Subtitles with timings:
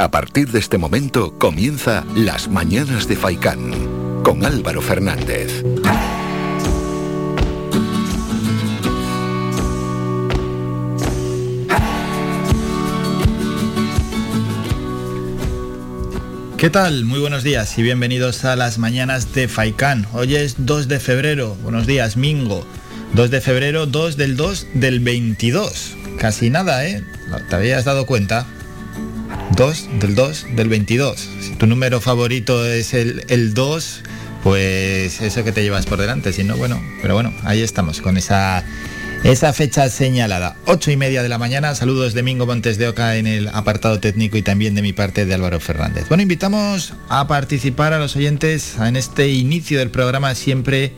[0.00, 5.64] A partir de este momento comienza Las Mañanas de Faicán con Álvaro Fernández.
[16.56, 17.04] ¿Qué tal?
[17.04, 20.06] Muy buenos días y bienvenidos a las mañanas de Faicán.
[20.12, 21.56] Hoy es 2 de febrero.
[21.64, 22.64] Buenos días, Mingo.
[23.14, 25.96] 2 de febrero, 2 del 2 del 22.
[26.20, 27.02] Casi nada, ¿eh?
[27.50, 28.46] ¿Te habías dado cuenta?
[29.58, 31.28] 2 del 2 del 22.
[31.40, 34.02] Si tu número favorito es el, el 2,
[34.44, 36.32] pues eso que te llevas por delante.
[36.32, 38.62] Si no, bueno, pero bueno, ahí estamos con esa,
[39.24, 40.54] esa fecha señalada.
[40.66, 41.74] 8 y media de la mañana.
[41.74, 45.26] Saludos de Mingo Montes de Oca en el apartado técnico y también de mi parte
[45.26, 46.06] de Álvaro Fernández.
[46.06, 50.36] Bueno, invitamos a participar a los oyentes en este inicio del programa.
[50.36, 50.92] Siempre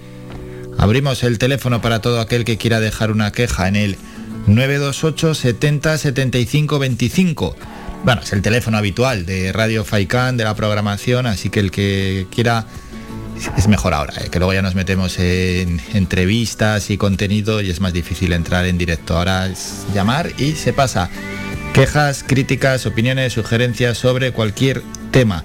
[0.76, 3.96] abrimos el teléfono para todo aquel que quiera dejar una queja en el
[4.54, 7.56] 928 70 75 25.
[8.04, 12.26] Bueno, es el teléfono habitual de Radio Faicán, de la programación, así que el que
[12.30, 12.66] quiera
[13.56, 14.28] es mejor ahora, ¿eh?
[14.30, 18.76] que luego ya nos metemos en entrevistas y contenido y es más difícil entrar en
[18.76, 19.16] directo.
[19.16, 21.10] Ahora es llamar y se pasa.
[21.72, 25.44] Quejas, críticas, opiniones, sugerencias sobre cualquier tema.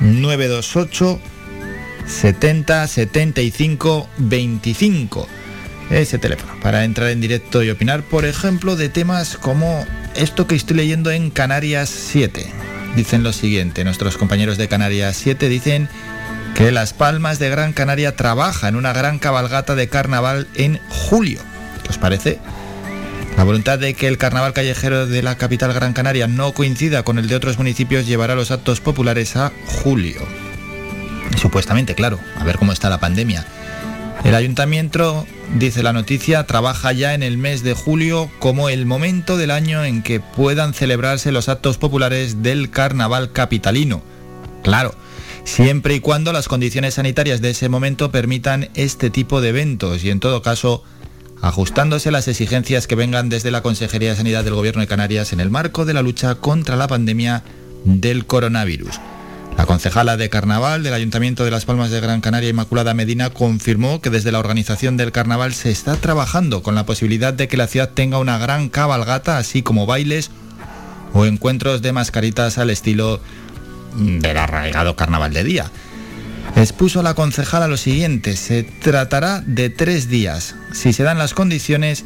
[0.00, 1.18] 928
[2.06, 5.37] 70 75 25.
[5.90, 9.86] Ese teléfono para entrar en directo y opinar, por ejemplo, de temas como
[10.16, 12.46] esto que estoy leyendo en Canarias 7.
[12.94, 15.88] Dicen lo siguiente, nuestros compañeros de Canarias 7 dicen
[16.54, 21.40] que Las Palmas de Gran Canaria trabaja en una gran cabalgata de carnaval en julio.
[21.82, 22.38] ¿Qué os parece?
[23.38, 27.18] La voluntad de que el carnaval callejero de la capital Gran Canaria no coincida con
[27.18, 30.20] el de otros municipios llevará los actos populares a julio.
[31.40, 33.46] Supuestamente, claro, a ver cómo está la pandemia.
[34.28, 39.38] El ayuntamiento, dice la noticia, trabaja ya en el mes de julio como el momento
[39.38, 44.02] del año en que puedan celebrarse los actos populares del carnaval capitalino.
[44.62, 44.94] Claro,
[45.44, 50.10] siempre y cuando las condiciones sanitarias de ese momento permitan este tipo de eventos y
[50.10, 50.84] en todo caso
[51.40, 55.40] ajustándose las exigencias que vengan desde la Consejería de Sanidad del Gobierno de Canarias en
[55.40, 57.44] el marco de la lucha contra la pandemia
[57.86, 59.00] del coronavirus.
[59.58, 64.00] La concejala de Carnaval del Ayuntamiento de Las Palmas de Gran Canaria, Inmaculada Medina, confirmó
[64.00, 67.66] que desde la organización del carnaval se está trabajando con la posibilidad de que la
[67.66, 70.30] ciudad tenga una gran cabalgata, así como bailes
[71.12, 73.20] o encuentros de mascaritas al estilo
[73.96, 75.72] del arraigado carnaval de día.
[76.54, 82.04] Expuso la concejala lo siguiente, se tratará de tres días, si se dan las condiciones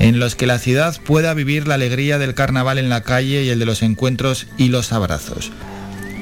[0.00, 3.48] en los que la ciudad pueda vivir la alegría del carnaval en la calle y
[3.48, 5.50] el de los encuentros y los abrazos.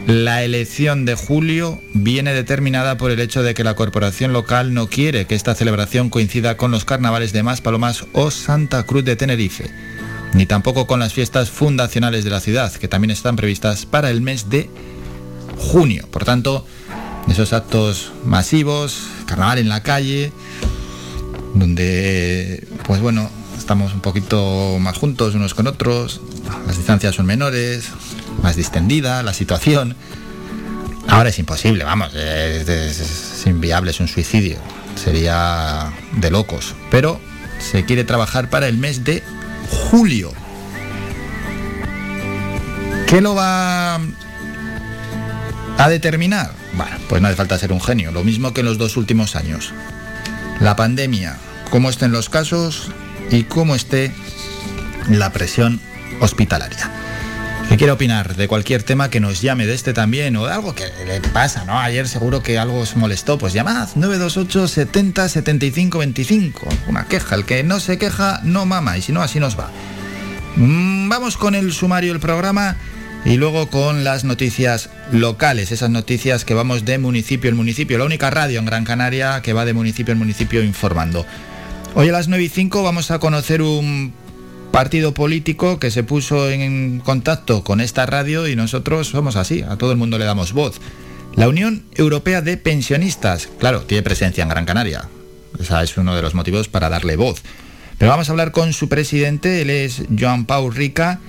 [0.08, 4.86] La elección de julio viene determinada por el hecho de que la corporación local no
[4.86, 9.70] quiere que esta celebración coincida con los carnavales de Maspalomas o Santa Cruz de Tenerife,
[10.32, 14.22] ni tampoco con las fiestas fundacionales de la ciudad, que también están previstas para el
[14.22, 14.70] mes de
[15.58, 16.08] junio.
[16.10, 16.64] Por tanto,
[17.28, 20.32] esos actos masivos, carnaval en la calle,
[21.54, 26.22] donde, pues bueno, estamos un poquito más juntos unos con otros,
[26.66, 27.91] las distancias son menores,
[28.43, 29.97] más distendida la situación.
[31.09, 34.59] Ahora es imposible, vamos, es, es, inviable, es un suicidio,
[34.94, 36.75] sería de locos.
[36.91, 37.21] Pero
[37.59, 39.22] se quiere trabajar para el mes de
[39.91, 40.32] julio.
[43.06, 43.94] ¿Qué lo va
[45.78, 46.53] a determinar?
[46.75, 49.34] Bueno, pues no hace falta ser un genio, lo mismo que en los dos últimos
[49.34, 49.72] años.
[50.60, 51.38] La pandemia,
[51.71, 52.91] cómo estén los casos
[53.31, 54.12] y cómo esté
[55.09, 55.81] la presión
[56.21, 57.07] hospitalaria
[57.68, 60.74] que quiera opinar de cualquier tema que nos llame de este también o de algo
[60.74, 61.78] que le pasa, ¿no?
[61.78, 66.68] Ayer seguro que algo os molestó, pues llamad 928 70 75 25.
[66.88, 69.70] Una queja, el que no se queja no mama y si no así nos va.
[70.56, 72.76] Mm, vamos con el sumario del programa
[73.26, 78.04] y luego con las noticias locales, esas noticias que vamos de municipio en municipio, la
[78.04, 81.26] única radio en Gran Canaria que va de municipio en municipio informando.
[81.94, 84.14] Hoy a las 9 y 5 vamos a conocer un
[84.70, 89.76] partido político que se puso en contacto con esta radio y nosotros somos así, a
[89.76, 90.80] todo el mundo le damos voz.
[91.34, 95.09] La Unión Europea de Pensionistas, claro, tiene presencia en Gran Canaria.
[95.59, 97.42] Ese es uno de los motivos para darle voz.
[97.98, 101.21] Pero vamos a hablar con su presidente, él es Joan Pau Rica,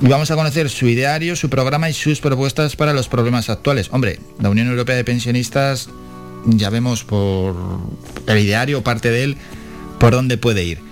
[0.00, 3.88] y vamos a conocer su ideario, su programa y sus propuestas para los problemas actuales.
[3.92, 5.88] Hombre, la Unión Europea de Pensionistas,
[6.44, 7.54] ya vemos por
[8.26, 9.36] el ideario, parte de él,
[10.00, 10.91] por dónde puede ir.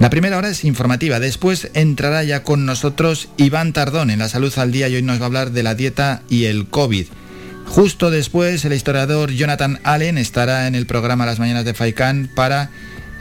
[0.00, 4.50] La primera hora es informativa, después entrará ya con nosotros Iván Tardón en la Salud
[4.56, 7.04] al Día y hoy nos va a hablar de la dieta y el COVID.
[7.66, 12.70] Justo después el historiador Jonathan Allen estará en el programa Las Mañanas de Faikán para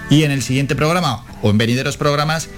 [0.08, 2.48] y en el siguiente programa o en venideros programas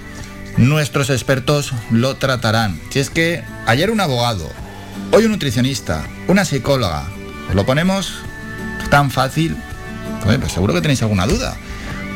[0.55, 2.79] nuestros expertos lo tratarán.
[2.89, 4.49] Si es que ayer un abogado,
[5.11, 7.03] hoy un nutricionista, una psicóloga,
[7.53, 8.13] lo ponemos
[8.89, 9.57] tan fácil,
[10.25, 11.55] pues seguro que tenéis alguna duda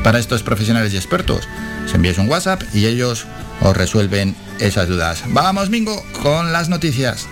[0.02, 1.48] para estos profesionales y expertos.
[1.86, 3.26] Se envíes un WhatsApp y ellos
[3.60, 5.22] os resuelven esas dudas.
[5.28, 7.26] Vamos, Mingo, con las noticias.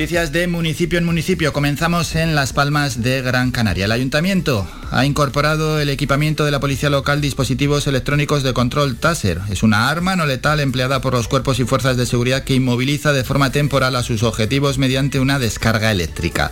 [0.00, 1.52] Noticias de municipio en municipio.
[1.52, 3.84] Comenzamos en Las Palmas de Gran Canaria.
[3.84, 9.42] El ayuntamiento ha incorporado el equipamiento de la policía local dispositivos electrónicos de control Taser.
[9.50, 13.12] Es una arma no letal empleada por los cuerpos y fuerzas de seguridad que inmoviliza
[13.12, 16.50] de forma temporal a sus objetivos mediante una descarga eléctrica.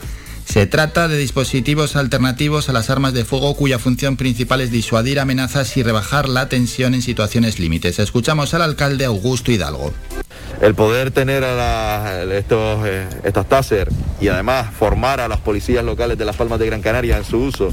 [0.48, 5.20] Se trata de dispositivos alternativos a las armas de fuego cuya función principal es disuadir
[5.20, 7.98] amenazas y rebajar la tensión en situaciones límites.
[7.98, 9.92] Escuchamos al alcalde Augusto Hidalgo
[10.60, 13.88] el poder tener a estos, eh, estas TASER
[14.20, 17.38] y además formar a las policías locales de Las Palmas de Gran Canaria en su
[17.38, 17.70] uso,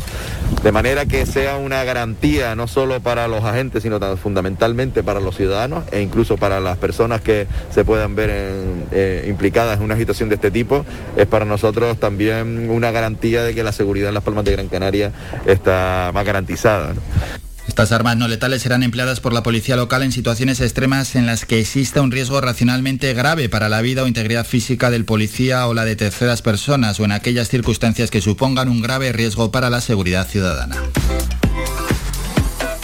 [0.62, 5.36] de manera que sea una garantía no solo para los agentes, sino fundamentalmente para los
[5.36, 8.30] ciudadanos e incluso para las personas que se puedan ver
[8.92, 10.86] eh, implicadas en una situación de este tipo,
[11.18, 14.68] es para nosotros también una garantía de que la seguridad en Las Palmas de Gran
[14.68, 15.12] Canaria
[15.46, 16.94] está más garantizada.
[17.68, 21.46] Estas armas no letales serán empleadas por la policía local en situaciones extremas en las
[21.46, 25.74] que exista un riesgo racionalmente grave para la vida o integridad física del policía o
[25.74, 29.82] la de terceras personas o en aquellas circunstancias que supongan un grave riesgo para la
[29.82, 30.78] seguridad ciudadana.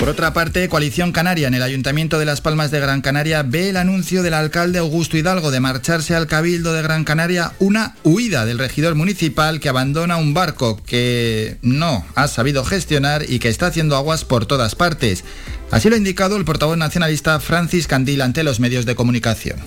[0.01, 3.69] Por otra parte, Coalición Canaria en el Ayuntamiento de Las Palmas de Gran Canaria ve
[3.69, 8.47] el anuncio del alcalde Augusto Hidalgo de marcharse al Cabildo de Gran Canaria una huida
[8.47, 13.67] del regidor municipal que abandona un barco que no ha sabido gestionar y que está
[13.67, 15.23] haciendo aguas por todas partes.
[15.69, 19.59] Así lo ha indicado el portavoz nacionalista Francis Candil ante los medios de comunicación.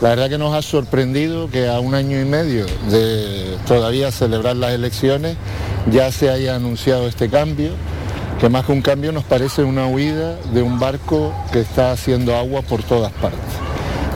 [0.00, 4.54] La verdad que nos ha sorprendido que a un año y medio de todavía celebrar
[4.54, 5.36] las elecciones
[5.90, 7.72] ya se haya anunciado este cambio
[8.40, 12.36] que más que un cambio nos parece una huida de un barco que está haciendo
[12.36, 13.40] agua por todas partes.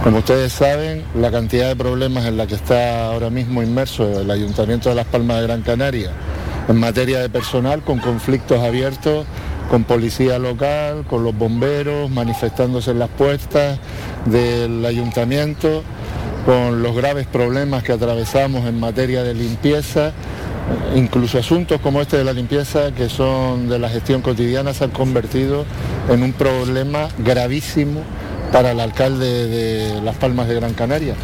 [0.02, 4.30] Como ustedes saben, la cantidad de problemas en la que está ahora mismo inmerso el
[4.30, 6.10] Ayuntamiento de Las Palmas de Gran Canaria
[6.68, 9.26] en materia de personal, con conflictos abiertos
[9.68, 13.78] con policía local, con los bomberos, manifestándose en las puertas
[14.24, 15.82] del ayuntamiento,
[16.46, 20.12] con los graves problemas que atravesamos en materia de limpieza
[20.94, 24.90] Incluso asuntos como este de la limpieza, que son de la gestión cotidiana, se han
[24.90, 25.64] convertido
[26.08, 28.02] en un problema gravísimo
[28.52, 31.14] para el alcalde de Las Palmas de Gran Canaria.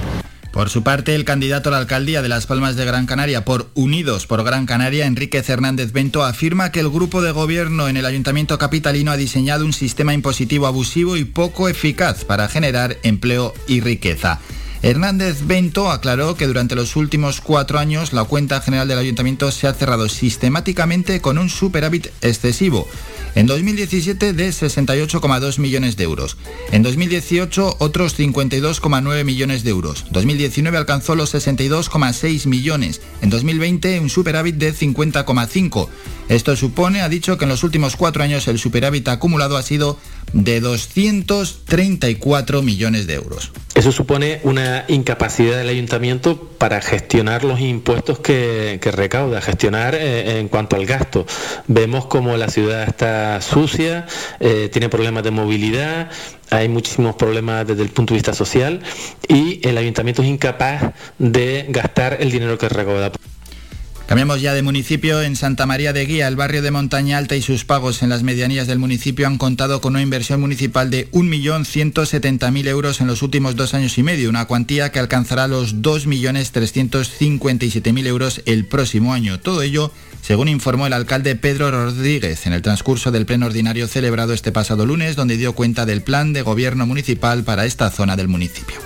[0.55, 3.71] Por su parte, el candidato a la alcaldía de Las Palmas de Gran Canaria por
[3.75, 8.07] Unidos por Gran Canaria, Enrique Hernández Bento, afirma que el grupo de gobierno en el
[8.07, 13.81] ayuntamiento capitalino ha diseñado un sistema impositivo abusivo y poco eficaz para generar empleo y
[13.81, 14.39] riqueza.
[14.85, 19.67] Hernández Bento aclaró que durante los últimos cuatro años la cuenta general del ayuntamiento se
[19.67, 22.87] ha cerrado sistemáticamente con un superávit excesivo.
[23.35, 26.37] En 2017 de 68,2 millones de euros.
[26.71, 30.05] En 2018 otros 52,9 millones de euros.
[30.11, 33.01] 2019 alcanzó los 62,6 millones.
[33.23, 35.89] En 2020 un superávit de 50,5.
[36.29, 39.99] Esto supone, ha dicho, que en los últimos cuatro años el superávit acumulado ha sido
[40.33, 43.53] de 234 millones de euros.
[43.75, 50.49] Eso supone una incapacidad del ayuntamiento para gestionar los impuestos que, recauda, gestionar eh, en
[50.49, 51.27] cuanto al gasto.
[51.67, 54.07] Vemos como la ciudad está sucia,
[54.41, 56.11] eh, tiene problemas de movilidad,
[56.51, 58.83] hay muchísimos problemas desde el punto de vista social
[59.29, 63.13] y el ayuntamiento es incapaz de gastar el dinero que recauda.
[64.07, 65.23] Cambiamos ya de municipio.
[65.23, 68.23] En Santa María de Guía, el barrio de Montaña Alta y sus pagos en las
[68.23, 73.57] medianías del municipio han contado con una inversión municipal de 1.170.000 euros en los últimos
[73.57, 79.41] dos años y medio, una cuantía que alcanzará los 2.357.000 euros el próximo año.
[79.41, 84.35] Todo ello, según informó el alcalde Pedro Rodríguez en el transcurso del pleno ordinario celebrado
[84.35, 88.29] este pasado lunes, donde dio cuenta del plan de gobierno municipal para esta zona del
[88.29, 88.77] municipio.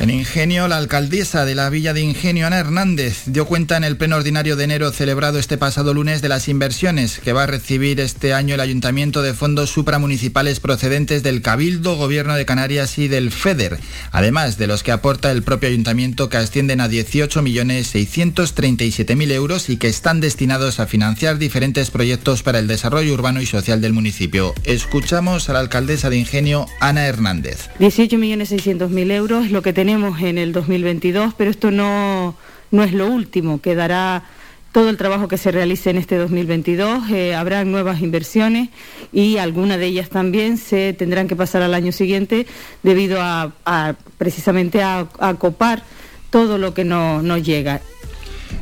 [0.00, 3.96] En Ingenio, la alcaldesa de la Villa de Ingenio, Ana Hernández, dio cuenta en el
[3.96, 7.98] pleno ordinario de enero celebrado este pasado lunes de las inversiones que va a recibir
[7.98, 13.32] este año el ayuntamiento de fondos supramunicipales procedentes del Cabildo, Gobierno de Canarias y del
[13.32, 13.80] FEDER,
[14.12, 19.88] además de los que aporta el propio ayuntamiento que ascienden a 18.637.000 euros y que
[19.88, 24.54] están destinados a financiar diferentes proyectos para el desarrollo urbano y social del municipio.
[24.62, 27.68] Escuchamos a la alcaldesa de Ingenio, Ana Hernández.
[27.80, 32.34] 18.600.000 euros, lo que tenemos tenemos en el 2022, pero esto no,
[32.70, 34.22] no es lo último, quedará
[34.70, 38.68] todo el trabajo que se realice en este 2022, eh, habrá nuevas inversiones
[39.14, 42.46] y algunas de ellas también se tendrán que pasar al año siguiente
[42.82, 45.82] debido a, precisamente a, a, copar
[46.28, 47.80] todo lo que no, no llega.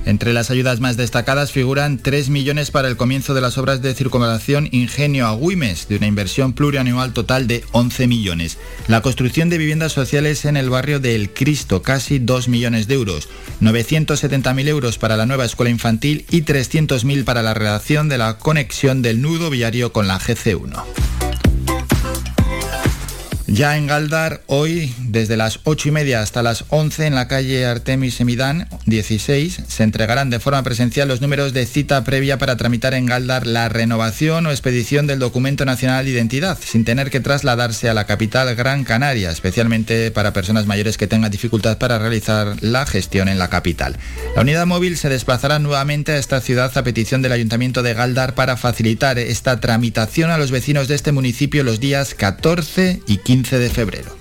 [0.05, 3.95] Entre las ayudas más destacadas figuran 3 millones para el comienzo de las obras de
[3.95, 8.59] circunvalación Ingenio Agüimes, de una inversión plurianual total de 11 millones.
[8.87, 12.95] La construcción de viviendas sociales en el barrio de El Cristo, casi 2 millones de
[12.95, 13.29] euros.
[13.61, 19.03] 970.000 euros para la nueva escuela infantil y 300.000 para la redacción de la conexión
[19.03, 21.26] del nudo viario con la GC1.
[23.49, 27.65] Ya en Galdar, hoy, desde las 8 y media hasta las 11 en la calle
[27.65, 32.93] Artemis Semidán 16, se entregarán de forma presencial los números de cita previa para tramitar
[32.95, 37.89] en Galdar la renovación o expedición del documento nacional de identidad, sin tener que trasladarse
[37.89, 42.85] a la capital Gran Canaria, especialmente para personas mayores que tengan dificultad para realizar la
[42.85, 43.97] gestión en la capital.
[44.35, 48.35] La unidad móvil se desplazará nuevamente a esta ciudad a petición del Ayuntamiento de Galdar
[48.35, 53.36] para facilitar esta tramitación a los vecinos de este municipio los días 14 y 15
[53.43, 54.17] de febrero.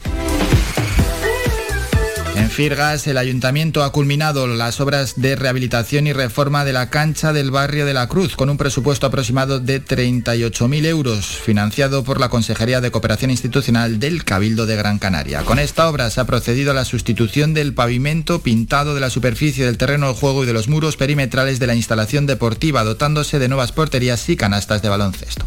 [2.36, 7.32] En Firgas, el ayuntamiento ha culminado las obras de rehabilitación y reforma de la cancha
[7.32, 12.28] del barrio de la Cruz, con un presupuesto aproximado de 38.000 euros, financiado por la
[12.28, 15.44] Consejería de Cooperación Institucional del Cabildo de Gran Canaria.
[15.44, 19.66] Con esta obra se ha procedido a la sustitución del pavimento pintado de la superficie
[19.66, 23.48] del terreno de juego y de los muros perimetrales de la instalación deportiva, dotándose de
[23.48, 25.46] nuevas porterías y canastas de baloncesto.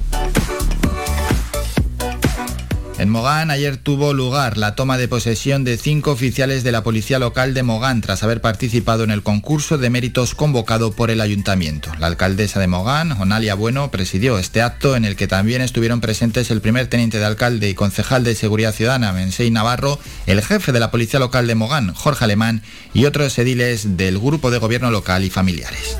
[2.98, 7.20] En Mogán ayer tuvo lugar la toma de posesión de cinco oficiales de la Policía
[7.20, 11.92] Local de Mogán tras haber participado en el concurso de méritos convocado por el ayuntamiento.
[12.00, 16.50] La alcaldesa de Mogán, Onalia Bueno, presidió este acto en el que también estuvieron presentes
[16.50, 20.80] el primer teniente de alcalde y concejal de Seguridad Ciudadana, Mensei Navarro, el jefe de
[20.80, 22.62] la Policía Local de Mogán, Jorge Alemán,
[22.94, 25.96] y otros ediles del grupo de gobierno local y familiares.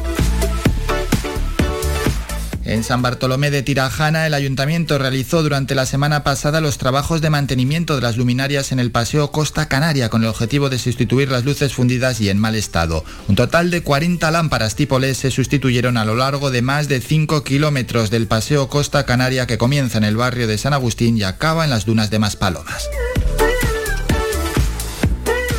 [2.68, 7.30] En San Bartolomé de Tirajana, el ayuntamiento realizó durante la semana pasada los trabajos de
[7.30, 11.46] mantenimiento de las luminarias en el paseo Costa Canaria con el objetivo de sustituir las
[11.46, 13.06] luces fundidas y en mal estado.
[13.26, 17.00] Un total de 40 lámparas tipo LED se sustituyeron a lo largo de más de
[17.00, 21.22] 5 kilómetros del paseo Costa Canaria que comienza en el barrio de San Agustín y
[21.22, 22.90] acaba en las dunas de Maspalomas.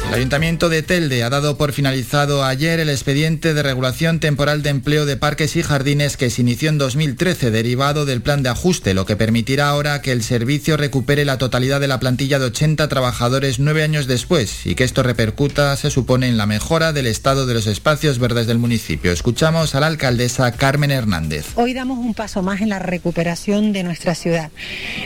[0.09, 4.71] El Ayuntamiento de Telde ha dado por finalizado ayer el expediente de regulación temporal de
[4.71, 8.95] empleo de parques y jardines que se inició en 2013, derivado del plan de ajuste,
[8.95, 12.87] lo que permitirá ahora que el servicio recupere la totalidad de la plantilla de 80
[12.87, 17.45] trabajadores nueve años después y que esto repercuta, se supone, en la mejora del estado
[17.45, 19.11] de los espacios verdes del municipio.
[19.11, 21.45] Escuchamos a la alcaldesa Carmen Hernández.
[21.53, 24.49] Hoy damos un paso más en la recuperación de nuestra ciudad.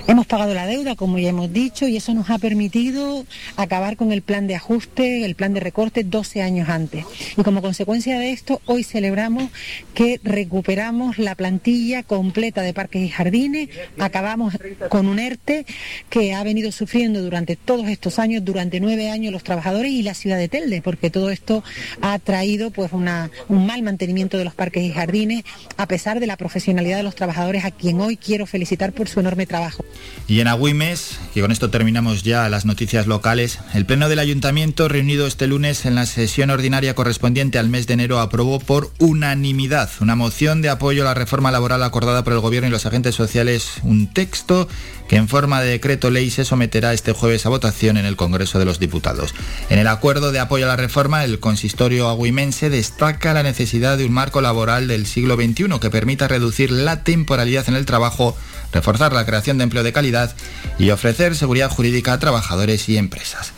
[0.07, 3.25] Hemos pagado la deuda, como ya hemos dicho, y eso nos ha permitido
[3.57, 7.05] acabar con el plan de ajuste el plan de recorte 12 años antes.
[7.37, 9.49] Y como consecuencia de esto, hoy celebramos
[9.93, 13.69] que recuperamos la plantilla completa de parques y jardines,
[13.99, 14.57] acabamos
[14.89, 15.65] con un ERTE
[16.09, 20.13] que ha venido sufriendo durante todos estos años, durante nueve años los trabajadores y la
[20.13, 21.63] ciudad de Telde, porque todo esto
[22.01, 25.43] ha traído pues una, un mal mantenimiento de los parques y jardines,
[25.77, 29.19] a pesar de la profesionalidad de los trabajadores, a quien hoy quiero felicitar por su
[29.19, 29.83] enorme trabajo.
[30.27, 34.82] Y en Agüimes, y con esto terminamos ya las noticias locales, el Pleno del Ayuntamiento
[34.87, 39.89] reunido este lunes en la sesión ordinaria correspondiente al mes de enero aprobó por unanimidad
[39.99, 43.15] una moción de apoyo a la reforma laboral acordada por el Gobierno y los agentes
[43.15, 44.67] sociales, un texto
[45.07, 48.59] que en forma de decreto ley se someterá este jueves a votación en el Congreso
[48.59, 49.33] de los Diputados.
[49.69, 54.05] En el acuerdo de apoyo a la reforma, el consistorio agüimense destaca la necesidad de
[54.05, 58.37] un marco laboral del siglo XXI que permita reducir la temporalidad en el trabajo,
[58.71, 60.35] reforzar la creación de empleo de calidad
[60.79, 63.53] y ofrecer seguridad jurídica a trabajadores y empresas.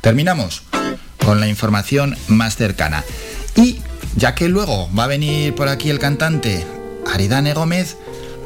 [0.00, 0.62] Terminamos
[1.24, 3.04] con la información más cercana.
[4.16, 6.66] ya que luego va a venir por aquí el cantante
[7.12, 7.96] Aridane Gómez,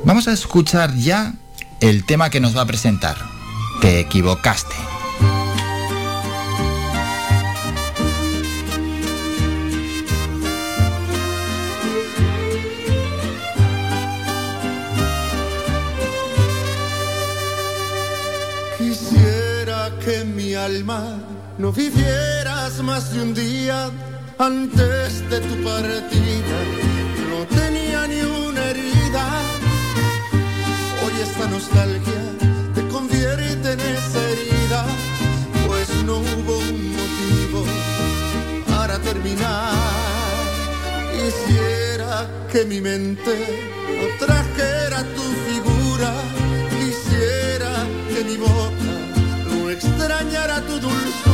[0.05, 1.35] vamos a escuchar ya
[1.81, 3.17] el tema que nos va a presentar.
[3.81, 4.75] Te equivocaste.
[18.79, 23.91] Quisiera que mi alma no vivieras más de un día
[24.39, 26.59] antes de tu partida.
[27.31, 29.25] No tenía ni una herida.
[31.05, 32.23] Hoy esta nostalgia
[32.75, 34.85] te convierte en esa herida,
[35.67, 37.65] pues no hubo un motivo
[38.69, 39.73] para terminar.
[41.13, 43.35] Quisiera que mi mente
[43.99, 46.13] no trajera tu figura.
[46.79, 48.95] Quisiera que mi boca
[49.51, 51.34] no extrañara tu dulzura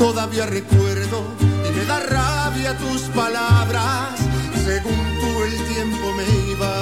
[0.00, 1.22] todavía recuerdo
[1.68, 4.18] y me da rabia tus palabras.
[4.64, 6.72] Según tú el tiempo me iba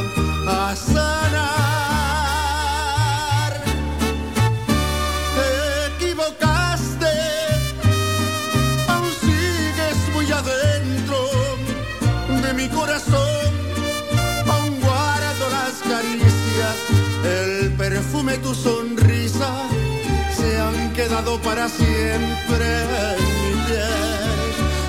[0.47, 1.53] a sanar.
[5.37, 5.49] Te
[5.97, 7.15] equivocaste,
[8.87, 11.19] aún sigues muy adentro
[12.43, 13.51] de mi corazón.
[14.49, 16.77] Aún guardo las caricias,
[17.25, 18.98] el perfume, tu sonrisa
[20.99, 22.67] quedado para siempre.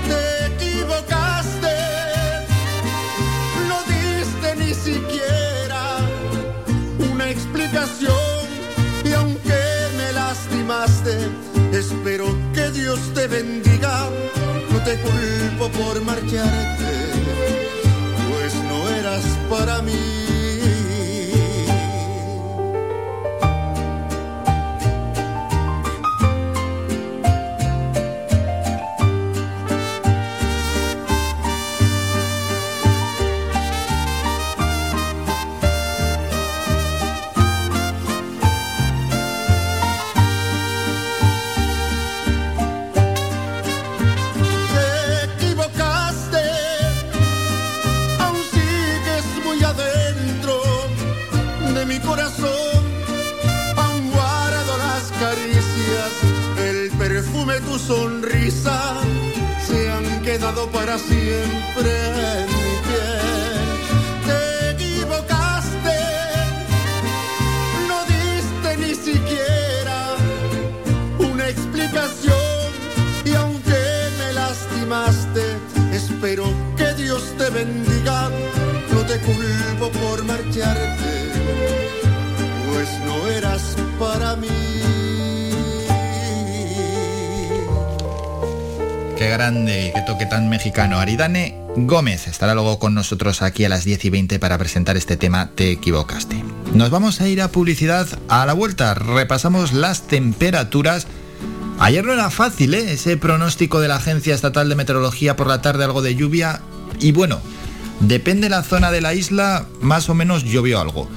[0.09, 1.75] Te equivocaste,
[3.69, 5.99] no diste ni siquiera
[7.11, 8.39] una explicación
[9.05, 9.61] y aunque
[9.97, 11.15] me lastimaste,
[11.73, 12.25] espero
[12.55, 14.09] que Dios te bendiga.
[14.71, 16.91] No te culpo por marcharte,
[18.29, 20.18] pues no eras para mí.
[57.87, 59.01] Sonrisa
[59.65, 61.91] se han quedado para siempre
[62.41, 63.28] en mi piel.
[89.39, 90.99] Grande y qué toque tan mexicano.
[90.99, 95.15] Aridane Gómez estará luego con nosotros aquí a las 10 y 20 para presentar este
[95.15, 96.43] tema Te equivocaste.
[96.73, 98.93] Nos vamos a ir a publicidad a la vuelta.
[98.95, 101.07] Repasamos las temperaturas.
[101.79, 102.91] Ayer no era fácil, ¿eh?
[102.91, 106.59] Ese pronóstico de la Agencia Estatal de Meteorología por la tarde, algo de lluvia.
[106.99, 107.39] Y bueno,
[108.01, 111.07] depende de la zona de la isla, más o menos llovió algo.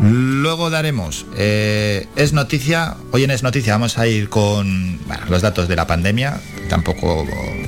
[0.00, 5.66] Luego daremos, eh, es noticia, hoy en Es Noticia vamos a ir con los datos
[5.66, 7.26] de la pandemia, tampoco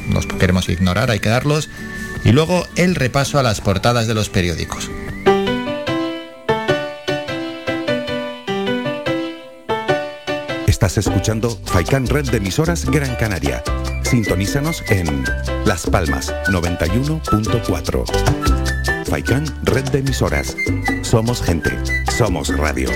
[0.08, 1.68] nos queremos ignorar, hay que darlos.
[2.24, 4.90] Y luego el repaso a las portadas de los periódicos.
[10.66, 13.62] Estás escuchando Faikan Red de emisoras Gran Canaria.
[14.02, 15.24] Sintonízanos en
[15.66, 19.06] Las Palmas 91.4.
[19.06, 20.56] Faikan Red de emisoras.
[21.02, 21.70] Somos gente.
[22.16, 22.88] Somos radio.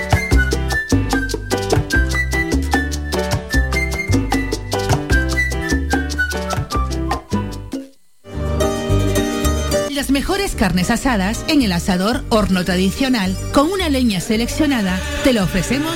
[10.55, 14.99] Carnes asadas en el asador horno tradicional con una leña seleccionada.
[15.23, 15.95] Te lo ofrecemos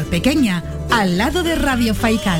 [0.05, 2.39] Pequeña, al lado de Radio Faicán.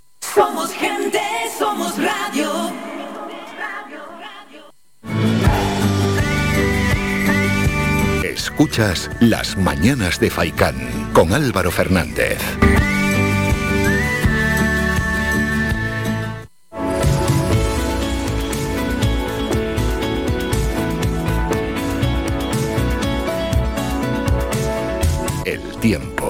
[0.33, 1.19] Somos gente,
[1.59, 2.49] somos radio.
[8.23, 12.39] Escuchas Las Mañanas de Faicán con Álvaro Fernández.
[25.45, 26.20] El tiempo.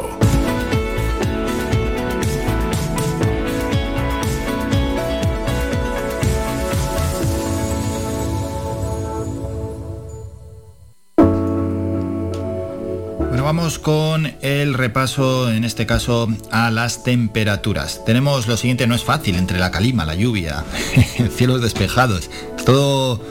[13.53, 17.99] Vamos con el repaso, en este caso, a las temperaturas.
[18.05, 20.63] Tenemos lo siguiente, no es fácil, entre la calima, la lluvia,
[21.35, 22.29] cielos despejados,
[22.65, 23.21] todo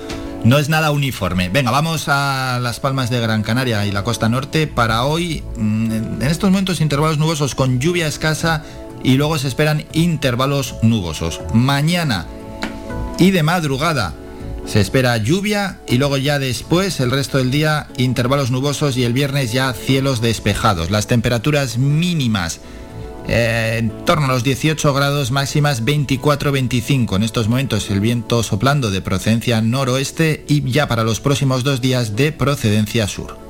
[0.45, 1.49] no es nada uniforme.
[1.49, 4.67] Venga, vamos a las palmas de Gran Canaria y la costa norte.
[4.67, 8.63] Para hoy, mm, en estos momentos, intervalos nubosos con lluvia escasa
[9.03, 11.41] y luego se esperan intervalos nubosos.
[11.55, 12.27] Mañana
[13.19, 14.13] y de madrugada
[14.67, 19.13] se espera lluvia y luego ya después el resto del día intervalos nubosos y el
[19.13, 20.91] viernes ya cielos despejados.
[20.91, 22.61] Las temperaturas mínimas
[23.29, 27.17] eh, en torno a los 18 grados máximas 24-25.
[27.17, 31.81] En estos momentos el viento soplando de procedencia noroeste y ya para los próximos dos
[31.81, 33.50] días de procedencia sur.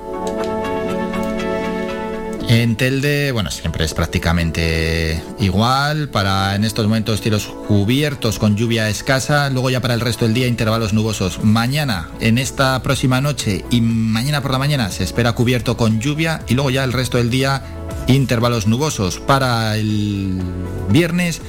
[2.51, 6.09] En Telde, bueno, siempre es prácticamente igual.
[6.09, 9.49] Para en estos momentos cielos cubiertos con lluvia escasa.
[9.51, 11.45] Luego ya para el resto del día intervalos nubosos.
[11.45, 16.41] Mañana, en esta próxima noche y mañana por la mañana se espera cubierto con lluvia.
[16.49, 17.63] Y luego ya el resto del día
[18.09, 19.21] intervalos nubosos.
[19.21, 20.43] Para el
[20.89, 21.43] viernes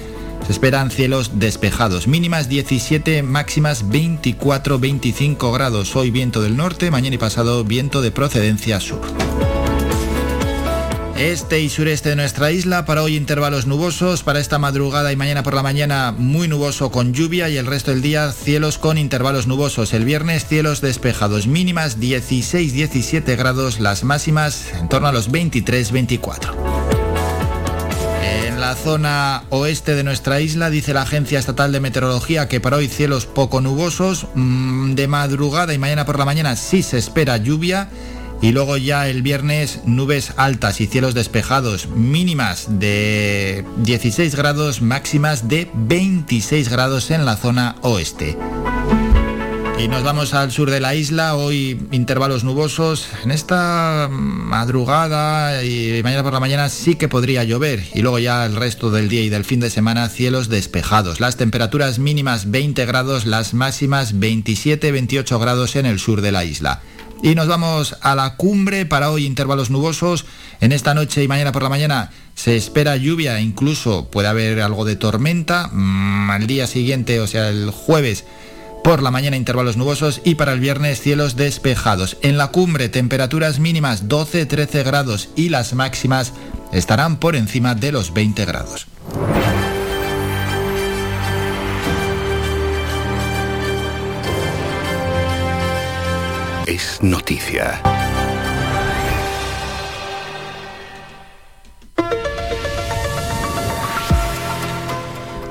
[0.46, 2.08] se esperan cielos despejados.
[2.08, 5.96] Mínimas 17, máximas 24-25 grados.
[5.96, 9.02] Hoy viento del norte, mañana y pasado viento de procedencia sur.
[11.22, 15.44] Este y sureste de nuestra isla, para hoy intervalos nubosos, para esta madrugada y mañana
[15.44, 19.46] por la mañana muy nuboso con lluvia y el resto del día cielos con intervalos
[19.46, 19.94] nubosos.
[19.94, 26.56] El viernes cielos despejados, mínimas 16-17 grados, las máximas en torno a los 23-24.
[28.24, 32.78] En la zona oeste de nuestra isla dice la Agencia Estatal de Meteorología que para
[32.78, 37.38] hoy cielos poco nubosos, mm, de madrugada y mañana por la mañana sí se espera
[37.38, 37.90] lluvia
[38.42, 45.48] y luego ya el viernes nubes altas y cielos despejados, mínimas de 16 grados, máximas
[45.48, 48.38] de 26 grados en la zona oeste.
[49.80, 53.08] Y nos vamos al sur de la isla, hoy intervalos nubosos.
[53.24, 57.84] En esta madrugada y mañana por la mañana sí que podría llover.
[57.96, 61.20] Y luego ya el resto del día y del fin de semana cielos despejados.
[61.20, 66.84] Las temperaturas mínimas 20 grados, las máximas 27-28 grados en el sur de la isla.
[67.24, 70.26] Y nos vamos a la cumbre para hoy intervalos nubosos.
[70.60, 74.86] En esta noche y mañana por la mañana se espera lluvia, incluso puede haber algo
[74.86, 75.70] de tormenta.
[75.72, 78.26] Mm, al día siguiente, o sea, el jueves
[78.84, 82.18] por la mañana intervalos nubosos y para el viernes cielos despejados.
[82.24, 86.34] En la cumbre temperaturas mínimas 12-13 grados y las máximas
[86.72, 88.91] estarán por encima de los 20 grados.
[96.72, 97.82] Es noticia.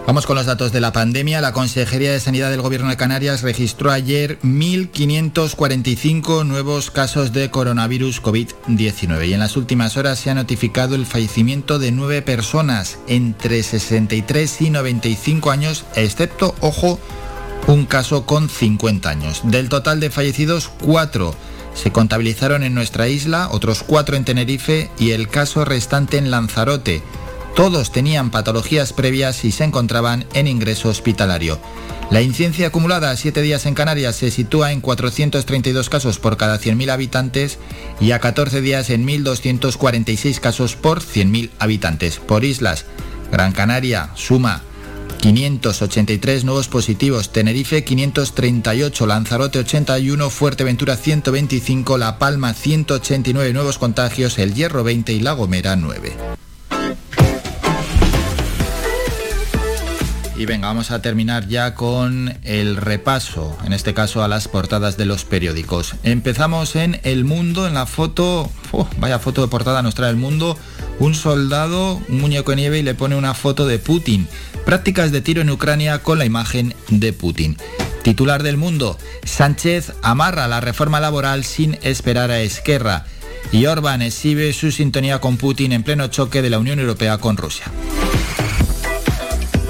[0.07, 1.43] Vamos con los datos de la pandemia.
[1.43, 8.23] La Consejería de Sanidad del Gobierno de Canarias registró ayer 1.545 nuevos casos de coronavirus
[8.23, 13.63] COVID-19 y en las últimas horas se ha notificado el fallecimiento de nueve personas entre
[13.63, 16.99] 63 y 95 años, excepto, ojo,
[17.71, 19.43] un caso con 50 años.
[19.45, 21.35] Del total de fallecidos, cuatro
[21.75, 27.01] se contabilizaron en nuestra isla, otros cuatro en Tenerife y el caso restante en Lanzarote.
[27.55, 31.61] Todos tenían patologías previas y se encontraban en ingreso hospitalario.
[32.11, 36.59] La incidencia acumulada a 7 días en Canarias se sitúa en 432 casos por cada
[36.59, 37.59] 100.000 habitantes
[38.01, 42.19] y a 14 días en 1.246 casos por 100.000 habitantes.
[42.19, 42.85] Por islas,
[43.31, 44.63] Gran Canaria suma
[45.21, 54.55] 583 nuevos positivos, Tenerife 538, Lanzarote 81, Fuerteventura 125, La Palma 189 nuevos contagios, El
[54.55, 56.17] Hierro 20 y La Gomera 9.
[60.41, 64.97] Y venga, vamos a terminar ya con el repaso, en este caso a las portadas
[64.97, 65.97] de los periódicos.
[66.03, 68.51] Empezamos en El Mundo, en la foto,
[68.97, 70.57] vaya foto de portada nos trae El Mundo,
[70.99, 74.29] un soldado, un muñeco de nieve y le pone una foto de Putin.
[74.65, 77.59] Prácticas de tiro en Ucrania con la imagen de Putin.
[78.03, 83.05] Titular del Mundo, Sánchez amarra la reforma laboral sin esperar a Esquerra.
[83.53, 87.37] Y Orban exhibe su sintonía con Putin en pleno choque de la Unión Europea con
[87.37, 87.67] Rusia.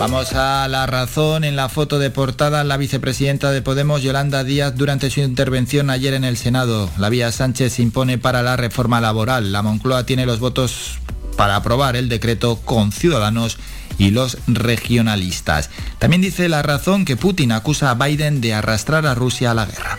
[0.00, 1.44] Vamos a la razón.
[1.44, 6.14] En la foto de portada, la vicepresidenta de Podemos, Yolanda Díaz, durante su intervención ayer
[6.14, 6.88] en el Senado.
[6.96, 9.52] La vía Sánchez impone para la reforma laboral.
[9.52, 10.98] La Moncloa tiene los votos
[11.36, 13.58] para aprobar el decreto con Ciudadanos
[13.98, 15.68] y los regionalistas.
[15.98, 19.66] También dice la razón que Putin acusa a Biden de arrastrar a Rusia a la
[19.66, 19.98] guerra.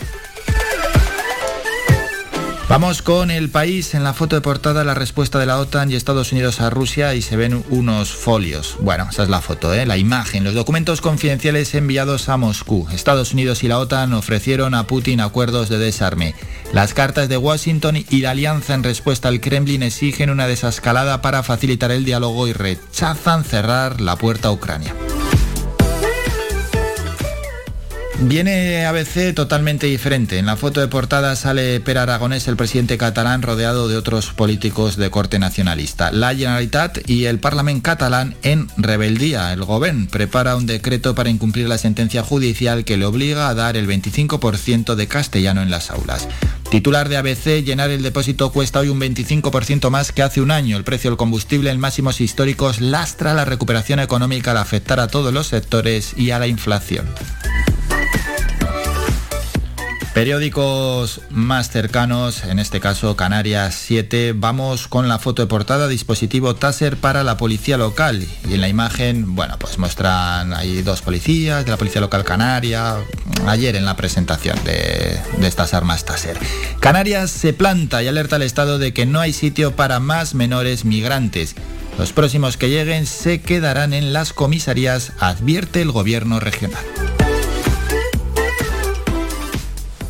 [2.70, 3.94] Vamos con el país.
[3.94, 7.14] En la foto de portada la respuesta de la OTAN y Estados Unidos a Rusia
[7.16, 8.78] y se ven unos folios.
[8.80, 9.86] Bueno, esa es la foto, ¿eh?
[9.86, 10.44] la imagen.
[10.44, 12.88] Los documentos confidenciales enviados a Moscú.
[12.92, 16.34] Estados Unidos y la OTAN ofrecieron a Putin acuerdos de desarme.
[16.74, 21.44] Las cartas de Washington y la alianza en respuesta al Kremlin exigen una desescalada para
[21.44, 24.96] facilitar el diálogo y rechazan cerrar la puerta a Ucrania.
[28.24, 30.38] Viene ABC totalmente diferente.
[30.38, 34.96] En la foto de portada sale Per Aragonés, el presidente catalán, rodeado de otros políticos
[34.96, 36.12] de corte nacionalista.
[36.12, 39.52] La Generalitat y el Parlamento catalán en rebeldía.
[39.52, 43.76] El Gobierno prepara un decreto para incumplir la sentencia judicial que le obliga a dar
[43.76, 46.28] el 25% de castellano en las aulas.
[46.70, 50.78] Titular de ABC, llenar el depósito cuesta hoy un 25% más que hace un año.
[50.78, 55.34] El precio del combustible en máximos históricos lastra la recuperación económica al afectar a todos
[55.34, 57.08] los sectores y a la inflación.
[60.14, 66.54] Periódicos más cercanos, en este caso Canarias 7, vamos con la foto de portada, dispositivo
[66.54, 68.28] Taser para la policía local.
[68.50, 72.98] Y en la imagen, bueno, pues muestran ahí dos policías de la policía local canaria,
[73.48, 76.38] ayer en la presentación de, de estas armas Taser.
[76.82, 80.84] Canarias se planta y alerta al Estado de que no hay sitio para más menores
[80.84, 81.56] migrantes.
[81.98, 86.84] Los próximos que lleguen se quedarán en las comisarías, advierte el gobierno regional.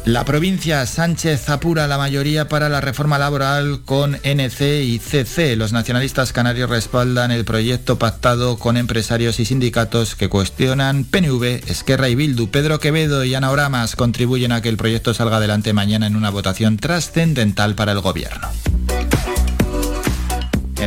[0.06, 5.56] La provincia Sánchez apura la mayoría para la reforma laboral con NC y CC.
[5.56, 12.10] Los nacionalistas canarios respaldan el proyecto pactado con empresarios y sindicatos que cuestionan PNV, Esquerra
[12.10, 12.50] y Bildu.
[12.50, 16.32] Pedro Quevedo y Ana Oramas contribuyen a que el proyecto salga adelante mañana en una
[16.32, 18.48] votación trascendental para el gobierno.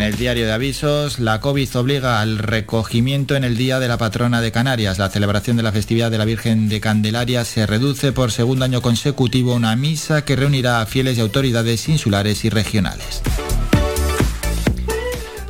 [0.04, 4.42] El diario de avisos, la COVID obliga al recogimiento en el Día de la Patrona
[4.42, 4.98] de Canarias.
[4.98, 8.82] La celebración de la festividad de la Virgen de Candelaria se reduce por segundo año
[8.82, 13.22] consecutivo a una misa que reunirá a fieles y autoridades insulares y regionales.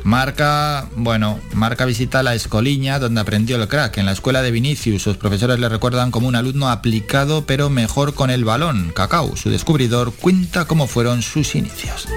[0.05, 3.97] Marca, bueno, Marca visita la Escoliña, donde aprendió el crack.
[3.97, 8.13] En la escuela de Vinicius, sus profesores le recuerdan como un alumno aplicado, pero mejor
[8.13, 8.93] con el balón.
[8.95, 12.07] Cacao, su descubridor, cuenta cómo fueron sus inicios.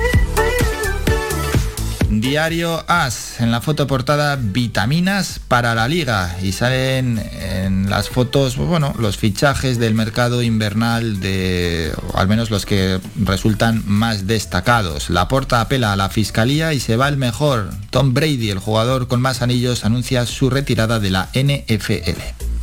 [2.11, 8.57] Diario AS, en la foto portada vitaminas para la liga y salen en las fotos,
[8.57, 15.11] bueno, los fichajes del mercado invernal de, al menos los que resultan más destacados.
[15.11, 17.71] La porta apela a la fiscalía y se va el mejor.
[17.91, 22.58] Tom Brady, el jugador con más anillos, anuncia su retirada de la NFL.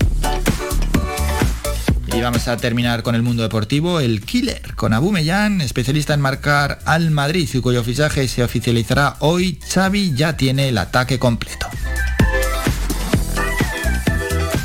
[2.16, 6.22] Y vamos a terminar con el mundo deportivo, el killer, con Abu Mellán, especialista en
[6.22, 9.60] marcar al Madrid y cuyo fichaje se oficializará hoy.
[9.70, 11.68] Xavi ya tiene el ataque completo.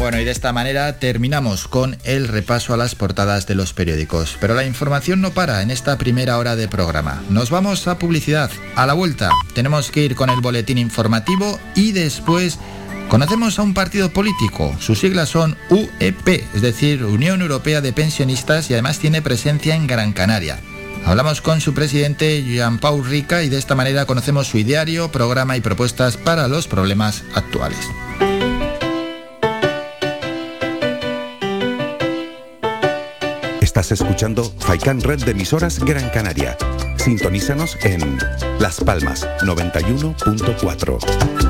[0.00, 4.38] Bueno, y de esta manera terminamos con el repaso a las portadas de los periódicos.
[4.40, 7.22] Pero la información no para en esta primera hora de programa.
[7.28, 8.50] Nos vamos a publicidad.
[8.76, 12.58] A la vuelta tenemos que ir con el boletín informativo y después
[13.10, 18.70] Conocemos a un partido político, sus siglas son UEP, es decir, Unión Europea de Pensionistas
[18.70, 20.60] y además tiene presencia en Gran Canaria.
[21.04, 25.60] Hablamos con su presidente Jean-Paul Rica y de esta manera conocemos su ideario, programa y
[25.60, 27.80] propuestas para los problemas actuales.
[33.60, 36.56] Estás escuchando Faikan Red de emisoras Gran Canaria.
[36.96, 38.18] Sintonízanos en
[38.60, 41.49] Las Palmas 91.4.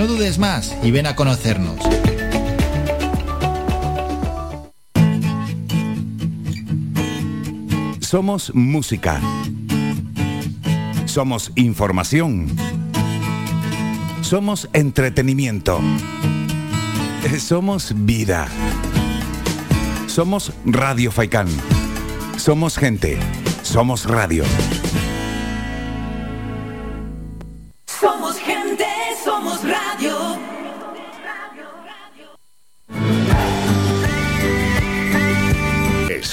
[0.01, 1.77] No dudes más y ven a conocernos.
[7.99, 9.21] Somos música.
[11.05, 12.47] Somos información.
[14.21, 15.79] Somos entretenimiento.
[17.37, 18.47] Somos vida.
[20.07, 21.47] Somos Radio Faicán.
[22.37, 23.19] Somos gente.
[23.61, 24.45] Somos radio.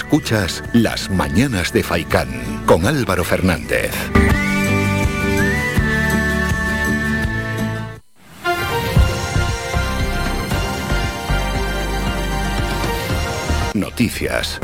[0.08, 2.30] Escuchas Las Mañanas de Faicán
[2.64, 3.92] con Álvaro Fernández.
[13.74, 14.58] Noticias.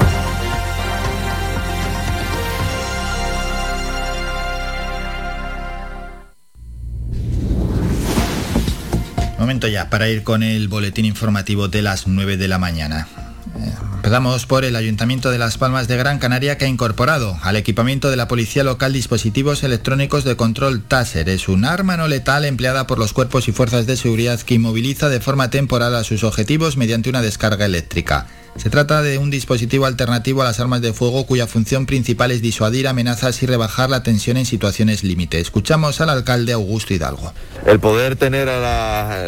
[9.38, 13.24] Momento ya para ir con el boletín informativo de las 9 de la mañana.
[13.97, 18.11] Empezamos por el Ayuntamiento de Las Palmas de Gran Canaria que ha incorporado al equipamiento
[18.11, 21.29] de la Policía Local dispositivos electrónicos de control Taser.
[21.29, 25.09] Es un arma no letal empleada por los cuerpos y fuerzas de seguridad que inmoviliza
[25.09, 28.27] de forma temporal a sus objetivos mediante una descarga eléctrica.
[28.57, 32.40] Se trata de un dispositivo alternativo a las armas de fuego cuya función principal es
[32.40, 35.40] disuadir amenazas y rebajar la tensión en situaciones límite.
[35.40, 37.33] Escuchamos al alcalde Augusto Hidalgo.
[37.67, 38.49] El poder tener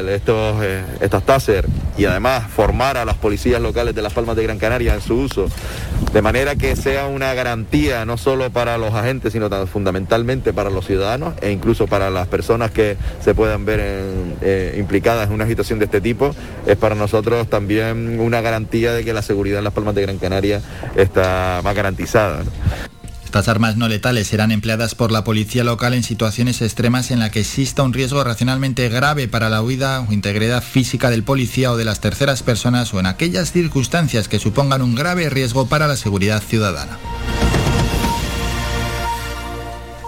[0.09, 1.67] estos, eh, estas taser
[1.99, 5.15] y además formar a las policías locales de Las Palmas de Gran Canaria en su
[5.15, 5.49] uso,
[6.13, 10.87] de manera que sea una garantía no solo para los agentes, sino fundamentalmente para los
[10.87, 15.79] ciudadanos e incluso para las personas que se puedan ver eh, implicadas en una situación
[15.79, 16.35] de este tipo,
[16.67, 20.19] es para nosotros también una garantía de que la seguridad en Las Palmas de Gran
[20.19, 20.63] Canaria
[20.95, 22.45] está más garantizada.
[23.25, 27.31] Estas armas no letales serán empleadas por la policía local en situaciones extremas en la
[27.31, 31.77] que exista un riesgo racionalmente grave para la huida o integridad física del policía o
[31.77, 35.97] de las terceras personas o en aquellas circunstancias que supongan un grave riesgo para la
[35.97, 36.99] seguridad ciudadana.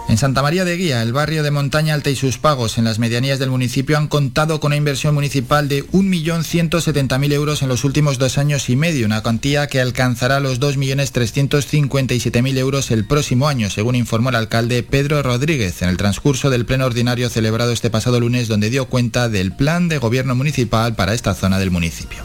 [0.09, 2.97] En Santa María de Guía, el barrio de Montaña Alta y sus pagos en las
[2.97, 8.17] medianías del municipio han contado con una inversión municipal de 1.170.000 euros en los últimos
[8.17, 13.93] dos años y medio, una cuantía que alcanzará los 2.357.000 euros el próximo año, según
[13.93, 18.47] informó el alcalde Pedro Rodríguez en el transcurso del pleno ordinario celebrado este pasado lunes,
[18.47, 22.23] donde dio cuenta del plan de gobierno municipal para esta zona del municipio.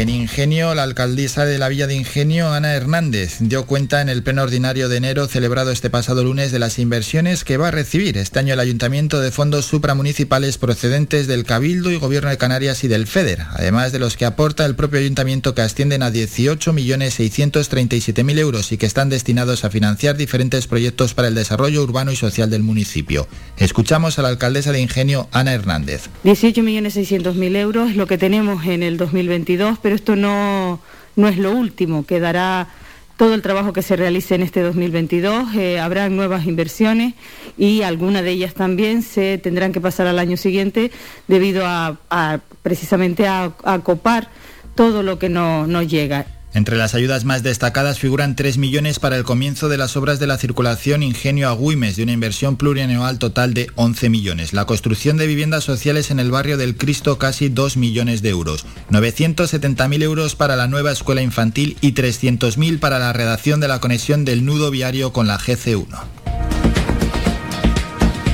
[0.00, 4.22] En Ingenio, la alcaldesa de la Villa de Ingenio, Ana Hernández, dio cuenta en el
[4.22, 8.16] pleno ordinario de enero celebrado este pasado lunes de las inversiones que va a recibir
[8.16, 12.88] este año el ayuntamiento de fondos supramunicipales procedentes del Cabildo y Gobierno de Canarias y
[12.88, 18.72] del FEDER, además de los que aporta el propio ayuntamiento que ascienden a 18.637.000 euros
[18.72, 22.62] y que están destinados a financiar diferentes proyectos para el desarrollo urbano y social del
[22.62, 23.28] municipio.
[23.58, 26.08] Escuchamos a la alcaldesa de Ingenio, Ana Hernández.
[26.24, 30.80] 18.600.000 euros es lo que tenemos en el 2022, pero esto no,
[31.16, 32.04] no es lo último.
[32.06, 32.68] Quedará
[33.16, 35.54] todo el trabajo que se realice en este 2022.
[35.54, 37.14] eh, habrá nuevas inversiones
[37.58, 40.90] y algunas de ellas también se tendrán que pasar al año siguiente
[41.28, 44.28] debido a, precisamente a, a copar
[44.74, 46.24] todo lo que no- nos llega.
[46.52, 50.26] Entre las ayudas más destacadas figuran 3 millones para el comienzo de las obras de
[50.26, 54.52] la circulación Ingenio Agüimes, de una inversión plurianual total de 11 millones.
[54.52, 58.66] La construcción de viviendas sociales en el barrio del Cristo casi 2 millones de euros.
[58.90, 64.24] 970.000 euros para la nueva escuela infantil y 300.000 para la redacción de la conexión
[64.24, 66.00] del nudo viario con la GC1.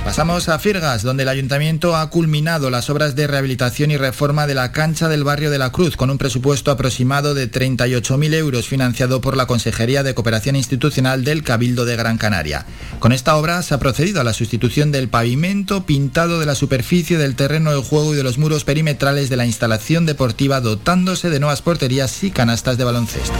[0.07, 4.55] Pasamos a Firgas, donde el ayuntamiento ha culminado las obras de rehabilitación y reforma de
[4.55, 9.21] la cancha del barrio de la Cruz, con un presupuesto aproximado de 38.000 euros financiado
[9.21, 12.67] por la Consejería de Cooperación Institucional del Cabildo de Gran Canaria.
[13.01, 17.19] Con esta obra se ha procedido a la sustitución del pavimento, pintado de la superficie
[17.19, 21.41] del terreno de juego y de los muros perimetrales de la instalación deportiva, dotándose de
[21.41, 23.35] nuevas porterías y canastas de baloncesto.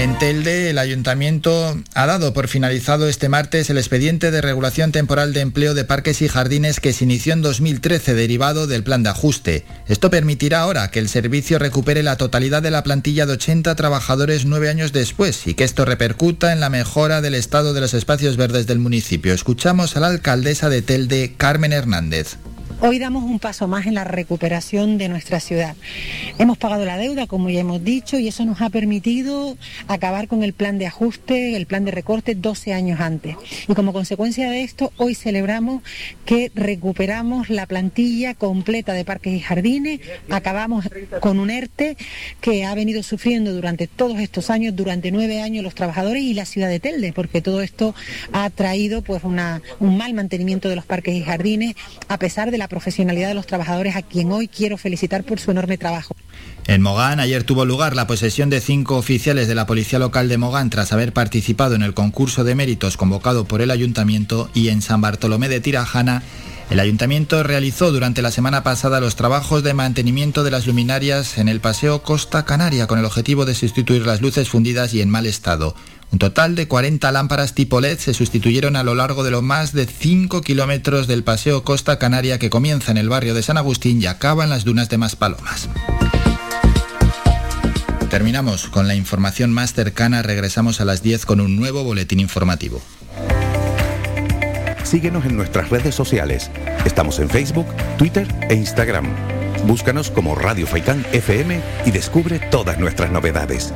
[0.00, 5.34] En Telde, el ayuntamiento ha dado por finalizado este martes el expediente de regulación temporal
[5.34, 9.10] de empleo de parques y jardines que se inició en 2013 derivado del plan de
[9.10, 9.66] ajuste.
[9.88, 14.46] Esto permitirá ahora que el servicio recupere la totalidad de la plantilla de 80 trabajadores
[14.46, 18.38] nueve años después y que esto repercuta en la mejora del estado de los espacios
[18.38, 19.34] verdes del municipio.
[19.34, 22.38] Escuchamos a la alcaldesa de Telde, Carmen Hernández.
[22.82, 25.76] Hoy damos un paso más en la recuperación de nuestra ciudad.
[26.38, 30.42] Hemos pagado la deuda, como ya hemos dicho, y eso nos ha permitido acabar con
[30.42, 33.36] el plan de ajuste, el plan de recorte 12 años antes.
[33.68, 35.82] Y como consecuencia de esto, hoy celebramos
[36.24, 40.00] que recuperamos la plantilla completa de parques y jardines,
[40.30, 40.88] acabamos
[41.20, 41.98] con un ERTE
[42.40, 46.46] que ha venido sufriendo durante todos estos años, durante nueve años, los trabajadores y la
[46.46, 47.94] ciudad de Telde, porque todo esto
[48.32, 51.74] ha traído pues una, un mal mantenimiento de los parques y jardines,
[52.08, 55.50] a pesar de la profesionalidad de los trabajadores a quien hoy quiero felicitar por su
[55.50, 56.16] enorme trabajo.
[56.66, 60.38] En Mogán ayer tuvo lugar la posesión de cinco oficiales de la Policía Local de
[60.38, 64.80] Mogán tras haber participado en el concurso de méritos convocado por el Ayuntamiento y en
[64.80, 66.22] San Bartolomé de Tirajana
[66.70, 71.48] el ayuntamiento realizó durante la semana pasada los trabajos de mantenimiento de las luminarias en
[71.48, 75.26] el Paseo Costa Canaria con el objetivo de sustituir las luces fundidas y en mal
[75.26, 75.74] estado.
[76.12, 79.72] Un total de 40 lámparas tipo LED se sustituyeron a lo largo de los más
[79.72, 84.02] de 5 kilómetros del Paseo Costa Canaria que comienza en el barrio de San Agustín
[84.02, 85.68] y acaba en las dunas de Maspalomas.
[88.10, 92.82] Terminamos con la información más cercana, regresamos a las 10 con un nuevo boletín informativo.
[94.82, 96.50] Síguenos en nuestras redes sociales.
[96.84, 97.66] Estamos en Facebook,
[97.98, 99.06] Twitter e Instagram.
[99.64, 103.72] Búscanos como Radio Faicán FM y descubre todas nuestras novedades.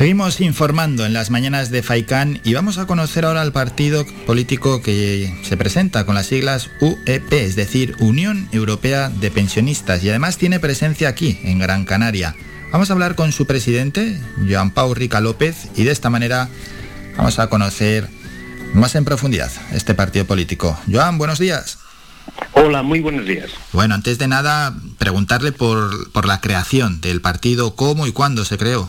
[0.00, 4.80] Seguimos informando en las mañanas de FAICAN y vamos a conocer ahora al partido político
[4.80, 10.38] que se presenta con las siglas UEP, es decir, Unión Europea de Pensionistas, y además
[10.38, 12.34] tiene presencia aquí, en Gran Canaria.
[12.72, 16.48] Vamos a hablar con su presidente, Joan Pau Rica López, y de esta manera
[17.18, 18.08] vamos a conocer
[18.72, 20.80] más en profundidad este partido político.
[20.90, 21.76] Joan, buenos días.
[22.54, 23.50] Hola, muy buenos días.
[23.74, 28.56] Bueno, antes de nada, preguntarle por, por la creación del partido, cómo y cuándo se
[28.56, 28.88] creó.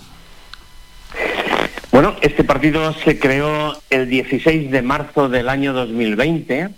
[1.91, 6.69] Bueno, este partido se creó el 16 de marzo del año 2020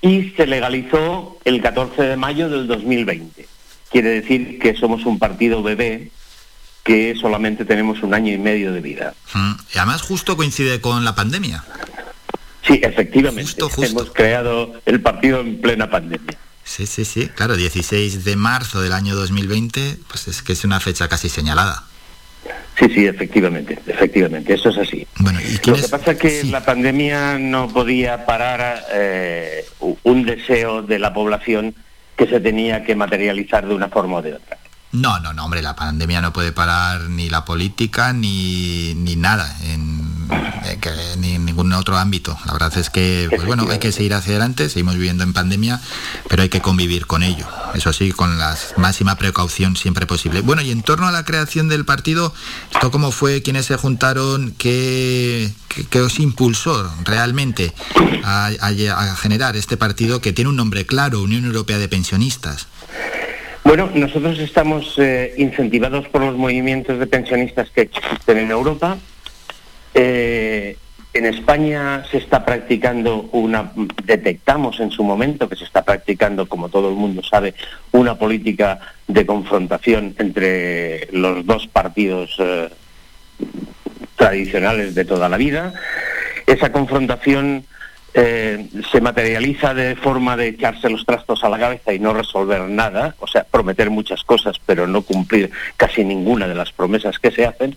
[0.00, 3.48] y se legalizó el 14 de mayo del 2020.
[3.90, 6.12] Quiere decir que somos un partido bebé
[6.84, 9.14] que solamente tenemos un año y medio de vida.
[9.34, 11.64] Mm, y además justo coincide con la pandemia.
[12.62, 13.52] Sí, efectivamente.
[13.78, 16.38] Hemos creado el partido en plena pandemia.
[16.62, 17.28] Sí, sí, sí.
[17.28, 21.89] Claro, 16 de marzo del año 2020, pues es que es una fecha casi señalada.
[22.78, 25.06] Sí, sí, efectivamente, efectivamente, eso es así.
[25.66, 29.66] Lo que pasa es que la pandemia no podía parar eh,
[30.02, 31.74] un deseo de la población
[32.16, 34.56] que se tenía que materializar de una forma o de otra.
[34.92, 39.56] No, no, no, hombre, la pandemia no puede parar ni la política ni, ni nada.
[39.64, 39.99] En
[41.18, 42.36] ni en ningún otro ámbito.
[42.46, 45.80] La verdad es que, pues bueno, hay que seguir hacia adelante, seguimos viviendo en pandemia,
[46.28, 47.46] pero hay que convivir con ello.
[47.74, 50.40] Eso sí, con la máxima precaución siempre posible.
[50.40, 52.32] Bueno, y en torno a la creación del partido,
[52.72, 53.42] ¿esto cómo fue?
[53.42, 54.54] ¿Quiénes se juntaron?
[54.56, 55.50] ¿Qué,
[55.90, 57.72] qué, os impulsó realmente
[58.24, 58.50] a,
[59.20, 62.66] generar este partido que tiene un nombre claro, Unión Europea de Pensionistas?
[63.62, 68.96] Bueno, nosotros estamos eh, incentivados por los movimientos de pensionistas que existen en Europa
[69.94, 70.76] eh,
[71.12, 73.72] en España se está practicando una,
[74.04, 77.54] detectamos en su momento que se está practicando, como todo el mundo sabe,
[77.90, 78.78] una política
[79.08, 82.68] de confrontación entre los dos partidos eh,
[84.16, 85.72] tradicionales de toda la vida.
[86.46, 87.64] Esa confrontación
[88.14, 92.60] eh, se materializa de forma de echarse los trastos a la cabeza y no resolver
[92.62, 97.32] nada, o sea, prometer muchas cosas pero no cumplir casi ninguna de las promesas que
[97.32, 97.76] se hacen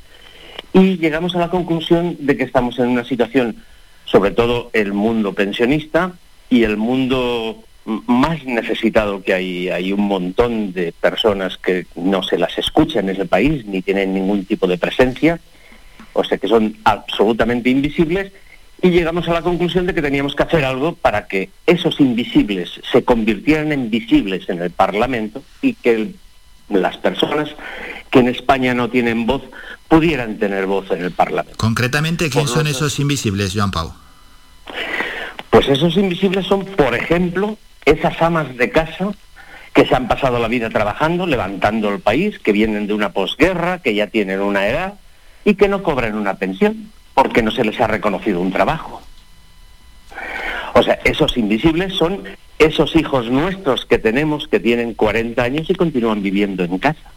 [0.74, 3.58] y llegamos a la conclusión de que estamos en una situación,
[4.06, 6.14] sobre todo el mundo pensionista
[6.50, 9.70] y el mundo más necesitado que hay.
[9.70, 14.14] Hay un montón de personas que no se las escucha en ese país ni tienen
[14.14, 15.40] ningún tipo de presencia,
[16.14, 18.32] o sea que son absolutamente invisibles.
[18.82, 22.82] Y llegamos a la conclusión de que teníamos que hacer algo para que esos invisibles
[22.92, 26.12] se convirtieran en visibles en el Parlamento y que
[26.70, 27.56] las personas
[28.14, 29.42] que en España no tienen voz
[29.88, 31.58] pudieran tener voz en el Parlamento.
[31.58, 33.92] Concretamente, ¿quién son esos invisibles, Joan Pau?
[35.50, 39.10] Pues esos invisibles son, por ejemplo, esas amas de casa
[39.74, 43.80] que se han pasado la vida trabajando, levantando el país, que vienen de una posguerra,
[43.80, 44.94] que ya tienen una edad
[45.44, 49.02] y que no cobran una pensión porque no se les ha reconocido un trabajo.
[50.76, 52.26] O sea, esos invisibles son
[52.60, 57.12] esos hijos nuestros que tenemos que tienen 40 años y continúan viviendo en casa.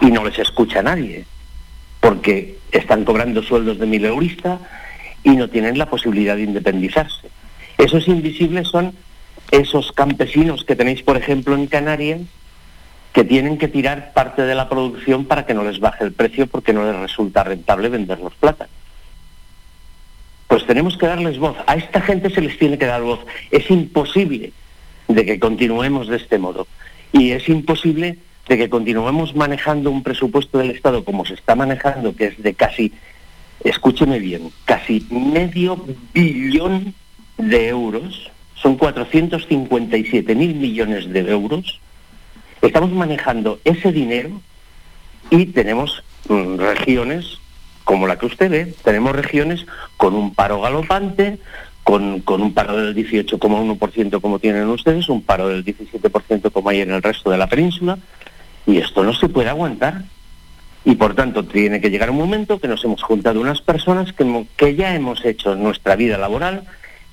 [0.00, 1.24] Y no les escucha nadie,
[2.00, 4.58] porque están cobrando sueldos de mileurista
[5.22, 7.28] y no tienen la posibilidad de independizarse.
[7.78, 8.94] Esos invisibles son
[9.50, 12.20] esos campesinos que tenéis, por ejemplo, en Canarias,
[13.12, 16.46] que tienen que tirar parte de la producción para que no les baje el precio
[16.46, 18.74] porque no les resulta rentable vender los plátanos.
[20.48, 21.56] Pues tenemos que darles voz.
[21.66, 23.20] A esta gente se les tiene que dar voz.
[23.50, 24.52] Es imposible
[25.08, 26.66] de que continuemos de este modo.
[27.12, 28.18] Y es imposible
[28.48, 32.54] de que continuemos manejando un presupuesto del Estado como se está manejando, que es de
[32.54, 32.92] casi,
[33.64, 36.94] escúcheme bien, casi medio billón
[37.38, 41.80] de euros, son 457 mil millones de euros,
[42.62, 44.40] estamos manejando ese dinero
[45.30, 47.38] y tenemos mm, regiones
[47.84, 49.64] como la que usted ve, tenemos regiones
[49.96, 51.38] con un paro galopante,
[51.84, 56.80] con, con un paro del 18,1% como tienen ustedes, un paro del 17% como hay
[56.80, 57.96] en el resto de la península,
[58.66, 60.04] y esto no se puede aguantar.
[60.84, 64.46] Y por tanto tiene que llegar un momento que nos hemos juntado unas personas que,
[64.56, 66.62] que ya hemos hecho nuestra vida laboral,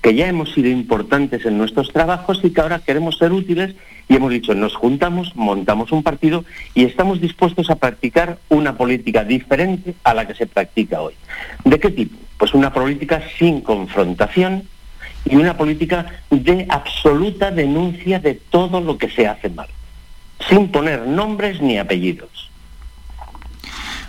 [0.03, 3.73] que ya hemos sido importantes en nuestros trabajos y que ahora queremos ser útiles
[4.09, 6.43] y hemos dicho, nos juntamos, montamos un partido
[6.75, 11.13] y estamos dispuestos a practicar una política diferente a la que se practica hoy.
[11.63, 12.17] ¿De qué tipo?
[12.37, 14.63] Pues una política sin confrontación
[15.25, 19.69] y una política de absoluta denuncia de todo lo que se hace mal,
[20.49, 22.32] sin poner nombres ni apellidos.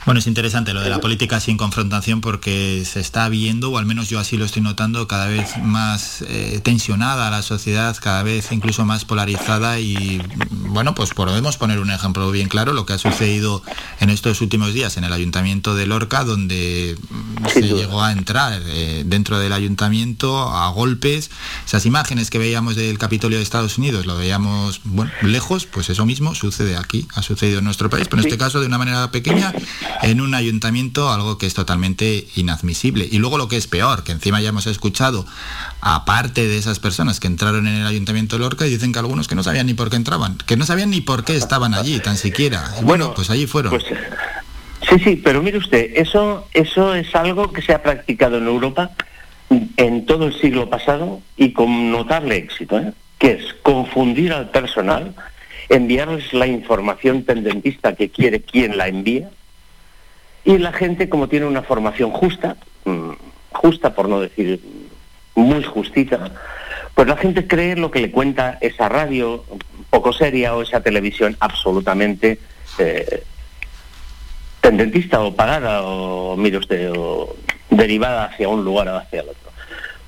[0.05, 3.87] Bueno, es interesante lo de la política sin confrontación porque se está viendo, o al
[3.87, 8.53] menos yo así lo estoy notando, cada vez más eh, tensionada la sociedad, cada vez
[8.53, 12.99] incluso más polarizada y bueno, pues podemos poner un ejemplo bien claro, lo que ha
[12.99, 13.63] sucedido
[13.99, 16.99] en estos últimos días en el ayuntamiento de Lorca, donde
[17.51, 21.31] se llegó a entrar eh, dentro del ayuntamiento a golpes,
[21.65, 26.05] esas imágenes que veíamos del Capitolio de Estados Unidos, lo veíamos bueno, lejos, pues eso
[26.05, 29.11] mismo sucede aquí, ha sucedido en nuestro país, pero en este caso de una manera
[29.11, 29.55] pequeña
[30.03, 33.09] en un ayuntamiento, algo que es totalmente inadmisible.
[33.11, 35.27] Y luego lo que es peor, que encima ya hemos escuchado,
[35.81, 39.29] aparte de esas personas que entraron en el ayuntamiento de Lorca, y dicen que algunos
[39.29, 41.99] que no sabían ni por qué entraban, que no sabían ni por qué estaban allí,
[42.01, 42.65] tan siquiera.
[42.83, 43.71] bueno, pues allí fueron.
[43.71, 43.85] Pues,
[44.89, 48.91] sí, sí, pero mire usted, eso, eso es algo que se ha practicado en Europa
[49.77, 52.93] en todo el siglo pasado y con notable éxito, ¿eh?
[53.19, 55.15] que es confundir al personal,
[55.69, 59.31] enviarles la información tendentista que quiere quien la envía,
[60.45, 63.11] y la gente, como tiene una formación justa, mm,
[63.53, 64.61] justa por no decir
[65.35, 66.31] muy justita,
[66.95, 69.45] pues la gente cree lo que le cuenta esa radio
[69.91, 72.39] poco seria o esa televisión absolutamente
[72.79, 73.23] eh,
[74.61, 77.37] tendentista o pagada o, mire usted, o
[77.71, 79.51] derivada hacia un lugar o hacia el otro.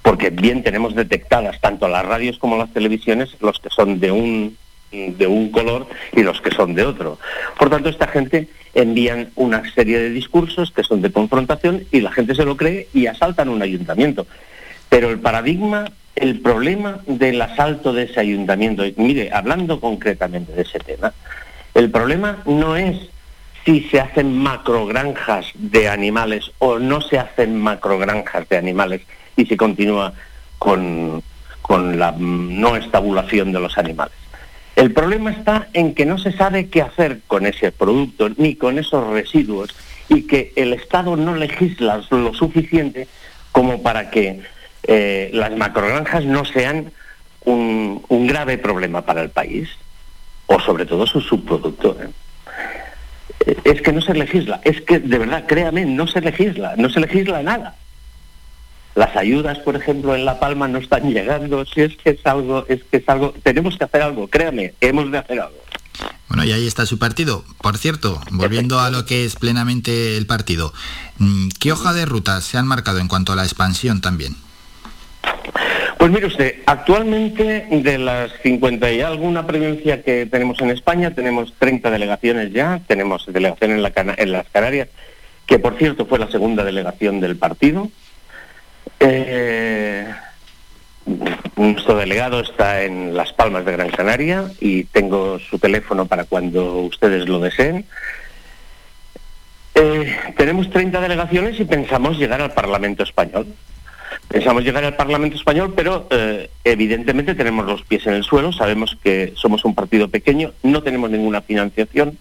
[0.02, 4.56] Porque bien tenemos detectadas tanto las radios como las televisiones los que son de un
[4.92, 7.18] de un color y los que son de otro.
[7.58, 12.12] Por tanto, esta gente envían una serie de discursos que son de confrontación y la
[12.12, 14.26] gente se lo cree y asaltan un ayuntamiento.
[14.88, 20.78] Pero el paradigma, el problema del asalto de ese ayuntamiento, mire, hablando concretamente de ese
[20.78, 21.12] tema,
[21.74, 22.96] el problema no es
[23.64, 29.02] si se hacen macrogranjas de animales o no se hacen macrogranjas de animales
[29.36, 30.12] y se continúa
[30.58, 31.22] con,
[31.62, 34.14] con la no estabulación de los animales.
[34.76, 38.78] El problema está en que no se sabe qué hacer con ese producto ni con
[38.78, 39.74] esos residuos
[40.10, 43.08] y que el Estado no legisla lo suficiente
[43.52, 44.42] como para que
[44.82, 46.92] eh, las macrogranjas no sean
[47.46, 49.70] un, grave problema para el país
[50.46, 51.96] o sobre todo sus subproductos.
[52.02, 53.56] ¿eh?
[53.64, 57.00] Es que no se legisla, es que de verdad, créame, no se legisla, no se
[57.00, 57.76] legisla nada.
[58.96, 61.66] Las ayudas, por ejemplo, en La Palma no están llegando.
[61.66, 63.34] Si es que es algo, es que es algo.
[63.42, 65.58] Tenemos que hacer algo, créame, hemos de hacer algo.
[66.28, 67.44] Bueno, y ahí está su partido.
[67.60, 70.72] Por cierto, volviendo a lo que es plenamente el partido,
[71.18, 74.34] mm, ¿qué hoja de ruta se han marcado en cuanto a la expansión también?
[75.98, 81.52] Pues mire usted, actualmente de las 50 y alguna provincia que tenemos en España, tenemos
[81.58, 84.88] 30 delegaciones ya, tenemos delegación en, la, en las Canarias,
[85.46, 87.90] que por cierto fue la segunda delegación del partido,
[89.00, 90.06] eh,
[91.56, 96.78] nuestro delegado está en Las Palmas de Gran Canaria y tengo su teléfono para cuando
[96.78, 97.86] ustedes lo deseen.
[99.74, 103.46] Eh, tenemos 30 delegaciones y pensamos llegar al Parlamento Español.
[104.28, 108.96] Pensamos llegar al Parlamento Español, pero eh, evidentemente tenemos los pies en el suelo, sabemos
[109.02, 112.18] que somos un partido pequeño, no tenemos ninguna financiación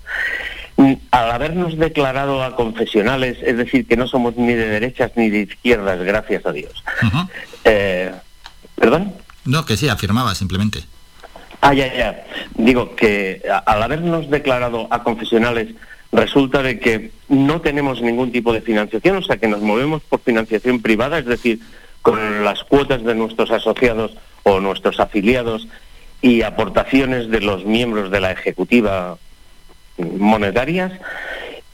[1.12, 5.42] al habernos declarado a confesionales, es decir, que no somos ni de derechas ni de
[5.42, 6.84] izquierdas, gracias a Dios.
[7.64, 8.12] Eh,
[8.76, 9.14] ¿Perdón?
[9.46, 10.84] No, que sí, afirmaba simplemente.
[11.62, 12.26] Ah, ya, ya.
[12.56, 15.74] Digo que al habernos declarado a confesionales
[16.12, 20.22] resulta de que no tenemos ningún tipo de financiación, o sea que nos movemos por
[20.22, 21.60] financiación privada, es decir,
[22.02, 25.68] con las cuotas de nuestros asociados o nuestros afiliados
[26.22, 29.18] y aportaciones de los miembros de la ejecutiva
[29.98, 30.92] monetarias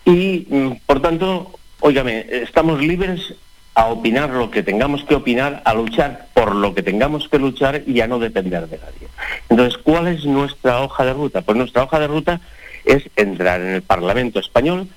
[0.05, 3.33] y, mm, por tanto, óigame, estamos libres
[3.73, 7.83] a opinar lo que tengamos que opinar, a luchar por lo que tengamos que luchar
[7.87, 9.07] y a no depender de nadie.
[9.49, 11.41] Entonces, ¿cuál es nuestra hoja de ruta?
[11.41, 12.41] Pues nuestra hoja de ruta
[12.83, 14.87] es entrar en el Parlamento español,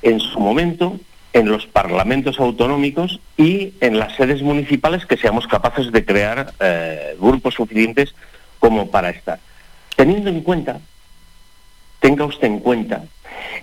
[0.00, 0.98] en su momento,
[1.32, 7.16] en los parlamentos autonómicos y en las sedes municipales que seamos capaces de crear eh,
[7.18, 8.14] grupos suficientes
[8.58, 9.38] como para estar.
[9.96, 10.80] Teniendo en cuenta,
[12.02, 13.04] tenga usted en cuenta,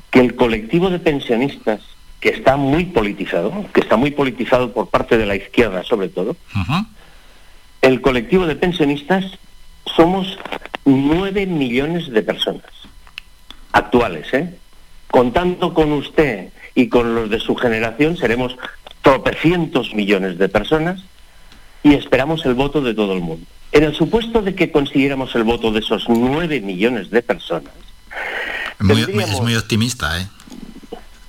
[0.09, 1.81] que el colectivo de pensionistas
[2.21, 6.37] que está muy politizado, que está muy politizado por parte de la izquierda sobre todo,
[7.81, 9.25] el colectivo de pensionistas
[9.85, 10.39] somos
[10.85, 12.63] nueve millones de personas
[13.73, 14.55] actuales, ¿eh?
[15.11, 18.57] Contando con usted y con los de su generación seremos
[19.01, 21.01] tropecientos millones de personas
[21.83, 23.45] y esperamos el voto de todo el mundo.
[23.71, 27.73] En el supuesto de que consiguiéramos el voto de esos nueve millones de personas,
[28.79, 30.27] es muy optimista, ¿eh?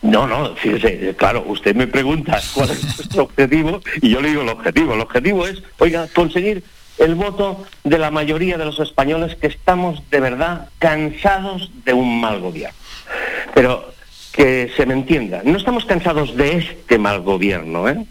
[0.03, 4.43] No, no, fíjese, claro, usted me pregunta cuál es nuestro objetivo y yo le digo
[4.43, 4.95] el objetivo.
[4.95, 6.65] El objetivo es, oiga, conseguir
[6.99, 12.21] el voto de la mayoría de los españoles que estamos de verdad cansados de un
[12.21, 12.77] mal gobierno.
[13.55, 13.93] Pero
[14.33, 18.07] que se me entienda, no estamos cansados de este mal gobierno, ¿eh?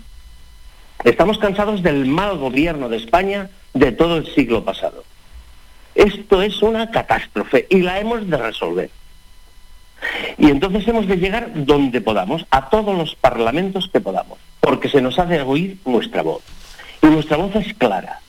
[1.04, 5.06] Estamos cansados del mal gobierno de España de todo el siglo pasado.
[5.96, 8.90] Esto es una catástrofe y la hemos de resolver.
[10.38, 15.02] Y entonces hemos de llegar donde podamos, a todos los parlamentos que podamos, porque se
[15.02, 16.42] nos ha de oír nuestra voz.
[17.02, 18.20] Y nuestra voz es clara.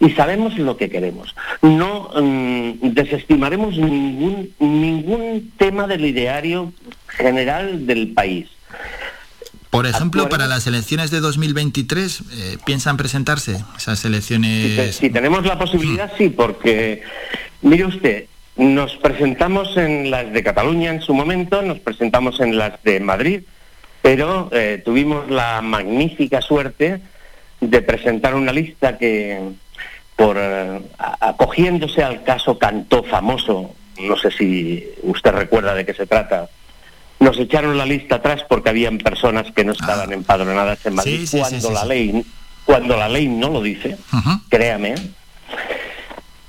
[0.00, 1.34] Y sabemos lo que queremos.
[1.60, 6.72] No mm, desestimaremos ningún, ningún tema del ideario
[7.08, 8.48] general del país.
[9.70, 14.94] Por ejemplo, para las elecciones de 2023, eh, ¿piensan presentarse esas elecciones?
[14.94, 17.02] Si, si tenemos la posibilidad, sí, porque,
[17.62, 18.24] mire usted,
[18.56, 23.42] nos presentamos en las de Cataluña en su momento, nos presentamos en las de Madrid,
[24.02, 27.00] pero eh, tuvimos la magnífica suerte
[27.60, 29.38] de presentar una lista que,
[30.16, 30.80] por eh,
[31.20, 36.48] acogiéndose al caso Cantó famoso, no sé si usted recuerda de qué se trata,
[37.20, 40.14] nos echaron la lista atrás porque habían personas que no estaban ah.
[40.14, 42.24] empadronadas en Madrid cuando la ley
[42.68, 43.96] cuando la ley no lo dice,
[44.50, 44.94] créame.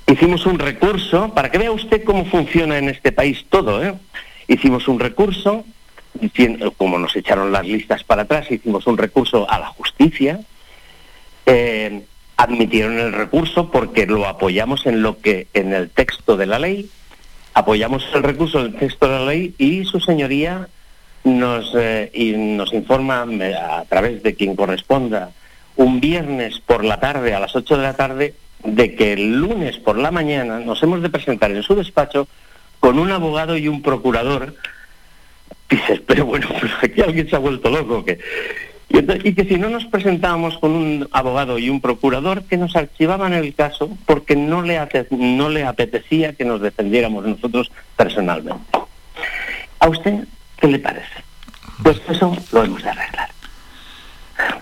[0.06, 3.94] Hicimos un recurso, para que vea usted cómo funciona en este país todo, ¿eh?
[4.46, 5.64] Hicimos un recurso,
[6.76, 10.40] como nos echaron las listas para atrás, hicimos un recurso a la justicia,
[11.46, 12.02] eh,
[12.36, 16.90] admitieron el recurso porque lo apoyamos en lo que, en el texto de la ley,
[17.54, 20.68] apoyamos el recurso en el texto de la ley y su señoría
[21.24, 25.30] nos, eh, informa a través de quien corresponda
[25.76, 28.34] un viernes por la tarde, a las 8 de la tarde,
[28.64, 32.28] de que el lunes por la mañana nos hemos de presentar en su despacho
[32.78, 34.54] con un abogado y un procurador.
[35.68, 36.48] Dices, pero bueno,
[36.82, 38.04] aquí alguien se ha vuelto loco.
[38.04, 38.18] que
[38.92, 43.32] y, que si no nos presentábamos con un abogado y un procurador, que nos archivaban
[43.32, 44.80] el caso porque no le,
[45.10, 48.64] no le apetecía que nos defendiéramos nosotros personalmente.
[49.78, 50.24] ¿A usted
[50.56, 51.22] qué le parece?
[51.84, 53.30] Pues eso lo hemos de arreglar.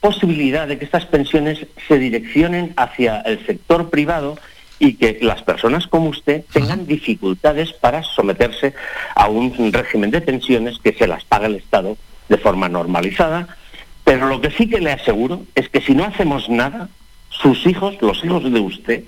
[0.00, 4.36] posibilidad de que estas pensiones se direccionen hacia el sector privado
[4.78, 8.74] y que las personas como usted tengan dificultades para someterse
[9.14, 11.96] a un régimen de pensiones que se las paga el Estado
[12.28, 13.56] de forma normalizada.
[14.04, 16.88] Pero lo que sí que le aseguro es que si no hacemos nada,
[17.30, 19.04] sus hijos, los hijos de usted,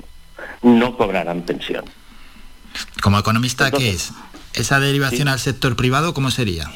[0.62, 1.84] no cobrarán pensión.
[3.02, 4.12] Como economista, ¿qué es?
[4.54, 6.70] ¿Esa derivación al sector privado cómo sería?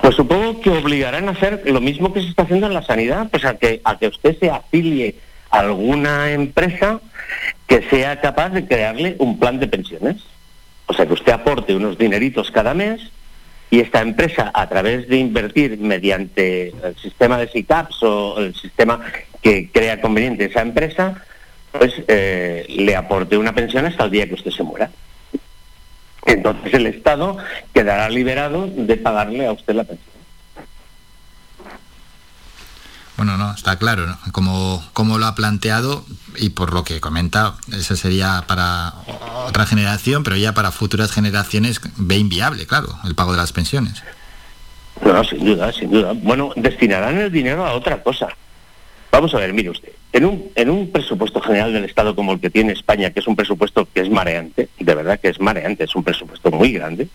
[0.00, 3.30] Pues supongo que obligarán a hacer lo mismo que se está haciendo en la sanidad,
[3.30, 5.16] pues a que, a que usted se afilie
[5.54, 7.00] alguna empresa
[7.66, 10.16] que sea capaz de crearle un plan de pensiones.
[10.86, 13.00] O sea, que usted aporte unos dineritos cada mes
[13.70, 19.00] y esta empresa, a través de invertir mediante el sistema de SICAPS o el sistema
[19.42, 21.22] que crea conveniente esa empresa,
[21.72, 24.90] pues eh, le aporte una pensión hasta el día que usted se muera.
[26.26, 27.36] Entonces el Estado
[27.72, 30.13] quedará liberado de pagarle a usted la pensión.
[33.16, 34.18] Bueno, no, está claro, ¿no?
[34.32, 36.04] Como, como lo ha planteado
[36.36, 38.92] y por lo que comenta, eso sería para
[39.46, 44.02] otra generación, pero ya para futuras generaciones ve inviable, claro, el pago de las pensiones.
[45.04, 46.12] No, sin duda, sin duda.
[46.14, 48.28] Bueno, destinarán el dinero a otra cosa.
[49.12, 52.40] Vamos a ver, mire usted, en un, en un presupuesto general del Estado como el
[52.40, 55.84] que tiene España, que es un presupuesto que es mareante, de verdad que es mareante,
[55.84, 57.06] es un presupuesto muy grande,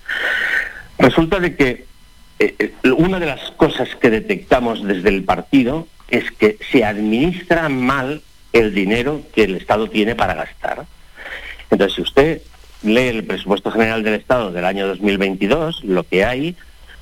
[0.98, 1.88] resulta de que
[2.40, 7.70] eh, eh, una de las cosas que detectamos desde el partido es que se administra
[7.70, 8.22] mal
[8.54, 10.86] el dinero que el Estado tiene para gastar.
[11.70, 12.42] Entonces, si usted
[12.82, 16.56] lee el presupuesto general del Estado del año 2022, lo que hay,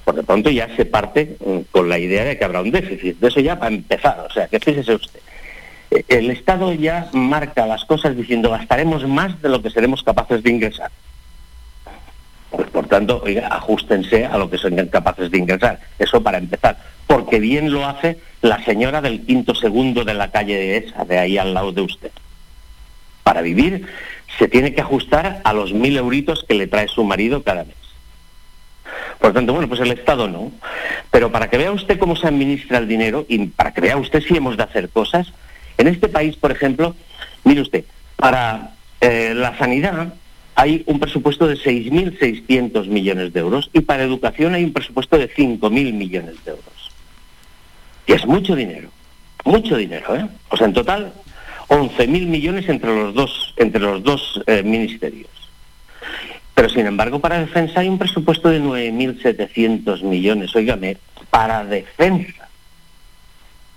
[0.04, 3.20] por de pronto ya se parte mm, con la idea de que habrá un déficit.
[3.20, 4.26] De eso ya para empezar.
[4.30, 5.20] O sea, que fíjese usted.
[5.92, 10.44] eh, El Estado ya marca las cosas diciendo gastaremos más de lo que seremos capaces
[10.44, 10.92] de ingresar.
[12.50, 15.80] Pues por tanto, oiga, ajustense a lo que son capaces de ingresar.
[16.00, 16.78] Eso para empezar.
[17.06, 21.18] Porque bien lo hace la señora del quinto segundo de la calle de esa, de
[21.18, 22.12] ahí al lado de usted.
[23.24, 23.86] Para vivir
[24.38, 27.76] se tiene que ajustar a los mil euritos que le trae su marido cada mes.
[29.20, 30.52] Por tanto, bueno, pues el Estado no.
[31.12, 34.22] Pero para que vea usted cómo se administra el dinero y para que vea usted
[34.22, 35.34] si hemos de hacer cosas,
[35.78, 36.96] en este país, por ejemplo,
[37.44, 37.86] mire usted,
[38.16, 38.72] para
[39.02, 40.14] eh, la sanidad
[40.58, 45.30] hay un presupuesto de 6.600 millones de euros y para educación hay un presupuesto de
[45.30, 46.92] 5.000 millones de euros.
[48.08, 48.90] Y es mucho dinero,
[49.46, 50.28] mucho dinero, ¿eh?
[50.50, 51.14] O sea, en total,
[51.68, 55.30] 11.000 millones entre los dos, entre los dos eh, ministerios.
[56.56, 60.98] Pero sin embargo, para defensa hay un presupuesto de 9.700 millones, óigame,
[61.30, 62.50] para defensa.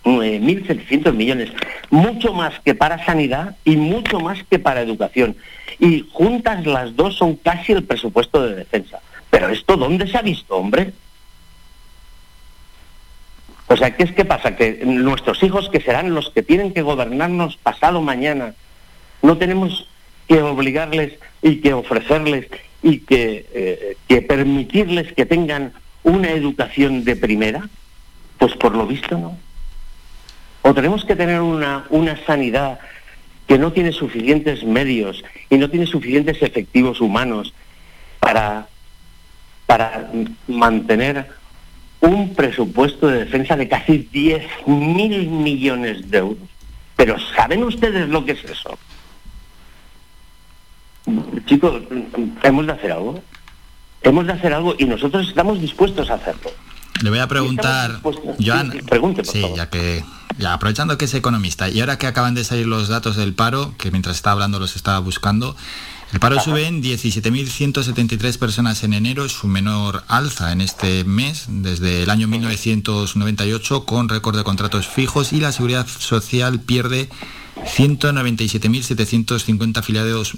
[0.04, 1.50] 9.700 millones,
[1.90, 5.36] mucho más que para sanidad y mucho más que para educación.
[5.80, 9.00] Y juntas las dos son casi el presupuesto de defensa.
[9.30, 10.92] Pero esto, ¿dónde se ha visto, hombre?
[13.66, 14.56] O sea, ¿qué es que pasa?
[14.56, 18.54] Que nuestros hijos, que serán los que tienen que gobernarnos pasado mañana,
[19.22, 19.88] no tenemos
[20.28, 22.46] que obligarles y que ofrecerles
[22.82, 25.72] y que, eh, que permitirles que tengan
[26.02, 27.68] una educación de primera?
[28.38, 29.36] Pues por lo visto no.
[30.62, 32.80] O tenemos que tener una, una sanidad
[33.46, 37.52] que no tiene suficientes medios y no tiene suficientes efectivos humanos
[38.20, 38.68] para,
[39.66, 40.10] para
[40.46, 41.26] mantener
[42.00, 46.48] un presupuesto de defensa de casi 10.000 millones de euros.
[46.96, 48.78] Pero ¿saben ustedes lo que es eso?
[51.46, 51.82] Chicos,
[52.42, 53.20] hemos de hacer algo.
[54.02, 56.50] Hemos de hacer algo y nosotros estamos dispuestos a hacerlo.
[57.02, 58.00] Le voy a preguntar,
[58.38, 58.72] Joan,
[59.22, 60.04] sí, ya que
[60.38, 63.74] ya aprovechando que es economista y ahora que acaban de salir los datos del paro,
[63.78, 65.56] que mientras estaba hablando los estaba buscando,
[66.12, 71.44] el paro sube en 17.173 personas en enero, es su menor alza en este mes
[71.48, 77.08] desde el año 1998 con récord de contratos fijos y la seguridad social pierde
[77.76, 80.36] 197.750 afiliados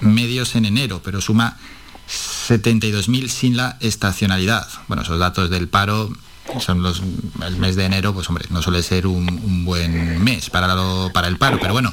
[0.00, 1.56] medios en enero, pero suma
[2.08, 4.68] 72.000 sin la estacionalidad.
[4.88, 6.10] Bueno, esos datos del paro
[6.60, 7.02] son los
[7.46, 11.28] el mes de enero, pues hombre, no suele ser un, buen mes para, lo, para
[11.28, 11.92] el paro, pero bueno,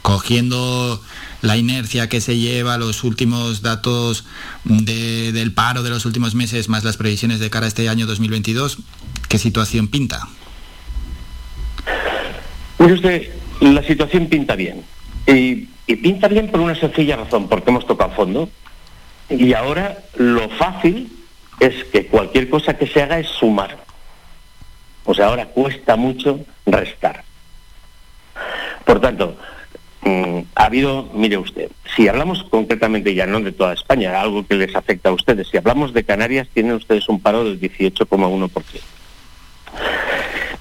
[0.00, 1.00] cogiendo
[1.42, 4.24] la inercia que se lleva, los últimos datos
[4.64, 8.06] de, del paro de los últimos meses, más las previsiones de cara a este año
[8.06, 8.78] 2022,
[9.28, 10.28] ¿qué situación pinta?
[12.78, 13.28] Mire usted,
[13.60, 14.82] la situación pinta bien.
[15.26, 18.48] Y, y pinta bien por una sencilla razón, porque hemos tocado fondo.
[19.28, 21.10] Y ahora lo fácil
[21.60, 23.78] es que cualquier cosa que se haga es sumar.
[25.04, 27.24] O sea, ahora cuesta mucho restar.
[28.84, 29.36] Por tanto,
[30.02, 34.54] mm, ha habido, mire usted, si hablamos concretamente ya no de toda España, algo que
[34.54, 38.80] les afecta a ustedes, si hablamos de Canarias, tienen ustedes un paro del 18,1%.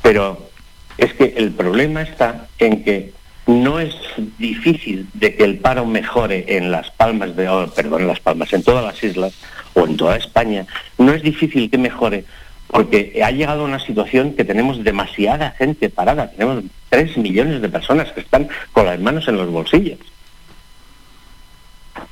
[0.01, 0.49] Pero
[0.97, 3.13] es que el problema está en que
[3.51, 3.95] no es
[4.37, 7.45] difícil de que el paro mejore en las palmas de,
[7.75, 9.33] perdón, en las palmas, en todas las islas
[9.73, 10.65] o en toda España,
[10.97, 12.25] no es difícil que mejore
[12.67, 17.67] porque ha llegado a una situación que tenemos demasiada gente parada, tenemos tres millones de
[17.67, 19.99] personas que están con las manos en los bolsillos.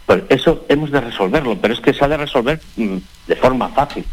[0.06, 3.70] Pues eso hemos de resolverlo, pero es que se ha de resolver mm, de forma
[3.70, 4.04] fácil,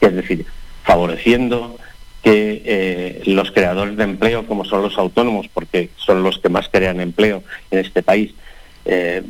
[0.00, 0.44] es decir,
[0.82, 1.78] favoreciendo
[2.24, 6.70] que eh, los creadores de empleo, como son los autónomos, porque son los que más
[6.70, 8.34] crean empleo en este país,
[8.86, 9.22] eh,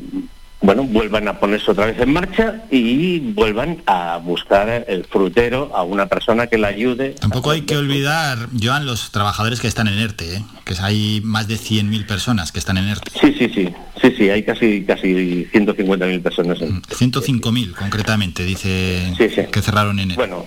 [0.65, 5.83] bueno, vuelvan a ponerse otra vez en marcha y vuelvan a buscar el frutero a
[5.83, 7.11] una persona que la ayude.
[7.21, 10.43] Tampoco hay que olvidar, Joan, los trabajadores que están en ERTE, ¿eh?
[10.65, 13.11] que hay más de 100.000 personas que están en ERTE.
[13.21, 16.63] Sí, sí, sí, sí, sí, hay casi casi 150.000 personas.
[16.63, 16.81] En...
[16.81, 20.17] 105.000 mm, concretamente, dice que cerraron en ERTE.
[20.17, 20.47] Bueno,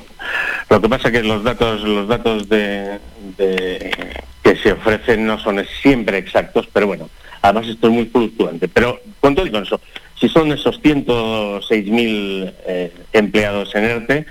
[0.71, 2.99] lo que pasa es que los datos, los datos de,
[3.37, 7.07] que se ofrecen no son siempre exactos, pero bueno,
[7.43, 8.67] además esto es muy fluctuante.
[8.67, 9.79] Pero con todo y con eso,
[10.19, 14.25] si son esos 106.000 eh, empleados en ERTE,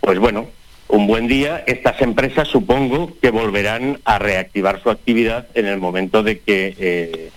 [0.00, 0.48] pues bueno,
[0.88, 6.22] un buen día, estas empresas supongo que volverán a reactivar su actividad en el momento
[6.22, 7.30] de que eh,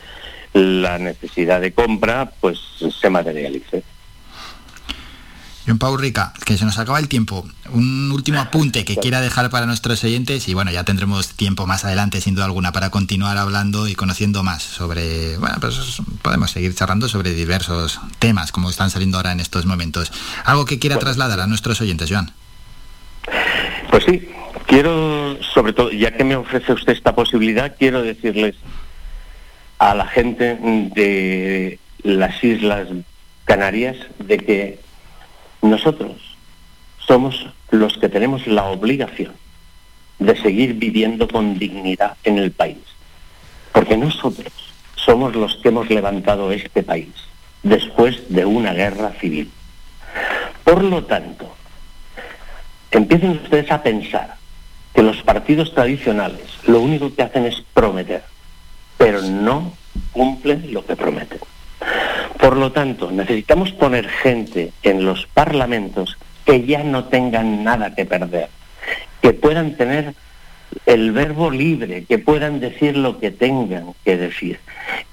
[0.53, 3.83] la necesidad de compra pues se materialice.
[5.67, 7.45] John Pau Rica, que se nos acaba el tiempo.
[7.71, 11.83] Un último apunte que quiera dejar para nuestros oyentes y bueno, ya tendremos tiempo más
[11.83, 16.73] adelante, sin duda alguna, para continuar hablando y conociendo más sobre, bueno, pues podemos seguir
[16.73, 20.13] charlando sobre diversos temas como están saliendo ahora en estos momentos.
[20.45, 22.31] ¿Algo que quiera trasladar a nuestros oyentes, Joan?
[23.91, 24.29] Pues sí,
[24.67, 28.55] quiero, sobre todo, ya que me ofrece usted esta posibilidad, quiero decirles
[29.79, 30.57] a la gente
[30.95, 32.87] de las Islas
[33.43, 34.86] Canarias de que
[35.67, 36.13] nosotros
[36.99, 39.33] somos los que tenemos la obligación
[40.19, 42.77] de seguir viviendo con dignidad en el país,
[43.71, 44.51] porque nosotros
[44.95, 47.13] somos los que hemos levantado este país
[47.63, 49.51] después de una guerra civil.
[50.63, 51.53] Por lo tanto,
[52.91, 54.35] empiecen ustedes a pensar
[54.93, 58.23] que los partidos tradicionales lo único que hacen es prometer,
[58.97, 59.73] pero no
[60.11, 61.39] cumplen lo que prometen.
[62.39, 68.05] Por lo tanto, necesitamos poner gente en los parlamentos que ya no tengan nada que
[68.05, 68.49] perder,
[69.21, 70.13] que puedan tener
[70.85, 74.59] el verbo libre, que puedan decir lo que tengan que decir,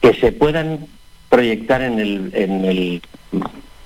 [0.01, 0.87] que se puedan
[1.29, 3.03] proyectar en el, en el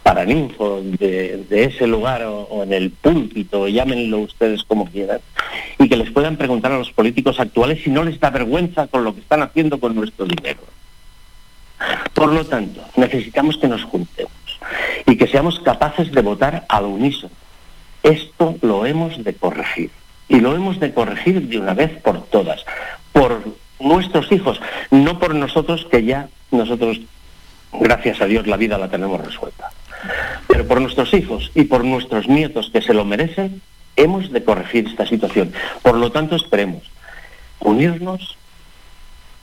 [0.02, 5.20] paraninfo de, ese lugar o, en el púlpito, llámenlo ustedes como quieran,
[5.78, 9.04] y que les puedan preguntar a los políticos actuales si no les da vergüenza con
[9.04, 10.60] lo que están haciendo con nuestro dinero.
[12.12, 14.32] Por lo tanto, necesitamos que nos juntemos
[15.06, 17.32] y que seamos capaces de votar al unísono.
[18.02, 19.90] Esto lo hemos de corregir.
[20.28, 22.64] Y lo hemos de corregir de una vez por todas,
[23.12, 23.42] por
[23.80, 24.60] nuestros hijos,
[24.90, 27.00] no por nosotros que ya nosotros,
[27.72, 29.70] gracias a Dios, la vida la tenemos resuelta.
[30.46, 33.62] Pero por nuestros hijos y por nuestros nietos que se lo merecen,
[33.96, 35.52] hemos de corregir esta situación.
[35.82, 36.82] Por lo tanto, esperemos
[37.60, 38.36] unirnos.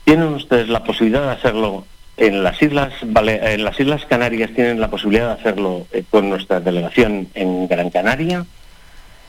[0.04, 1.84] Tienen ustedes la posibilidad de hacerlo
[2.16, 6.60] en las Islas, en las Islas Canarias tienen la posibilidad de hacerlo eh, con nuestra
[6.60, 8.46] delegación en Gran Canaria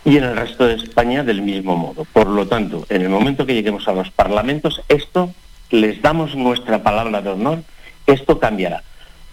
[0.06, 2.06] y en el resto de España del mismo modo.
[2.06, 5.34] Por lo tanto, en el momento que lleguemos a los parlamentos, esto
[5.70, 7.64] les damos nuestra palabra de honor,
[8.06, 8.84] esto cambiará,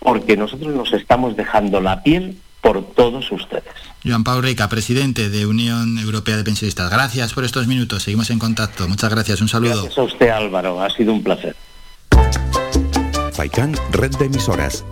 [0.01, 3.73] porque nosotros nos estamos dejando la piel por todos ustedes.
[4.05, 6.91] Joan Pau Rica, presidente de Unión Europea de Pensionistas.
[6.91, 8.03] Gracias por estos minutos.
[8.03, 8.89] Seguimos en contacto.
[8.89, 9.41] Muchas gracias.
[9.41, 9.83] Un saludo.
[9.83, 10.83] Gracias a usted, Álvaro.
[10.83, 11.55] Ha sido un placer.
[13.35, 14.85] Faikán, red de emisoras.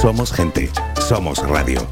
[0.00, 0.70] Somos gente,
[1.08, 1.84] somos radio.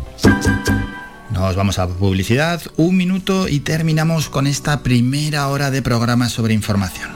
[1.32, 6.54] Nos vamos a publicidad, un minuto y terminamos con esta primera hora de programa sobre
[6.54, 7.10] información.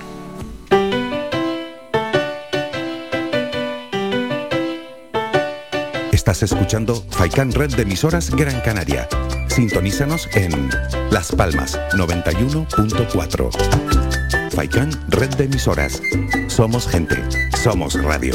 [6.11, 9.09] Estás escuchando Faikán Red de Emisoras Gran Canaria.
[9.47, 10.69] Sintonízanos en
[11.13, 14.51] Las Palmas 91.4.
[14.51, 16.03] Faikán Red de Emisoras.
[16.49, 17.23] Somos gente,
[17.63, 18.35] somos radio.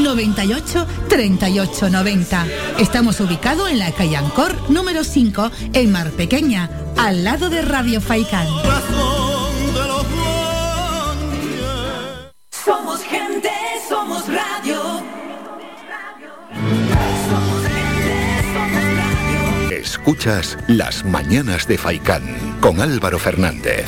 [0.03, 2.45] 98 38 90.
[2.79, 8.01] Estamos ubicados en la calle Ancor número 5 en Mar Pequeña, al lado de Radio
[8.01, 8.47] Faicán.
[12.49, 13.51] Somos gente,
[13.87, 15.01] somos radio.
[19.71, 23.87] Escuchas Las Mañanas de Faicán con Álvaro Fernández.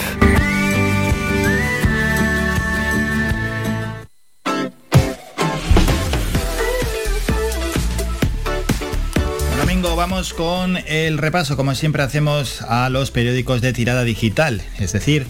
[10.04, 15.26] Vamos con el repaso, como siempre hacemos, a los periódicos de tirada digital, es decir,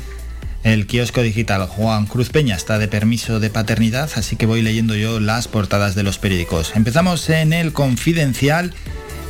[0.64, 4.96] el kiosco digital Juan Cruz Peña está de permiso de paternidad, así que voy leyendo
[4.96, 6.76] yo las portadas de los periódicos.
[6.76, 8.74] Empezamos en el Confidencial.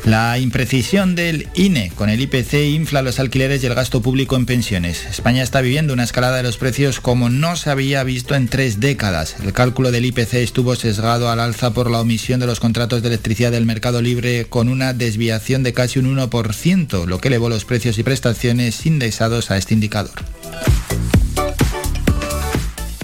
[0.04, 4.44] La imprecisión del INE con el IPC infla los alquileres y el gasto público en
[4.44, 5.06] pensiones.
[5.06, 8.80] España está viviendo una escalada de los precios como no se había visto en tres
[8.80, 9.36] décadas.
[9.42, 13.08] El cálculo del IPC estuvo sesgado al alza por la omisión de los contratos de
[13.08, 17.64] electricidad del mercado libre con una desviación de casi un 1%, lo que elevó los
[17.64, 20.22] precios y prestaciones indexados a este indicador.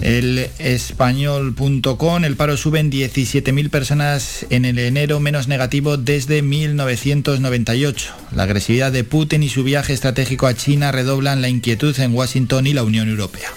[0.01, 8.13] El español.com, el paro sube en 17.000 personas en el enero menos negativo desde 1998.
[8.35, 12.65] La agresividad de Putin y su viaje estratégico a China redoblan la inquietud en Washington
[12.65, 13.49] y la Unión Europea.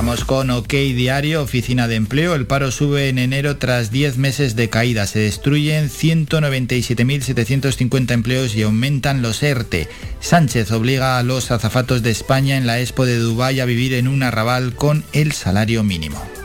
[0.00, 2.34] Vamos con OK Diario, Oficina de Empleo.
[2.34, 5.06] El paro sube en enero tras 10 meses de caída.
[5.06, 9.90] Se destruyen 197.750 empleos y aumentan los ERTE.
[10.20, 14.08] Sánchez obliga a los azafatos de España en la Expo de Dubái a vivir en
[14.08, 16.39] un arrabal con el salario mínimo.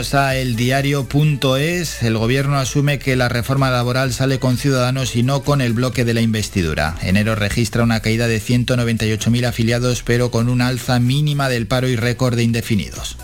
[0.00, 2.02] Vamos a eldiario.es.
[2.02, 6.06] El gobierno asume que la reforma laboral sale con Ciudadanos y no con el bloque
[6.06, 6.96] de la investidura.
[7.02, 11.96] Enero registra una caída de 198.000 afiliados, pero con una alza mínima del paro y
[11.96, 13.18] récord de indefinidos.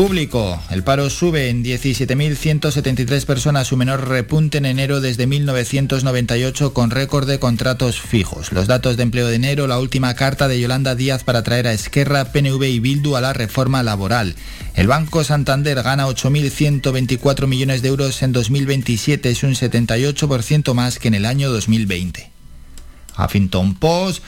[0.00, 0.58] Público.
[0.70, 7.28] El paro sube en 17.173 personas, su menor repunte en enero desde 1998 con récord
[7.28, 8.50] de contratos fijos.
[8.50, 11.74] Los datos de empleo de enero, la última carta de Yolanda Díaz para traer a
[11.74, 14.36] Esquerra, PNV y Bildu a la reforma laboral.
[14.74, 21.08] El Banco Santander gana 8.124 millones de euros en 2027, es un 78% más que
[21.08, 22.30] en el año 2020.
[23.18, 24.22] Huffington Post.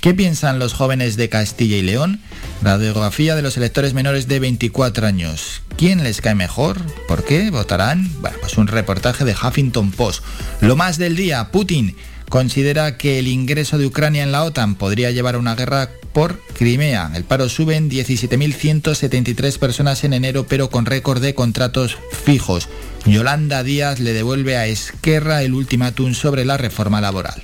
[0.00, 2.20] ¿Qué piensan los jóvenes de Castilla y León?
[2.62, 5.62] Radiografía de los electores menores de 24 años.
[5.76, 6.80] ¿Quién les cae mejor?
[7.08, 7.50] ¿Por qué?
[7.50, 8.08] ¿Votarán?
[8.20, 10.22] Bueno, pues un reportaje de Huffington Post.
[10.60, 11.96] Lo más del día, Putin
[12.28, 16.40] considera que el ingreso de Ucrania en la OTAN podría llevar a una guerra por
[16.54, 17.10] Crimea.
[17.14, 22.68] El paro sube en 17.173 personas en enero, pero con récord de contratos fijos.
[23.04, 27.42] Yolanda Díaz le devuelve a Esquerra el ultimátum sobre la reforma laboral.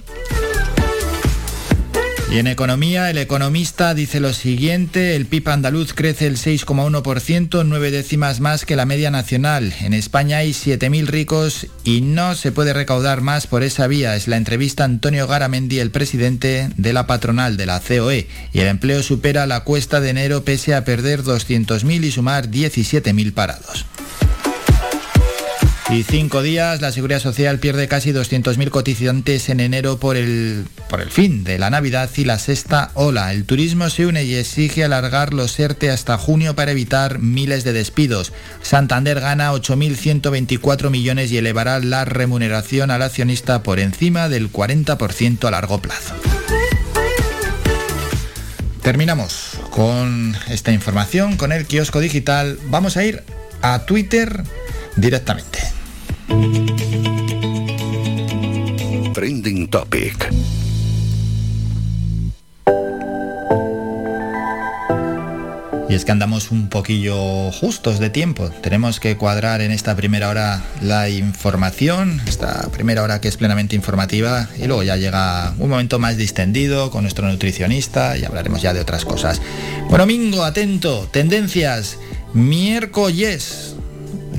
[2.32, 7.90] Y en economía, el economista dice lo siguiente, el PIB andaluz crece el 6,1%, nueve
[7.90, 9.74] décimas más que la media nacional.
[9.82, 14.16] En España hay 7.000 ricos y no se puede recaudar más por esa vía.
[14.16, 18.28] Es la entrevista Antonio Garamendi, el presidente de la patronal de la COE.
[18.54, 23.34] Y el empleo supera la cuesta de enero pese a perder 200.000 y sumar 17.000
[23.34, 23.84] parados.
[25.92, 31.02] Y cinco días, la Seguridad Social pierde casi 200.000 cotizantes en enero por el, por
[31.02, 33.30] el fin de la Navidad y la sexta ola.
[33.30, 37.74] El turismo se une y exige alargar los ERTE hasta junio para evitar miles de
[37.74, 38.32] despidos.
[38.62, 45.50] Santander gana 8.124 millones y elevará la remuneración al accionista por encima del 40% a
[45.50, 46.14] largo plazo.
[48.80, 52.58] Terminamos con esta información, con el kiosco digital.
[52.68, 53.22] Vamos a ir
[53.60, 54.42] a Twitter
[54.96, 55.81] directamente.
[59.12, 60.32] Trending Topic.
[65.92, 68.48] Y es que andamos un poquillo justos de tiempo.
[68.62, 73.76] Tenemos que cuadrar en esta primera hora la información, esta primera hora que es plenamente
[73.76, 78.72] informativa, y luego ya llega un momento más distendido con nuestro nutricionista y hablaremos ya
[78.72, 79.42] de otras cosas.
[79.90, 81.98] Bueno, Mingo, atento, tendencias,
[82.32, 83.76] miércoles.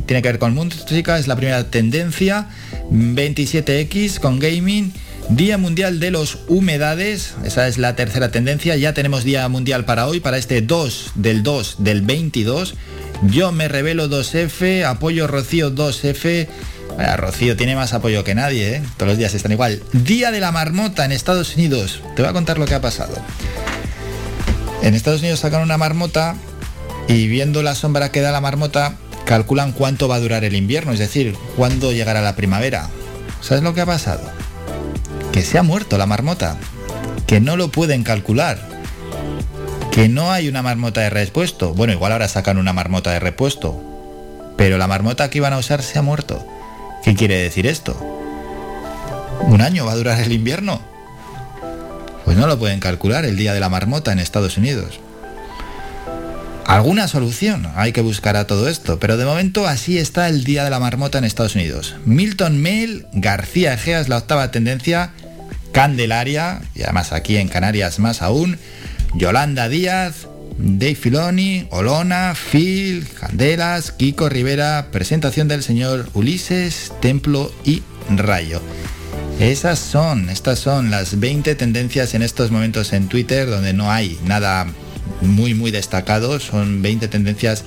[0.05, 2.47] Tiene que ver con música, es la primera tendencia.
[2.91, 4.93] 27X con gaming.
[5.29, 10.05] Día Mundial de los Humedades, esa es la tercera tendencia, ya tenemos Día Mundial para
[10.05, 12.75] hoy, para este 2 del 2 del 22.
[13.23, 16.47] Yo me revelo 2F, apoyo Rocío 2F.
[17.15, 18.81] Rocío tiene más apoyo que nadie, ¿eh?
[18.97, 19.81] todos los días están igual.
[19.93, 22.01] Día de la marmota en Estados Unidos.
[22.15, 23.15] Te voy a contar lo que ha pasado.
[24.83, 26.35] En Estados Unidos sacan una marmota
[27.07, 30.91] y viendo la sombra que da la marmota, calculan cuánto va a durar el invierno,
[30.91, 32.89] es decir, cuándo llegará la primavera.
[33.41, 34.23] ¿Sabes lo que ha pasado?
[35.31, 36.57] Que se ha muerto la marmota,
[37.27, 38.59] que no lo pueden calcular,
[39.91, 41.73] que no hay una marmota de repuesto.
[41.73, 43.81] Bueno, igual ahora sacan una marmota de repuesto,
[44.57, 46.45] pero la marmota que iban a usar se ha muerto.
[47.03, 47.97] ¿Qué quiere decir esto?
[49.41, 50.81] ¿Un año va a durar el invierno?
[52.23, 54.99] Pues no lo pueden calcular el día de la marmota en Estados Unidos.
[56.65, 60.63] Alguna solución hay que buscar a todo esto, pero de momento así está el Día
[60.63, 61.95] de la Marmota en Estados Unidos.
[62.05, 65.11] Milton Mail, García Egeas, la octava tendencia,
[65.73, 68.57] Candelaria, y además aquí en Canarias más aún,
[69.13, 77.83] Yolanda Díaz, Dave Filoni, Olona, Phil, Candelas, Kiko Rivera, presentación del señor Ulises, Templo y
[78.09, 78.61] Rayo.
[79.39, 84.17] Esas son, estas son las 20 tendencias en estos momentos en Twitter donde no hay
[84.25, 84.67] nada
[85.21, 87.63] muy muy destacado, son 20 tendencias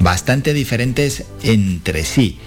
[0.00, 2.38] bastante diferentes entre sí.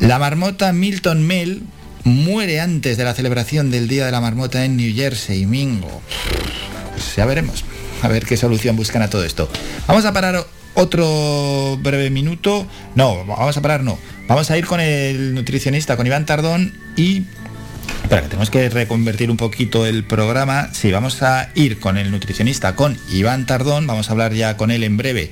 [0.00, 1.62] La marmota Milton Mill
[2.04, 6.00] muere antes de la celebración del Día de la Marmota en New Jersey, Mingo.
[7.16, 7.64] ya veremos,
[8.02, 9.48] a ver qué solución buscan a todo esto.
[9.86, 12.66] Vamos a parar otro breve minuto.
[12.94, 13.98] No, vamos a parar, no.
[14.28, 17.24] Vamos a ir con el nutricionista, con Iván Tardón y
[18.02, 20.70] Espera, que tenemos que reconvertir un poquito el programa.
[20.72, 23.86] Sí, vamos a ir con el nutricionista, con Iván Tardón.
[23.86, 25.30] Vamos a hablar ya con él en breve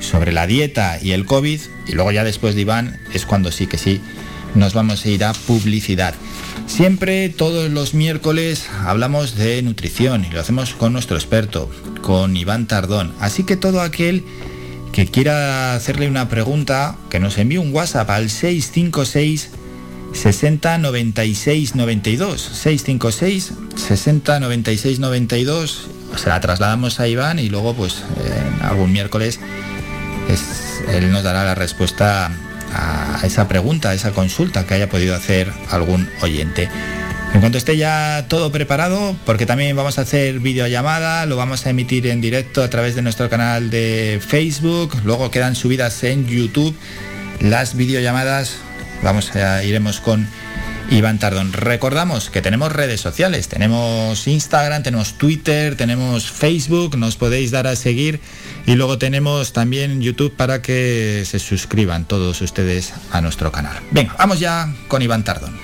[0.00, 1.60] sobre la dieta y el COVID.
[1.88, 4.00] Y luego ya después de Iván es cuando sí que sí
[4.54, 6.14] nos vamos a ir a publicidad.
[6.66, 11.70] Siempre, todos los miércoles, hablamos de nutrición y lo hacemos con nuestro experto,
[12.02, 13.14] con Iván Tardón.
[13.20, 14.24] Así que todo aquel
[14.92, 19.50] que quiera hacerle una pregunta, que nos envíe un WhatsApp al 656
[20.16, 28.02] 60 96 92 656 60 96 92 se la trasladamos a Iván y luego pues
[28.62, 29.38] algún miércoles
[30.88, 32.30] él nos dará la respuesta
[32.72, 36.68] a esa pregunta, a esa consulta que haya podido hacer algún oyente.
[37.34, 41.70] En cuanto esté ya todo preparado, porque también vamos a hacer videollamada, lo vamos a
[41.70, 46.74] emitir en directo a través de nuestro canal de Facebook, luego quedan subidas en YouTube
[47.40, 48.56] las videollamadas
[49.02, 50.26] Vamos a iremos con
[50.90, 51.52] Iván Tardón.
[51.52, 57.76] Recordamos que tenemos redes sociales, tenemos Instagram, tenemos Twitter, tenemos Facebook, nos podéis dar a
[57.76, 58.20] seguir
[58.66, 63.76] y luego tenemos también YouTube para que se suscriban todos ustedes a nuestro canal.
[63.90, 65.58] Venga, vamos ya con Iván Tardón.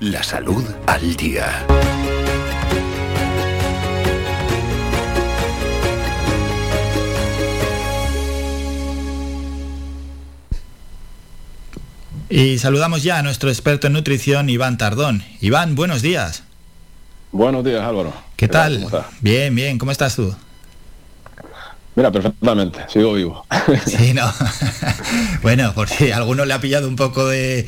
[0.00, 1.66] La salud al día.
[12.32, 15.24] Y saludamos ya a nuestro experto en nutrición, Iván Tardón.
[15.40, 16.44] Iván, buenos días.
[17.32, 18.12] Buenos días, Álvaro.
[18.36, 18.86] ¿Qué, tal?
[19.20, 20.32] Bien, bien, ¿cómo estás tú?
[21.96, 23.44] Mira, perfectamente, sigo vivo.
[23.84, 24.32] Sí, no.
[25.42, 27.66] bueno, porque a alguno le ha pillado un poco de,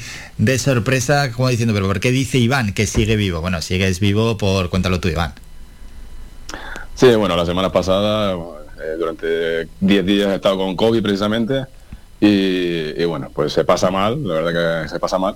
[0.58, 3.40] sorpresa, como diciendo, pero ¿por qué dice Iván que sigue vivo?
[3.40, 5.32] Bueno, sigues vivo por, cuéntalo tú, Iván.
[6.94, 11.66] Sí, bueno, la semana pasada, eh, durante 10 días he estado con COVID precisamente
[12.24, 15.34] y, bueno, pues se pasa mal, la verdad que se pasa mal.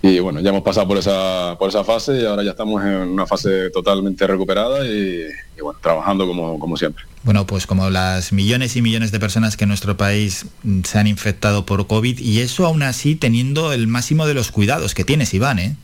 [0.00, 3.08] Y bueno, ya hemos pasado por esa, por esa fase y ahora ya estamos en
[3.08, 5.26] una fase totalmente recuperada y,
[5.60, 7.04] bueno, trabajando como, como siempre.
[7.24, 10.46] Bueno, pues como las millones y millones de personas que en nuestro país
[10.84, 14.94] se han infectado por COVID y eso aún así teniendo el máximo de los cuidados
[14.94, 15.76] que tienes, Iván, ¿eh?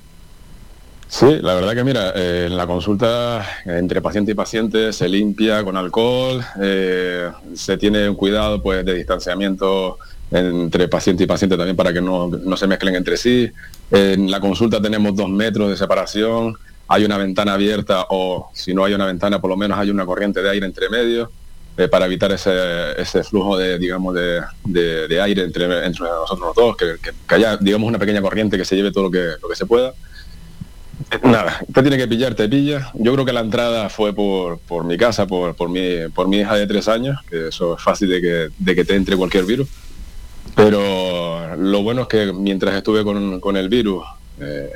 [1.08, 5.62] Sí, la verdad que mira, eh, en la consulta entre paciente y paciente se limpia
[5.62, 9.98] con alcohol, eh, se tiene un cuidado pues de distanciamiento
[10.30, 13.50] entre paciente y paciente también para que no, se mezclen entre sí.
[13.90, 16.56] En la consulta tenemos dos metros de separación,
[16.88, 20.06] hay una ventana abierta o si no hay una ventana por lo menos hay una
[20.06, 21.30] corriente de aire entre medio
[21.76, 26.76] eh, para evitar ese, ese, flujo de, digamos, de, de, aire entre, entre nosotros dos,
[26.76, 26.96] que,
[27.34, 29.92] haya, digamos, una pequeña corriente que se lleve todo lo que, lo que se pueda.
[31.22, 32.90] Nada, usted tiene que pillar, te pilla.
[32.94, 36.38] Yo creo que la entrada fue por, por mi casa, por, por, mi, por mi
[36.38, 39.44] hija de tres años, que eso es fácil de que, de que te entre cualquier
[39.44, 39.68] virus.
[40.56, 44.04] Pero lo bueno es que mientras estuve con, el virus,
[44.40, 44.70] eh,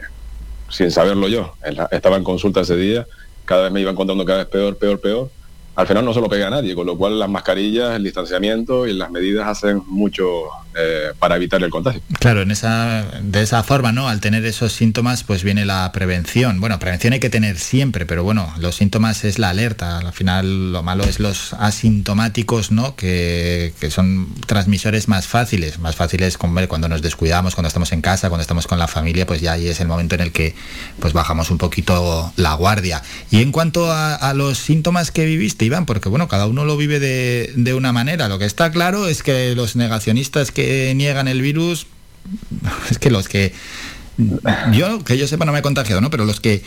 [0.68, 1.54] sin saberlo yo,
[1.90, 3.06] estaba en consulta ese día,
[3.46, 5.30] cada vez me iban contando cada vez peor, peor, peor.
[5.74, 8.86] Al final no se lo pega a nadie, con lo cual las mascarillas, el distanciamiento
[8.86, 12.00] y las medidas hacen mucho, eh, para evitar el contagio.
[12.18, 14.08] Claro, en esa, de esa forma, ¿no?
[14.08, 16.60] Al tener esos síntomas, pues viene la prevención.
[16.60, 19.98] Bueno, prevención hay que tener siempre, pero bueno, los síntomas es la alerta.
[19.98, 22.96] Al final lo malo es los asintomáticos, ¿no?
[22.96, 28.28] Que, que son transmisores más fáciles, más fáciles cuando nos descuidamos, cuando estamos en casa,
[28.28, 30.54] cuando estamos con la familia, pues ya ahí es el momento en el que
[30.98, 33.02] pues bajamos un poquito la guardia.
[33.30, 37.00] Y en cuanto a, los síntomas que viviste, Iván, porque bueno, cada uno lo vive
[37.00, 38.28] de, de una manera.
[38.28, 40.59] Lo que está claro es que los negacionistas que
[40.94, 41.86] niegan el virus,
[42.90, 43.52] es que los que
[44.72, 46.10] yo que yo sepa no me he contagiado, ¿no?
[46.10, 46.62] Pero los que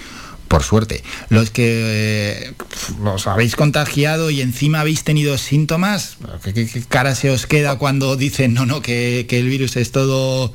[0.47, 2.53] por suerte, los que eh,
[3.01, 8.53] los habéis contagiado y encima habéis tenido síntomas, ¿qué, cara se os queda cuando dicen
[8.53, 10.53] no, no, que, el virus es todo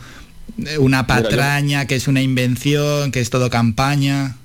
[0.78, 4.36] una patraña, que es una invención, que es todo campaña?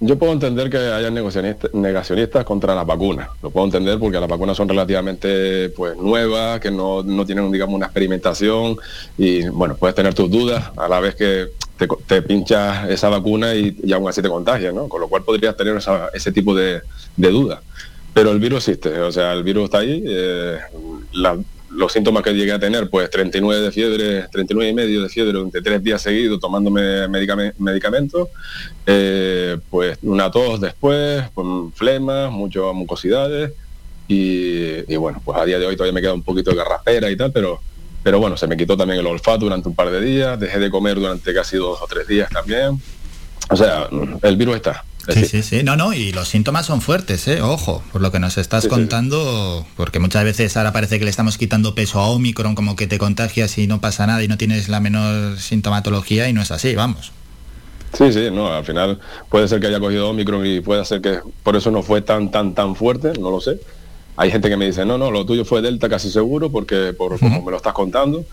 [0.00, 3.30] Yo puedo entender que haya negacionistas, contra las vacunas.
[3.42, 7.86] Lo puedo entender porque las vacunas son relativamente pues nuevas, que no, tienen digamos una
[7.86, 8.76] experimentación
[9.16, 11.48] y bueno, puedes tener tus dudas a la vez que
[12.06, 14.88] te, pinchas esa vacuna y, aún así te contagias, ¿no?
[14.88, 15.76] Con lo cual podrías tener
[16.14, 16.80] ese tipo de,
[17.16, 17.60] dudas.
[18.14, 20.02] Pero el virus existe, o sea, el virus está ahí.
[20.06, 20.58] Eh,
[21.70, 25.32] los síntomas que llegué a tener, pues 39 de fiebre, 39 y medio de fiebre
[25.32, 28.28] durante tres días seguidos tomándome medicamentos,
[28.86, 33.52] eh, pues una tos después, con flemas, muchas mucosidades
[34.06, 37.16] y, bueno, pues a día de hoy todavía me queda un poquito de garraspera y
[37.16, 37.60] tal, pero,
[38.02, 40.70] pero bueno, se me quitó también el olfato durante un par de días, dejé de
[40.70, 42.80] comer durante casi dos o tres días también.
[43.50, 43.88] O sea,
[44.22, 44.84] el virus está.
[45.08, 45.62] Sí, sí, sí.
[45.62, 47.40] No, no, y los síntomas son fuertes, ¿eh?
[47.40, 51.38] Ojo, por lo que nos estás contando, porque muchas veces ahora parece que le estamos
[51.38, 54.68] quitando peso a Omicron, como que te contagias y no pasa nada y no tienes
[54.68, 57.12] la menor sintomatología y no es así, vamos.
[57.96, 59.00] Sí, sí, no, al final
[59.30, 62.30] puede ser que haya cogido Omicron y puede ser que por eso no fue tan,
[62.30, 63.58] tan, tan fuerte, no lo sé.
[64.20, 67.20] Hay gente que me dice, no, no, lo tuyo fue Delta casi seguro porque por
[67.20, 68.24] como me lo estás contando.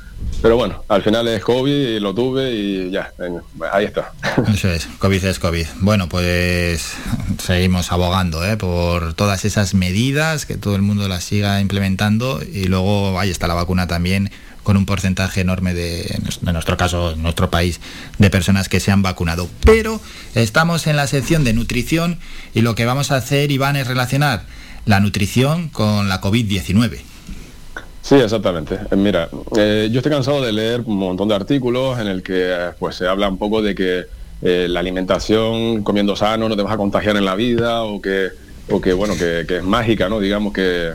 [0.42, 3.14] Pero bueno, al final es COVID y lo tuve y ya,
[3.72, 4.12] ahí está.
[4.52, 5.68] Eso es, COVID es COVID.
[5.82, 6.96] Bueno, pues
[7.38, 8.58] seguimos abogando ¿eh?
[8.58, 13.48] por todas esas medidas, que todo el mundo las siga implementando y luego ahí está
[13.48, 14.32] la vacuna también
[14.64, 17.80] con un porcentaje enorme de, en nuestro caso, en nuestro país,
[18.18, 19.48] de personas que se han vacunado.
[19.64, 20.02] Pero
[20.34, 22.18] estamos en la sección de nutrición
[22.56, 24.48] y lo que vamos a hacer, Iván, es relacionar
[24.86, 27.00] la nutrición con la COVID-19.
[28.06, 28.80] Sí, exactamente.
[28.92, 32.52] Eh, mira, eh, yo estoy cansado de leer un montón de artículos en el que
[32.52, 34.04] eh, pues se habla un poco de que
[34.42, 38.30] la alimentación comiendo sano no te vas a contagiar en la vida o que
[38.70, 40.20] o que bueno que, es mágica, ¿no?
[40.20, 40.92] Digamos que,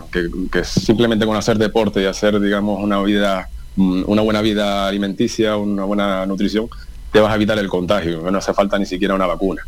[0.53, 5.57] que, simplemente con hacer deporte y hacer digamos una vida mm, una buena vida alimenticia,
[5.57, 6.69] una buena nutrición,
[7.11, 9.63] te vas a evitar el contagio, no hace falta ni siquiera una vacuna.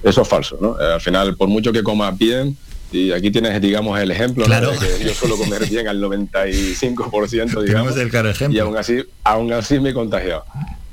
[0.00, 0.76] Eso es falso, ¿no?
[0.76, 2.56] al final, por mucho que comas bien,
[2.94, 4.70] y aquí tienes, digamos, el ejemplo, claro.
[4.70, 7.96] que yo suelo comer bien al 95%, digamos.
[7.96, 8.56] El claro ejemplo.
[8.56, 10.44] Y aún así, aún así me he contagiado.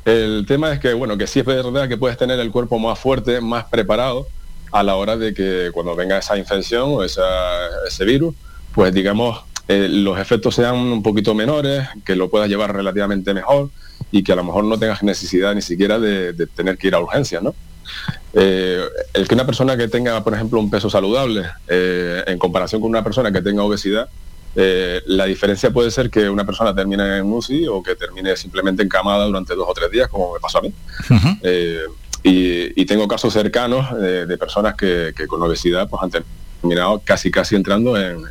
[0.04, 2.98] El tema es que, bueno, que sí es verdad que puedes tener el cuerpo más
[2.98, 4.28] fuerte, más preparado
[4.72, 8.34] a la hora de que cuando venga esa infección o ese virus,
[8.74, 13.70] pues digamos, eh, los efectos sean un poquito menores, que lo puedas llevar relativamente mejor
[14.12, 16.96] y que a lo mejor no tengas necesidad ni siquiera de, de tener que ir
[16.96, 17.54] a urgencias, ¿no?
[18.34, 18.82] Eh,
[19.14, 22.90] el que una persona que tenga, por ejemplo, un peso saludable, eh, en comparación con
[22.90, 24.10] una persona que tenga obesidad,
[24.56, 28.84] eh, la diferencia puede ser que una persona termine en UCI o que termine simplemente
[28.84, 30.74] encamada durante dos o tres días, como me pasó a mí.
[32.24, 36.12] y, tengo casos cercanos de personas que, con obesidad pues, han
[36.62, 38.24] terminado casi casi entrando en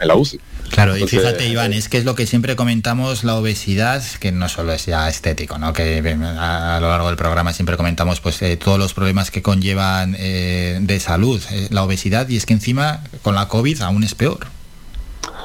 [0.00, 0.40] la UCI.
[0.70, 4.48] Claro, y fíjate, Iván, es que es lo que siempre comentamos, la obesidad, que no
[4.48, 5.72] solo es ya estético, ¿no?
[5.72, 10.16] Que a, lo largo del programa siempre comentamos pues eh, todos los problemas que conllevan
[10.18, 14.14] eh, de salud, eh, la obesidad, y es que encima con la COVID aún es
[14.14, 14.46] peor.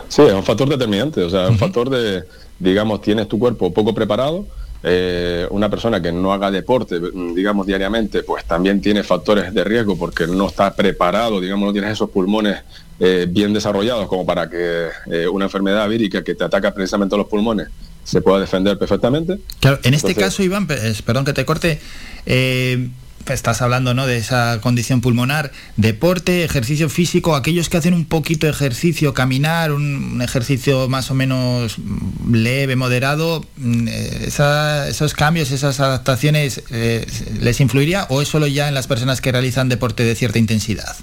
[0.07, 2.23] Sí, es un factor determinante, o sea, un factor de,
[2.57, 4.47] digamos, tienes tu cuerpo poco preparado,
[4.81, 6.99] una persona que no haga deporte,
[7.35, 11.91] digamos, diariamente, pues también tiene factores de riesgo porque no está preparado, digamos, no tienes
[11.91, 12.59] esos pulmones
[13.01, 17.27] eh, bien desarrollados como para que eh, una enfermedad vírica que te ataca precisamente los
[17.27, 17.69] pulmones
[18.03, 19.39] se pueda defender perfectamente.
[19.61, 21.79] Claro, en este caso, Iván, perdón que te corte,
[22.25, 22.89] eh,
[23.27, 24.07] estás hablando ¿no?
[24.07, 29.71] de esa condición pulmonar, deporte, ejercicio físico, aquellos que hacen un poquito de ejercicio, caminar,
[29.71, 31.77] un, ejercicio más o menos
[32.29, 36.63] leve, moderado, mm, esos cambios, esas adaptaciones,
[37.39, 40.95] ¿les influiría o es solo ya en las personas que realizan deporte de cierta intensidad?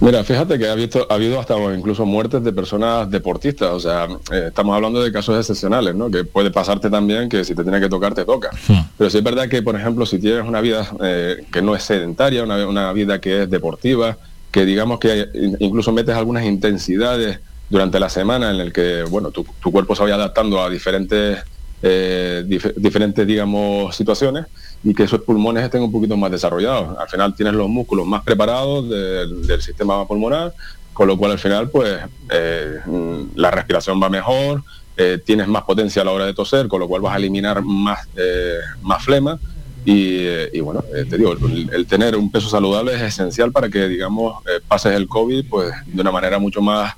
[0.00, 4.08] Mira, fíjate que ha, visto, ha habido hasta incluso muertes de personas deportistas, o sea,
[4.32, 6.10] eh, estamos hablando de casos excepcionales, ¿no?
[6.10, 8.48] Que puede pasarte también que si te tiene que tocar, te toca.
[8.96, 11.82] Pero sí es verdad que, por ejemplo, si tienes una vida eh, que no es
[11.82, 14.16] sedentaria, una, vida que es deportiva,
[14.50, 15.28] que digamos que
[15.60, 20.14] incluso metes algunas intensidades durante la semana en el que, bueno, tu, cuerpo se vaya
[20.14, 21.40] adaptando a diferentes
[21.82, 24.46] eh, diferentes, digamos, situaciones
[24.82, 26.96] y que esos pulmones estén un poquito más desarrollados.
[26.98, 30.54] Al final tienes los músculos más preparados del sistema pulmonar,
[30.92, 31.98] con lo cual al final pues
[32.30, 32.80] eh,
[33.34, 34.62] la respiración va mejor,
[34.96, 37.62] eh, tienes más potencia a la hora de toser, con lo cual vas a eliminar
[37.62, 38.08] más,
[38.82, 39.38] más flema.
[39.82, 44.92] Y, bueno, te digo, el, tener un peso saludable es esencial para que, digamos, pases
[44.92, 46.94] el COVID pues, de una manera mucho más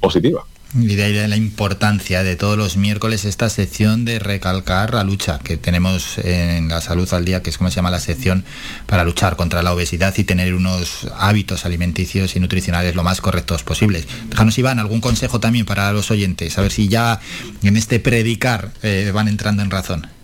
[0.00, 0.44] positiva.
[0.72, 5.40] Y de ahí la importancia de todos los miércoles esta sección de recalcar la lucha
[5.40, 8.44] que tenemos en la salud al día, que es como se llama la sección
[8.86, 13.64] para luchar contra la obesidad y tener unos hábitos alimenticios y nutricionales lo más correctos
[13.64, 14.06] posibles.
[14.28, 17.20] Déjanos, Iván, algún consejo también para los oyentes, a ver si ya
[17.64, 20.19] en este predicar eh, van entrando en razón.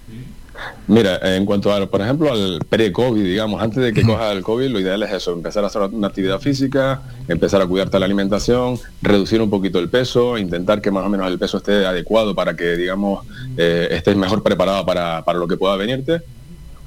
[0.88, 4.68] Mira, en cuanto a, por ejemplo, al pre-COVID, digamos, antes de que coja el COVID,
[4.68, 8.78] lo ideal es eso, empezar a hacer una actividad física, empezar a cuidarte la alimentación,
[9.02, 12.54] reducir un poquito el peso, intentar que más o menos el peso esté adecuado para
[12.54, 13.26] que, digamos,
[13.56, 16.22] eh, estés mejor preparado para, lo que pueda venirte.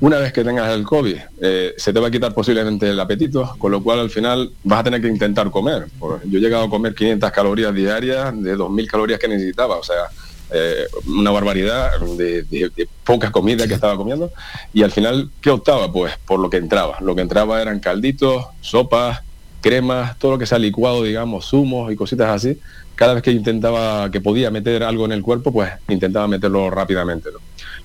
[0.02, 3.56] Una vez que tengas el COVID, eh, se te va a quitar posiblemente el apetito,
[3.58, 5.88] con lo cual al final vas a tener que intentar comer.
[6.00, 10.06] Yo he llegado a comer 500 calorías diarias de 2.000 calorías que necesitaba, o sea,
[10.52, 14.32] eh, una barbaridad de, poca comida que estaba comiendo.
[14.74, 15.92] Y al final, ¿qué optaba?
[15.92, 16.98] Pues por lo que entraba.
[17.02, 19.22] Lo que entraba eran calditos, sopas,
[19.62, 22.60] cremas, todo lo que sea licuado, digamos, zumos y cositas así.
[22.96, 27.30] Cada vez que intentaba, que podía meter algo en el cuerpo, pues intentaba meterlo rápidamente.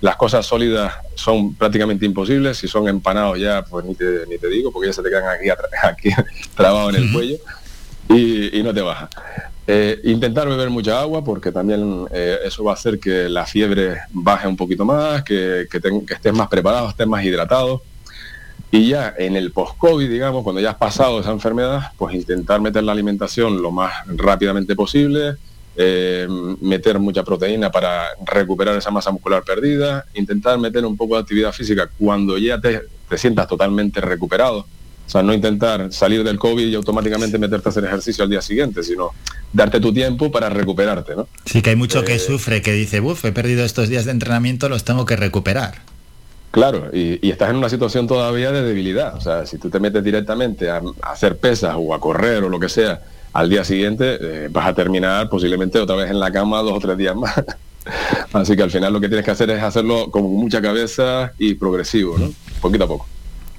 [0.01, 2.59] Las cosas sólidas son prácticamente imposibles.
[2.59, 5.28] Si son empanados ya, pues ni te, ni te digo, porque ya se te quedan
[5.28, 5.51] aquí,
[5.82, 6.11] aquí
[6.57, 7.36] trabados en el cuello
[8.09, 9.09] y, y no te baja.
[9.66, 13.97] Eh, intentar beber mucha agua porque también eh, eso va a hacer que la fiebre
[14.12, 15.81] baje un poquito más, que, que,
[16.12, 17.82] estés más preparado, estés más hidratado.
[18.70, 22.82] Y ya en el post-COVID, digamos, cuando ya has pasado esa enfermedad, pues intentar meter
[22.82, 25.36] la alimentación lo más rápidamente posible,
[25.77, 26.27] eh,
[26.61, 31.53] meter mucha proteína para recuperar esa masa muscular perdida, intentar meter un poco de actividad
[31.53, 32.82] física cuando ya te
[33.16, 34.66] sientas totalmente recuperado
[35.07, 38.41] o sea, no intentar salir del COVID y automáticamente meterte a hacer ejercicio al día
[38.41, 39.11] siguiente, sino
[39.53, 41.29] darte tu tiempo para recuperarte, ¿no?
[41.45, 44.13] Sí, que hay mucho que eh, sufre, que dice, uff, he perdido estos días de
[44.13, 45.83] entrenamiento, los tengo que recuperar.
[46.55, 49.17] Claro, y, estás en una situación todavía de debilidad.
[49.17, 52.61] O sea, si tú te metes directamente a, hacer pesas o a correr o lo
[52.61, 53.03] que sea,
[53.33, 56.79] al día siguiente eh, vas a terminar posiblemente otra vez en la cama dos o
[56.79, 57.35] tres días más.
[58.33, 61.55] Así que al final lo que tienes que hacer es hacerlo con mucha cabeza y
[61.55, 62.31] progresivo, ¿no?
[62.61, 63.07] Poquito a poco.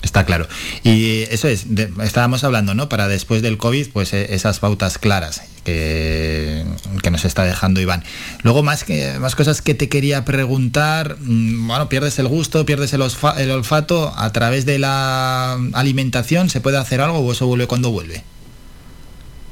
[0.01, 0.47] Está claro.
[0.83, 1.65] Y eso es,
[2.03, 2.89] estábamos hablando, ¿no?
[2.89, 6.63] Para después del COVID, pues e, esas pautas claras que,
[7.01, 8.03] que, nos está dejando Iván.
[8.43, 11.17] Luego, más, que, más cosas que te quería preguntar.
[11.19, 13.03] Mm, bueno, pierdes el gusto, pierdes el,
[13.37, 14.13] el olfato.
[14.15, 18.23] ¿A través de la alimentación se puede hacer algo o eso vuelve cuando vuelve?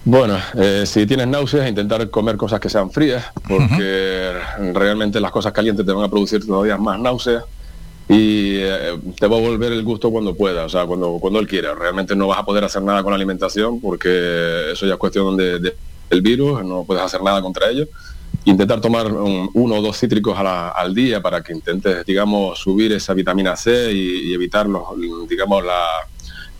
[0.06, 4.34] Bueno, eh, si tienes náuseas, intentar comer cosas que sean frías, porque
[4.74, 7.46] realmente las cosas calientes te van a producir todavía más náuseas
[8.14, 11.48] y eh, te va a volver el gusto cuando pueda, o sea, cuando, cuando él
[11.48, 11.74] quiera.
[11.74, 15.36] Realmente no vas a poder hacer nada con la alimentación porque eso ya es cuestión
[15.36, 15.60] de,
[16.10, 17.88] del virus, no puedes hacer nada contra ello.
[18.46, 23.56] Intentar tomar uno o dos cítricos al día para que intentes, digamos, subir esa vitamina
[23.56, 24.84] C y, evitar, los,
[25.28, 25.64] digamos,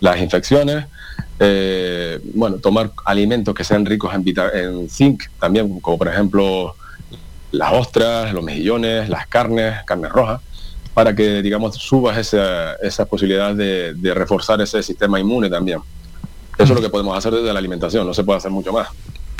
[0.00, 0.86] las infecciones.
[1.38, 4.24] Eh, bueno, tomar alimentos que sean ricos en,
[4.54, 6.74] en zinc también, como por ejemplo
[7.52, 10.40] las ostras, los mejillones, las carnes, carnes rojas
[10.94, 15.80] para que, digamos, subas esa, esa posibilidad de, reforzar ese sistema inmune también.
[16.56, 18.88] Eso es lo que podemos hacer desde la alimentación, no se puede hacer mucho más.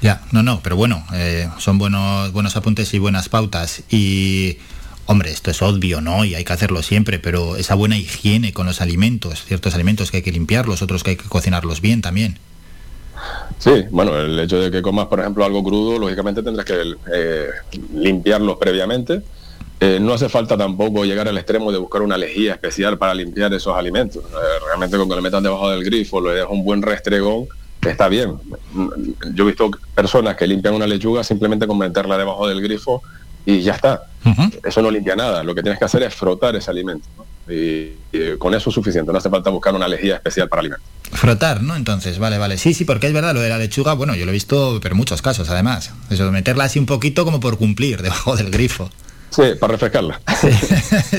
[0.02, 3.84] Ya, no, no, pero bueno, eh, son buenos, buenos apuntes y buenas pautas.
[3.88, 4.58] Y,
[5.06, 6.24] hombre, esto es obvio, ¿no?
[6.24, 10.18] Y hay que hacerlo siempre, pero esa buena higiene con los alimentos, ciertos alimentos que
[10.18, 12.38] hay que limpiarlos, otros que hay que cocinarlos bien también.
[13.60, 16.82] Sí, bueno, el hecho de que comas, por ejemplo, algo crudo, lógicamente tendrás que
[17.14, 17.46] eh,
[17.94, 19.22] limpiarlos previamente
[19.86, 23.52] eh, no hace falta tampoco llegar al extremo de buscar una lejía especial para limpiar
[23.52, 24.24] esos alimentos.
[24.24, 27.48] Eh, realmente con que le metas debajo del grifo, le dejas un buen restregón,
[27.86, 28.32] está bien.
[29.34, 33.02] Yo he visto personas que limpian una lechuga simplemente con meterla debajo del grifo
[33.44, 34.04] y ya está.
[34.62, 35.44] Eso no limpia nada.
[35.44, 37.06] Lo que tienes que hacer es frotar ese alimento.
[37.46, 37.90] Y,
[38.38, 39.12] con eso es suficiente.
[39.12, 40.88] No hace falta buscar una lejía especial para alimentos.
[41.12, 41.76] Frotar, ¿no?
[41.76, 42.56] Entonces, vale, vale.
[42.56, 44.94] Sí, sí, porque es verdad, lo de la lechuga, bueno, yo lo he visto, pero
[44.94, 45.92] en muchos casos, además.
[46.08, 48.88] Eso de meterla así un poquito como por cumplir, debajo del grifo.
[49.34, 50.20] Sí, para refrescarla.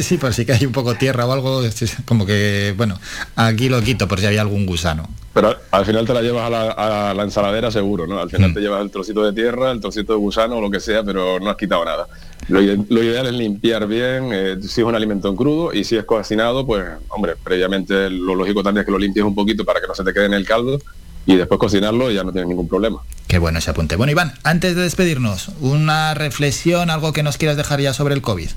[0.02, 1.62] Sí, por si que hay un poco tierra o algo,
[2.06, 2.98] como que, bueno,
[3.36, 5.10] aquí lo quito por si había algún gusano.
[5.34, 8.20] Pero al final te la llevas a la, ensaladera seguro, ¿no?
[8.20, 8.54] Al final mm.
[8.54, 11.42] te llevas el trocito de tierra, el trocito de gusano o lo que sea, pero
[11.42, 12.08] no has quitado nada.
[12.48, 16.06] Lo, ideal es limpiar bien, eh, si es un alimento en crudo y si es
[16.06, 19.88] cocinado, pues, hombre, previamente lo lógico también es que lo limpies un poquito para que
[19.88, 20.80] no se te quede en el caldo
[21.26, 23.02] y después cocinarlo y ya no tienes ningún problema.
[23.28, 23.96] Qué bueno ese apunte.
[23.96, 28.22] Bueno, Iván, antes de despedirnos, una reflexión, algo que nos quieras dejar ya sobre el
[28.22, 28.50] COVID.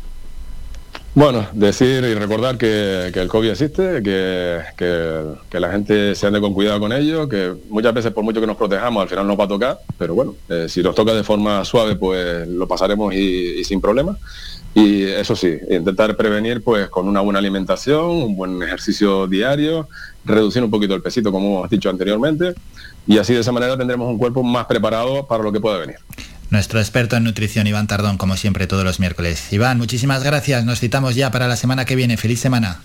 [1.15, 6.55] Bueno, decir y recordar que, el COVID existe, que, que, la gente se ande con
[6.55, 9.45] cuidado con ello, que muchas veces por mucho que nos protejamos al final nos va
[9.45, 13.65] a tocar, pero bueno, eh, si nos toca de forma suave pues lo pasaremos y,
[13.65, 14.19] sin problemas.
[14.75, 19.89] Y eso sí, intentar prevenir pues con una buena alimentación, un buen ejercicio diario,
[20.25, 22.55] reducir un poquito el pesito como hemos dicho anteriormente
[23.07, 25.97] y así de esa manera tendremos un cuerpo más preparado para lo que pueda venir
[26.51, 29.53] nuestro experto en nutrición, Iván Tardón, como siempre todos los miércoles.
[29.53, 30.65] Iván, muchísimas gracias.
[30.65, 32.17] Nos citamos ya para la semana que viene.
[32.17, 32.81] Feliz semana.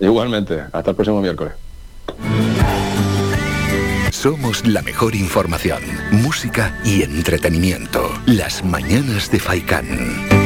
[0.00, 0.64] Igualmente.
[0.72, 1.54] Hasta el próximo miércoles.
[4.10, 8.10] Somos la mejor información, música y entretenimiento.
[8.26, 10.45] Las mañanas de Faikán.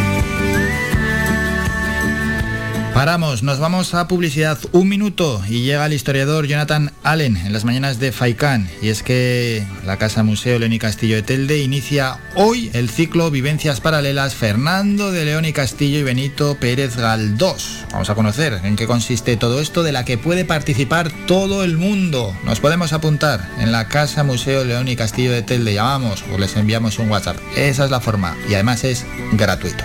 [2.95, 7.65] Paramos, nos vamos a publicidad un minuto y llega el historiador Jonathan Allen en las
[7.65, 8.69] mañanas de Faikán.
[8.83, 13.31] Y es que la Casa Museo León y Castillo de Telde inicia hoy el ciclo
[13.31, 17.85] Vivencias Paralelas Fernando de León y Castillo y Benito Pérez Galdós.
[17.93, 21.79] Vamos a conocer en qué consiste todo esto de la que puede participar todo el
[21.79, 22.37] mundo.
[22.45, 25.75] Nos podemos apuntar en la Casa Museo León y Castillo de Telde.
[25.75, 27.37] Llamamos o les enviamos un WhatsApp.
[27.57, 29.85] Esa es la forma y además es gratuito.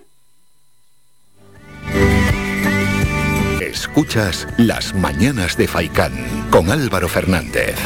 [3.71, 6.11] Escuchas Las Mañanas de Faicán
[6.51, 7.77] con Álvaro Fernández.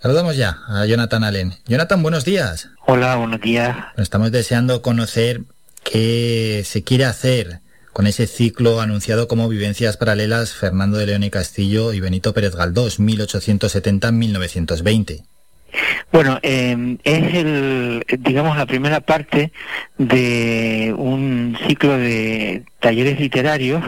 [0.00, 1.52] Saludamos ya a Jonathan Allen.
[1.66, 2.70] Jonathan, buenos días.
[2.86, 3.76] Hola, buenos días.
[3.98, 5.42] Estamos deseando conocer
[5.84, 7.60] qué se quiere hacer
[7.92, 12.56] con ese ciclo anunciado como Vivencias Paralelas Fernando de León y Castillo y Benito Pérez
[12.56, 15.26] Galdós, 1870-1920.
[16.12, 19.52] Bueno, eh, es el, digamos, la primera parte
[19.98, 23.82] de un ciclo de talleres literarios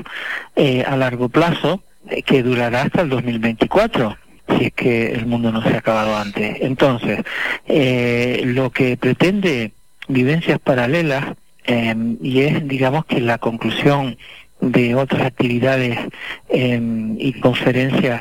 [0.56, 4.16] eh, a largo plazo eh, que durará hasta el 2024
[4.59, 6.59] si es que el mundo no se ha acabado antes.
[6.61, 7.20] Entonces,
[7.66, 9.73] lo que pretende
[10.06, 11.24] Vivencias Paralelas,
[11.66, 14.19] y es, digamos, que la conclusión
[14.61, 15.98] de otras actividades
[16.51, 18.20] y conferencias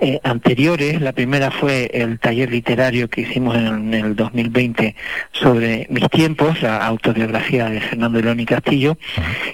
[0.00, 1.00] eh, anteriores.
[1.00, 4.94] La primera fue el taller literario que hicimos en, el 2020
[5.32, 8.96] sobre mis tiempos, la autobiografía de Fernando León y Castillo.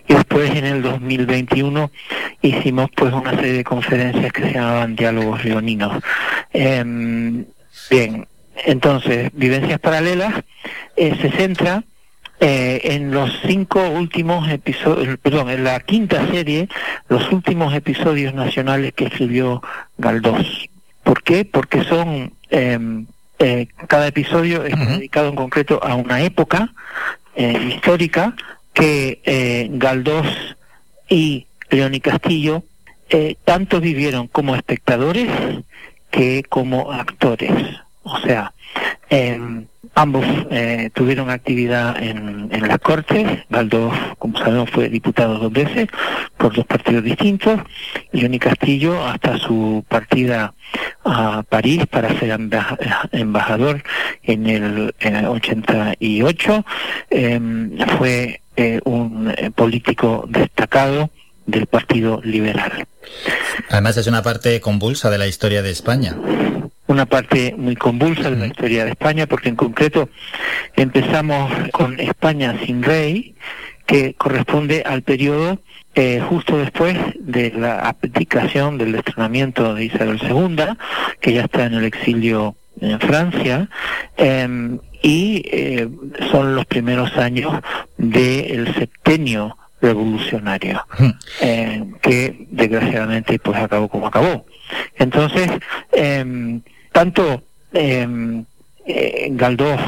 [0.06, 1.90] Y después en el 2021
[2.43, 6.02] hicimos pues una serie de conferencias que se llamaban Diálogos Leoninos.
[6.52, 7.44] Em,
[7.90, 8.27] bien,
[8.64, 10.35] entonces, Vivencias Paralelas
[10.97, 11.85] eh, se centra
[12.40, 16.68] eh, en los cinco últimos episodios, perdón, en la quinta serie,
[17.08, 19.62] los últimos episodios nacionales que escribió
[19.98, 20.68] Galdós.
[21.02, 21.44] ¿Por qué?
[21.44, 23.06] Porque son, em,
[23.38, 26.72] eh, cada episodio es dedicado en concreto a una época
[27.34, 28.34] eh, histórica
[28.72, 30.56] que Galdós
[31.08, 32.64] y León y Castillo
[33.08, 35.28] eh, tanto vivieron como espectadores
[36.10, 37.52] que como actores.
[38.02, 38.52] O sea,
[39.10, 39.66] em,
[39.97, 43.27] ambos eh, tuvieron actividad en, en las Cortes.
[43.51, 45.89] Galdós, como sabemos, fue diputado dos veces
[46.36, 47.59] por dos partidos distintos.
[48.12, 50.55] Leoni Castillo, hasta su partida
[51.05, 52.78] a París para ser emba-
[53.12, 53.82] embajador
[54.23, 56.64] en el, en el 88,
[57.10, 61.10] em, fue eh, un eh, político destacado
[61.47, 62.86] del Partido Liberal.
[63.70, 66.16] Además es una parte convulsa de la historia de España.
[66.86, 70.08] Una parte muy convulsa de la historia de España, porque en concreto
[70.74, 73.34] empezamos con España sin rey,
[73.86, 75.60] que corresponde al periodo
[75.94, 80.76] eh, justo después de la abdicación del destronamiento de Isabel II,
[81.20, 83.68] que ya está en el exilio en Francia,
[84.16, 85.88] eh, y eh,
[86.32, 87.62] son los primeros años
[87.96, 90.84] del septenio revolucionario,
[91.40, 94.44] eh, que desgraciadamente pues acabó como acabó.
[94.96, 95.48] Entonces,
[95.92, 96.60] eh,
[96.97, 97.43] tanto
[97.74, 98.09] eh,
[98.86, 99.78] eh, Galdós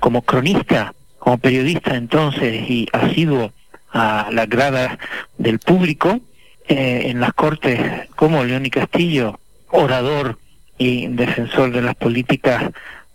[0.00, 3.52] como cronista, como periodista entonces y asiduo
[3.92, 4.98] a la grada
[5.36, 6.20] del público,
[6.66, 9.38] eh, en las cortes como León y Castillo,
[9.68, 10.38] orador
[10.78, 12.70] y defensor de las políticas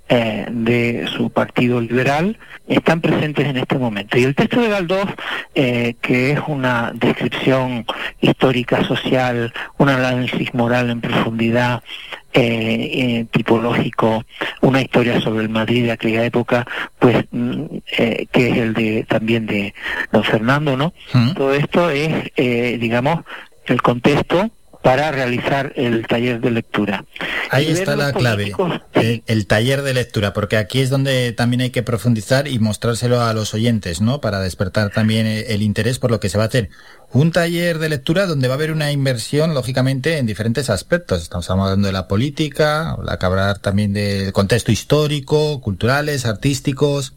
[0.10, 2.38] eh, de su partido liberal
[2.68, 4.18] están presentes en este momento.
[4.18, 5.08] Y el texto de Galdós,
[5.56, 7.86] eh, que es una descripción
[8.20, 11.84] histórica, social, un análisis moral en profundidad,
[12.32, 14.24] eh, eh, tipológico,
[14.62, 16.66] una historia sobre el Madrid de aquella época,
[17.00, 17.64] pues mm,
[17.98, 19.74] eh, que es el de también de
[20.12, 20.94] don Fernando, ¿no?
[21.36, 23.26] Todo esto es, eh, digamos,
[23.66, 24.52] el contexto
[24.82, 27.06] para realizar el taller de lectura.
[27.52, 28.54] Ahí Y está la clave,
[28.94, 33.22] el, el taller de lectura, porque aquí es donde también hay que profundizar y mostrárselo
[33.22, 34.22] a los oyentes, ¿no?
[34.22, 36.70] Para despertar también eh, el interés por lo que se va a hacer.
[37.12, 41.24] Un taller de lectura donde va a haber una inversión, lógicamente, en diferentes aspectos.
[41.24, 47.14] Estamos hablando de la política, hablar también del contexto histórico, culturales, artísticos.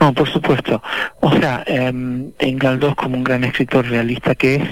[0.00, 0.82] No, por supuesto.
[1.20, 4.62] O sea, eh, en Galdós, como un gran escritor realista que es,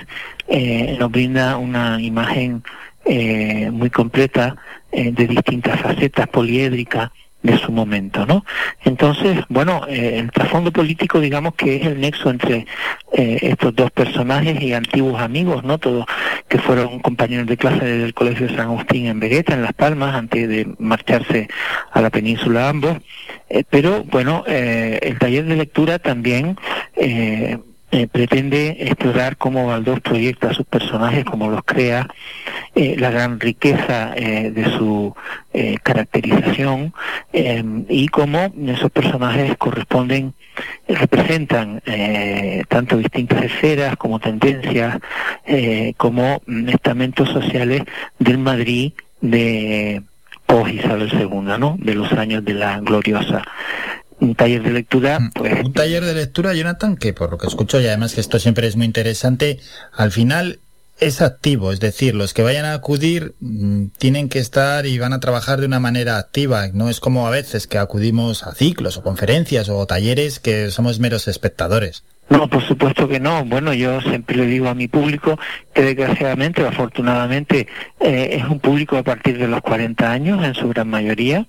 [0.48, 2.64] eh, nos brinda una imagen
[3.04, 4.56] eh, muy completa
[4.92, 7.10] eh, de distintas facetas poliédricas
[7.42, 8.44] de su momento, ¿no?
[8.84, 12.66] Entonces, bueno, eh, el trasfondo político, digamos que es el nexo entre
[13.12, 15.78] eh, estos dos personajes y antiguos amigos, ¿no?
[15.78, 16.04] Todos
[16.48, 20.14] que fueron compañeros de clase del Colegio de San Agustín en Vegueta, en Las Palmas,
[20.14, 21.48] antes de marcharse
[21.92, 22.98] a la península ambos.
[23.48, 26.56] Eh, pero bueno, eh, el taller de lectura también
[26.96, 27.58] eh,
[27.92, 32.06] eh, pretende explorar cómo Galdós proyecta a sus personajes, cómo los crea,
[32.74, 35.14] eh, la gran riqueza eh, de su
[35.52, 36.94] eh, caracterización
[37.32, 40.34] eh, y cómo esos personajes corresponden,
[40.86, 44.98] eh, representan eh, tanto distintas esferas como tendencias,
[45.46, 47.82] eh, como mm, estamentos sociales
[48.18, 50.02] del Madrid de
[50.46, 51.76] post Isabel II, ¿no?
[51.78, 53.42] De los años de la gloriosa.
[54.20, 57.80] Un taller de lectura, pues Un taller de lectura, Jonathan, que por lo que escucho
[57.80, 59.58] y además que esto siempre es muy interesante,
[59.94, 60.58] al final
[61.00, 65.12] es activo, es decir, los que vayan a acudir mm, tienen que estar y van
[65.12, 68.96] a trabajar de una manera activa, no es como a veces que acudimos a ciclos
[68.96, 72.04] o conferencias o talleres que somos meros espectadores.
[72.28, 73.44] No, por supuesto que no.
[73.44, 75.36] Bueno, yo siempre le digo a mi público
[75.74, 77.66] que desgraciadamente afortunadamente
[77.98, 81.46] eh, es un público a partir de los 40 años en su gran mayoría.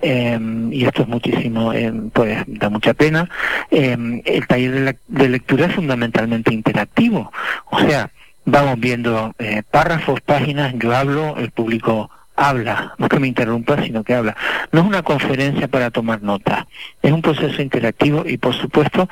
[0.00, 0.38] eh,
[0.70, 3.28] y esto es muchísimo, eh, pues da mucha pena.
[3.70, 7.30] Eh, el taller de, de lectura es fundamentalmente interactivo.
[7.70, 8.10] O sea,
[8.44, 14.02] vamos viendo eh, párrafos, páginas, yo hablo, el público habla, no que me interrumpa, sino
[14.02, 14.36] que habla.
[14.72, 16.66] No es una conferencia para tomar nota,
[17.02, 19.08] es un proceso interactivo y por supuesto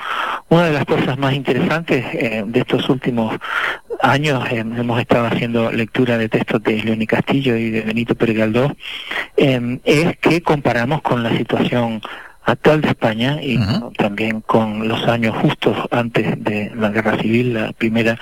[0.49, 3.37] una de las cosas más interesantes eh, de estos últimos
[4.01, 8.15] años eh, hemos estado haciendo lectura de textos de León y Castillo y de Benito
[8.15, 8.73] Pérez Galdós,
[9.37, 12.03] eh, es que comparamos con la situación
[12.45, 13.59] actual de España y
[13.97, 18.19] también con los años justos antes de la guerra civil, la primera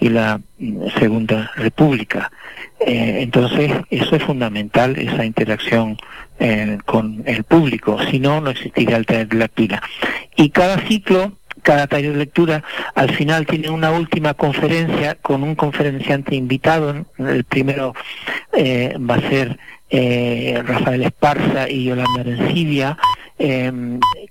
[0.00, 2.30] y la mm, segunda república.
[2.80, 5.98] Eh, entonces, eso es fundamental, esa interacción
[6.38, 9.82] eh, con el público, si no, no existiría el taller de lectura.
[10.36, 11.32] Y cada ciclo,
[11.62, 12.62] cada taller de lectura,
[12.94, 17.06] al final tiene una última conferencia con un conferenciante invitado.
[17.18, 17.94] El primero
[18.52, 19.58] eh, va a ser
[19.90, 22.98] eh, Rafael Esparza y Yolanda Arencibia,
[23.38, 23.72] eh,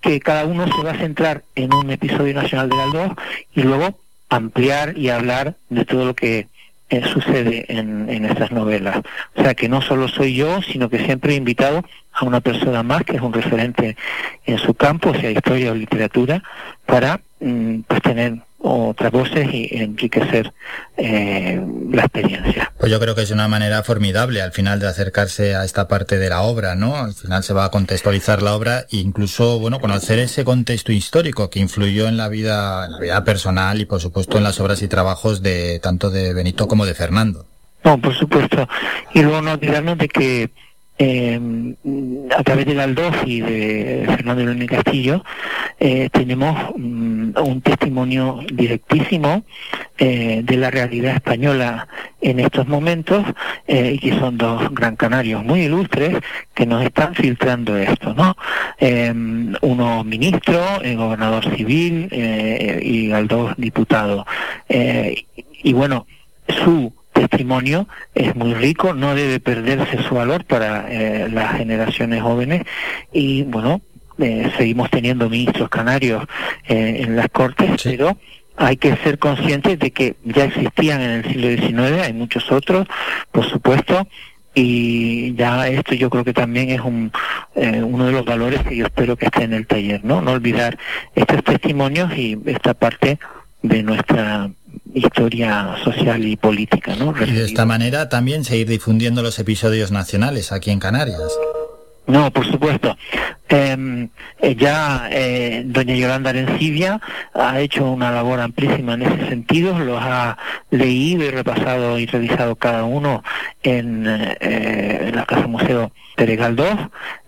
[0.01, 3.11] que cada uno se va a centrar en un episodio nacional de Galdós
[3.55, 3.97] y luego
[4.29, 6.47] ampliar y hablar de todo lo que
[6.89, 9.01] eh, sucede en, en estas novelas.
[9.35, 12.81] O sea que no solo soy yo, sino que siempre he invitado a una persona
[12.83, 13.95] más que es un referente
[14.45, 16.41] en su campo, sea historia o literatura,
[16.85, 20.53] para mm, pues tener otras voces y enriquecer
[20.97, 21.61] eh,
[21.91, 22.71] la experiencia.
[22.77, 26.17] Pues yo creo que es una manera formidable al final de acercarse a esta parte
[26.17, 26.95] de la obra, ¿no?
[26.95, 31.49] Al final se va a contextualizar la obra e incluso, bueno, conocer ese contexto histórico
[31.49, 34.81] que influyó en la vida, en la vida personal y por supuesto en las obras
[34.81, 37.45] y trabajos de tanto de Benito como de Fernando.
[37.83, 38.67] No, por supuesto.
[39.13, 40.49] Y luego no olvidarnos de que
[40.99, 41.39] eh,
[42.35, 45.23] a través de Galdós y de Fernando León Castillo
[45.79, 49.43] eh, tenemos mm, un testimonio directísimo
[49.99, 51.87] eh, de la realidad española
[52.19, 53.23] en estos momentos
[53.67, 56.17] y que son dos gran canarios muy ilustres
[56.55, 58.35] que nos están filtrando esto, ¿no?
[59.61, 64.25] uno ministro, el gobernador civil y Galdós diputado.
[64.67, 66.07] y bueno,
[66.63, 72.63] su testimonio es muy rico, no debe perderse su valor para eh, las generaciones jóvenes
[73.11, 73.81] y bueno,
[74.19, 76.25] eh, seguimos teniendo ministros canarios
[76.67, 78.17] eh, en las Cortes, pero
[78.55, 82.87] hay que ser conscientes de que ya existían en el siglo XIX, hay muchos otros,
[83.31, 84.07] por supuesto,
[84.55, 87.11] y ya esto yo creo que también es un,
[87.53, 90.19] uno de los valores que yo espero que esté en el taller, ¿no?
[90.19, 90.79] No olvidar
[91.13, 93.19] estos testimonios y esta parte
[93.61, 94.49] de nuestra
[94.93, 96.95] historia social y política.
[96.95, 97.13] ¿no?
[97.25, 101.21] Y de esta manera también seguir difundiendo los episodios nacionales aquí en Canarias.
[102.07, 102.97] No, por supuesto.
[103.49, 104.09] Em,
[104.41, 107.01] eh, ya eh, doña Yolanda Arencibia
[107.33, 110.37] ha hecho una labor amplísima en ese sentido, los ha
[110.69, 113.23] leído y repasado y revisado cada uno
[113.61, 116.77] en, eh, la Casa Museo Pérez Galdós.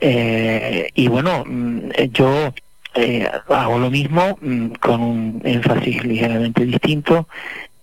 [0.01, 2.53] y bueno, mm, yo
[2.99, 7.27] eh, hago lo mismo mm, con un énfasis ligeramente distinto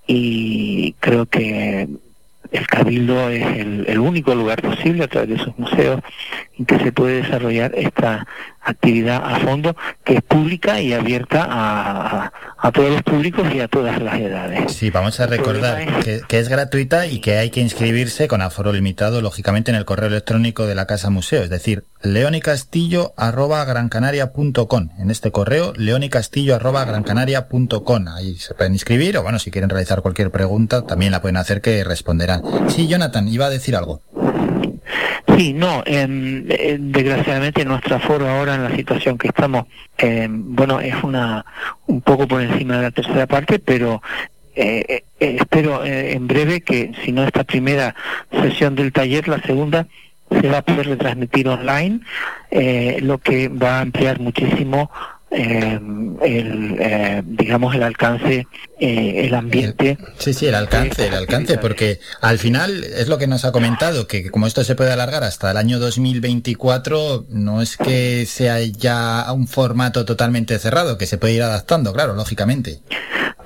[0.06, 1.88] y creo que
[2.52, 6.00] el Cabildo es el, único lugar posible a través de sus museos
[6.58, 8.26] en que se puede desarrollar esta
[8.66, 9.74] actividad a fondo
[10.04, 12.32] que es pública y abierta a,
[12.72, 14.72] todos los públicos y a todas las edades.
[14.72, 19.22] Sí, vamos a recordar que, es gratuita y que hay que inscribirse con aforo limitado,
[19.22, 24.88] lógicamente, en el correo electrónico de la Casa Museo, es decir, leonicastillo.grancanaria.com.
[24.98, 28.08] En este correo, leonicastillo.grancanaria.com.
[28.08, 31.60] Ahí se pueden inscribir o, bueno, si quieren realizar cualquier pregunta, también la pueden hacer
[31.60, 32.42] que responderán.
[32.68, 34.02] Sí, Jonathan, iba a decir algo.
[35.34, 39.66] Sí, no, em, eh, desgraciadamente nuestro aforo ahora en la situación que estamos,
[39.98, 41.44] em, bueno, es una
[41.86, 44.02] un poco por encima de la tercera parte, pero
[44.54, 47.94] eh, eh, espero en breve que si no esta primera
[48.30, 49.86] sesión del taller, la segunda
[50.30, 52.00] se va a poder retransmitir online,
[53.00, 54.90] lo que va a ampliar muchísimo
[55.30, 55.78] eh,
[56.22, 58.46] el, eh, digamos, el alcance,
[58.78, 59.98] eh, el ambiente.
[60.18, 64.06] Sí, sí, el alcance, el alcance, porque al final es lo que nos ha comentado,
[64.06, 69.32] que como esto se puede alargar hasta el año 2024, no es que sea ya
[69.32, 72.80] un formato totalmente cerrado, que se puede ir adaptando, claro, lógicamente.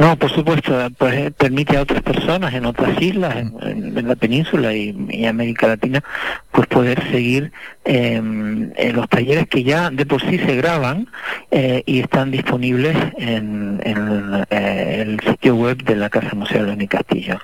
[0.01, 5.27] No, por supuesto, pues permite a otras personas en otras islas, en, la península y,
[5.27, 6.03] América Latina,
[6.53, 7.53] pues poder seguir
[7.85, 11.07] em, en los talleres que ya de por sí se graban
[11.51, 17.39] eh, y están disponibles en, eh, el sitio web de la Casa Museo de Castillo.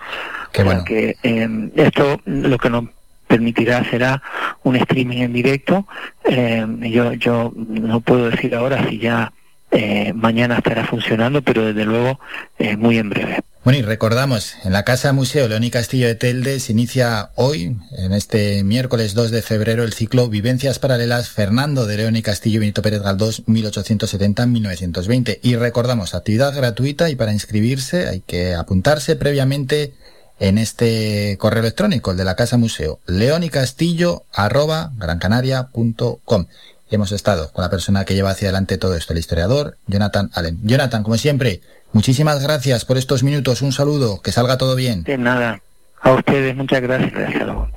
[0.53, 0.85] Qué bueno.
[0.85, 2.85] que em, esto lo que nos
[3.27, 4.23] permitirá será
[4.63, 5.87] un streaming en directo.
[6.25, 9.33] Em, yo, yo no puedo decir ahora si ya
[9.71, 12.21] eh, mañana estará funcionando, pero desde luego
[12.59, 13.41] eh, muy en breve.
[13.67, 18.13] Bueno, y recordamos, en la Casa Museo León Castillo de Telde se inicia hoy, en
[18.13, 22.81] este miércoles 2 de febrero, el ciclo Vivencias Paralelas Fernando de León y Castillo Benito
[22.81, 25.41] Pérez Galdós 1870-1920.
[25.43, 29.95] Y recordamos, actividad gratuita y para inscribirse hay que apuntarse previamente
[30.39, 36.47] en este correo electrónico, el de la Casa Museo, leonicastillo arroba grancanaria.com
[36.91, 40.61] hemos estado con la persona que lleva hacia adelante todo esto, el historiador Jonathan Allen.
[40.63, 41.61] Jonathan, como siempre,
[41.93, 43.63] muchísimas gracias por estos minutos.
[43.63, 45.03] Un saludo, que salga todo bien.
[45.03, 45.61] De nada.
[46.01, 47.13] A ustedes, muchas gracias.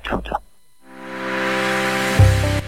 [0.04, 0.42] Chao, chao.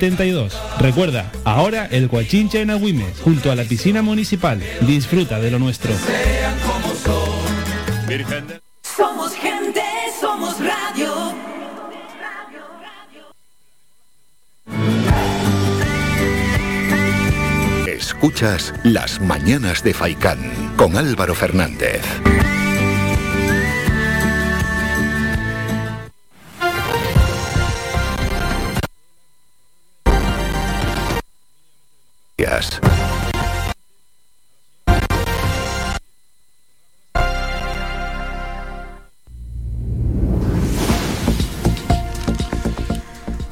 [0.00, 0.58] 72.
[0.78, 4.58] Recuerda, ahora el Guachinche en Agüimes, junto a la piscina municipal.
[4.80, 5.92] Disfruta de lo nuestro.
[8.82, 9.82] Somos gente,
[10.18, 11.34] somos radio.
[17.86, 20.38] Escuchas Las Mañanas de Faicán
[20.76, 22.00] con Álvaro Fernández.
[32.40, 33.19] Yes.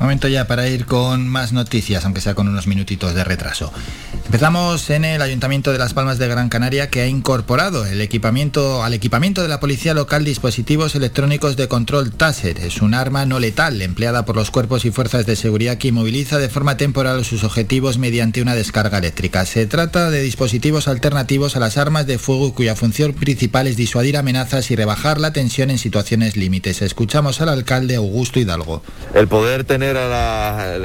[0.08, 3.70] Momento ya para ir con más noticias, aunque sea con unos minutitos de retraso.
[4.24, 8.82] Empezamos en el Ayuntamiento de Las Palmas de Gran Canaria que ha incorporado el equipamiento,
[8.82, 12.58] al equipamiento de la Policía Local dispositivos electrónicos de control Taser.
[12.58, 16.38] Es un arma no letal empleada por los cuerpos y fuerzas de seguridad que inmoviliza
[16.38, 19.44] de forma temporal sus objetivos mediante una descarga eléctrica.
[19.44, 24.16] Se trata de dispositivos alternativos a las armas de fuego cuya función principal es disuadir
[24.16, 26.80] amenazas y rebajar la tensión en situaciones límites.
[26.80, 28.82] Escuchamos al alcalde Augusto Hidalgo.
[29.14, 29.97] El poder tener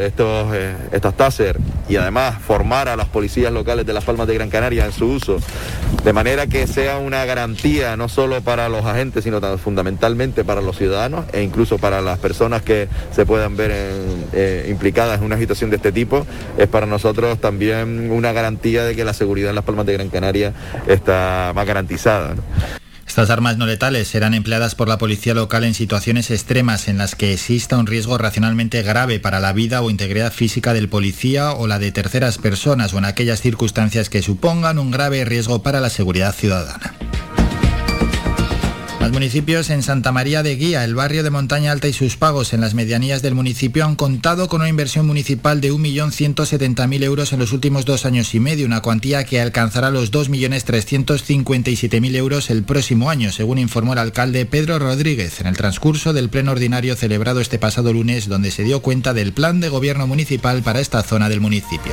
[0.02, 1.58] estos, eh, estas taser
[1.90, 5.06] y además formar a las policías locales de Las Palmas de Gran Canaria en su
[5.06, 5.38] uso,
[6.04, 10.78] de manera que sea una garantía no solo para los agentes, sino fundamentalmente para los
[10.78, 13.72] ciudadanos e incluso para las personas que se puedan ver
[14.34, 16.26] eh, implicadas en una situación de este tipo,
[16.58, 20.10] es para nosotros también una garantía de que la seguridad en Las Palmas de Gran
[20.10, 20.54] Canaria
[20.88, 22.36] está más garantizada.
[23.14, 27.14] Estas armas no letales serán empleadas por la policía local en situaciones extremas en las
[27.14, 31.68] que exista un riesgo racionalmente grave para la vida o integridad física del policía o
[31.68, 35.92] la de terceras personas o en aquellas circunstancias que supongan un grave riesgo para la
[35.92, 36.96] seguridad ciudadana.
[39.04, 42.54] Los municipios en Santa María de Guía, el barrio de Montaña Alta y sus pagos
[42.54, 47.40] en las medianías del municipio han contado con una inversión municipal de 1.170.000 euros en
[47.40, 53.10] los últimos dos años y medio, una cuantía que alcanzará los 2.357.000 euros el próximo
[53.10, 57.60] año, según informó el alcalde Pedro Rodríguez en el transcurso del pleno ordinario celebrado este
[57.60, 61.42] pasado lunes, donde se dio cuenta del plan de gobierno municipal para esta zona del
[61.42, 61.92] municipio.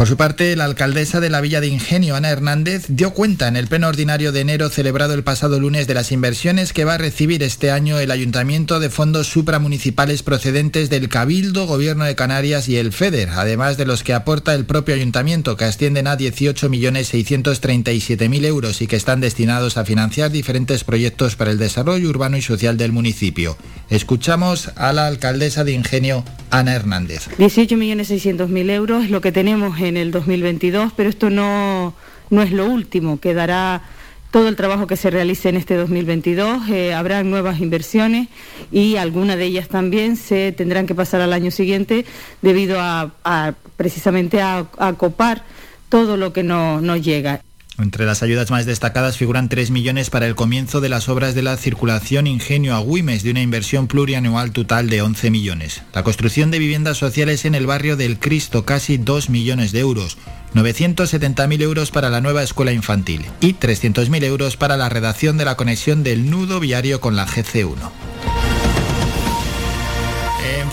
[0.00, 3.56] Por su parte, la alcaldesa de la Villa de Ingenio, Ana Hernández, dio cuenta en
[3.56, 6.96] el pleno ordinario de enero celebrado el pasado lunes de las inversiones que va a
[6.96, 12.78] recibir este año el ayuntamiento de fondos supramunicipales procedentes del Cabildo, Gobierno de Canarias y
[12.78, 18.80] el FEDER, además de los que aporta el propio ayuntamiento, que ascienden a 18.637.000 euros
[18.80, 22.92] y que están destinados a financiar diferentes proyectos para el desarrollo urbano y social del
[22.92, 23.58] municipio.
[23.90, 27.28] Escuchamos a la alcaldesa de Ingenio, Ana Hernández.
[27.38, 31.94] 18.600.000 euros es lo que tenemos en el 2022, pero esto no,
[32.30, 33.20] no es lo último.
[33.20, 33.82] Quedará
[34.30, 36.68] todo el trabajo que se realice en este 2022.
[36.68, 38.28] eh, habrá nuevas inversiones
[38.70, 42.04] y algunas de ellas también se tendrán que pasar al año siguiente
[42.40, 45.42] debido a, precisamente a, a copar
[45.88, 47.42] todo lo que no nos llega.
[47.82, 51.42] Entre las ayudas más destacadas figuran 3 millones para el comienzo de las obras de
[51.42, 55.82] la circulación Ingenio a Güimes, de una inversión plurianual total de 11 millones.
[55.94, 60.18] La construcción de viviendas sociales en el barrio del Cristo, casi 2 millones de euros.
[60.54, 65.56] 970.000 euros para la nueva escuela infantil y 300.000 euros para la redacción de la
[65.56, 68.39] conexión del nudo viario con la GC1.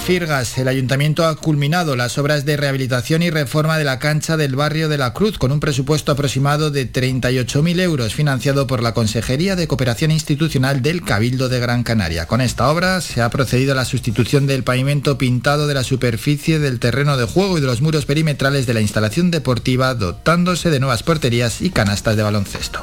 [0.07, 4.55] Firgas, el ayuntamiento ha culminado las obras de rehabilitación y reforma de la cancha del
[4.55, 9.57] barrio de la Cruz con un presupuesto aproximado de 38.000 euros financiado por la Consejería
[9.57, 12.25] de Cooperación Institucional del Cabildo de Gran Canaria.
[12.25, 16.59] Con esta obra se ha procedido a la sustitución del pavimento pintado de la superficie
[16.59, 20.79] del terreno de juego y de los muros perimetrales de la instalación deportiva, dotándose de
[20.79, 22.79] nuevas porterías y canastas de baloncesto.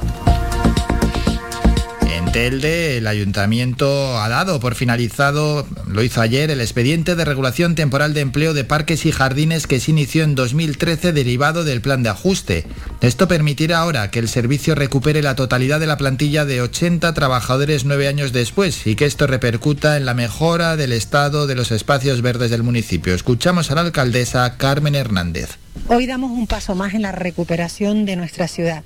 [2.34, 8.12] Telde, el ayuntamiento ha dado por finalizado, lo hizo ayer, el expediente de regulación temporal
[8.12, 12.08] de empleo de parques y jardines que se inició en 2013 derivado del plan de
[12.08, 12.66] ajuste.
[13.02, 17.84] Esto permitirá ahora que el servicio recupere la totalidad de la plantilla de 80 trabajadores
[17.84, 22.20] nueve años después y que esto repercuta en la mejora del estado de los espacios
[22.20, 23.14] verdes del municipio.
[23.14, 25.63] Escuchamos a la alcaldesa Carmen Hernández.
[25.86, 28.84] Hoy damos un paso más en la recuperación de nuestra ciudad.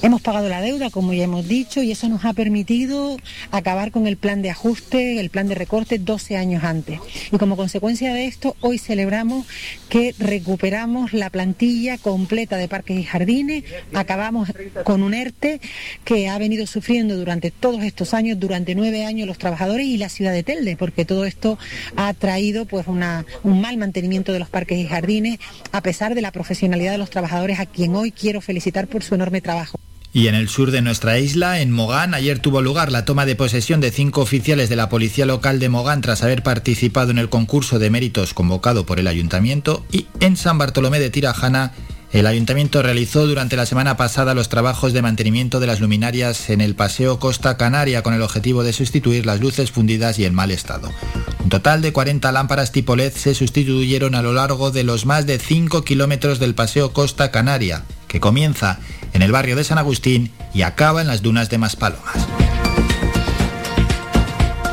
[0.00, 3.18] Hemos pagado la deuda, como ya hemos dicho, y eso nos ha permitido
[3.50, 6.98] acabar con el plan de ajuste, el plan de recorte 12 años antes.
[7.30, 9.46] Y como consecuencia de esto, hoy celebramos
[9.90, 14.50] que recuperamos la plantilla completa de parques y jardines, acabamos
[14.84, 15.60] con un ERTE
[16.04, 20.08] que ha venido sufriendo durante todos estos años, durante nueve años los trabajadores y la
[20.08, 21.58] ciudad de Telde, porque todo esto
[21.96, 25.38] ha traído pues una, un mal mantenimiento de los parques y jardines,
[25.72, 29.14] a pesar de la profesionalidad de los trabajadores a quien hoy quiero felicitar por su
[29.14, 29.78] enorme trabajo.
[30.12, 33.36] Y en el sur de nuestra isla, en Mogán, ayer tuvo lugar la toma de
[33.36, 37.28] posesión de cinco oficiales de la Policía Local de Mogán tras haber participado en el
[37.28, 41.72] concurso de méritos convocado por el Ayuntamiento y en San Bartolomé de Tirajana
[42.12, 46.60] el ayuntamiento realizó durante la semana pasada los trabajos de mantenimiento de las luminarias en
[46.60, 50.50] el Paseo Costa Canaria con el objetivo de sustituir las luces fundidas y en mal
[50.50, 50.90] estado.
[51.38, 55.26] Un total de 40 lámparas tipo LED se sustituyeron a lo largo de los más
[55.26, 58.80] de 5 kilómetros del Paseo Costa Canaria, que comienza
[59.12, 62.26] en el barrio de San Agustín y acaba en las dunas de Maspalomas.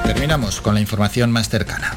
[0.06, 1.96] Terminamos con la información más cercana.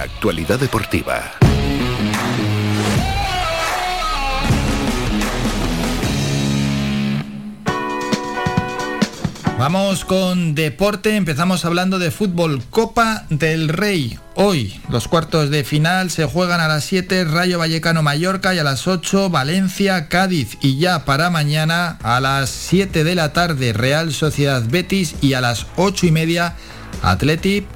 [0.00, 1.32] Actualidad deportiva.
[9.58, 14.18] Vamos con deporte, empezamos hablando de fútbol, Copa del Rey.
[14.36, 18.64] Hoy los cuartos de final se juegan a las 7 Rayo Vallecano Mallorca y a
[18.64, 24.14] las 8 Valencia Cádiz y ya para mañana a las 7 de la tarde Real
[24.14, 26.56] Sociedad Betis y a las 8 y media
[27.02, 27.66] Athletic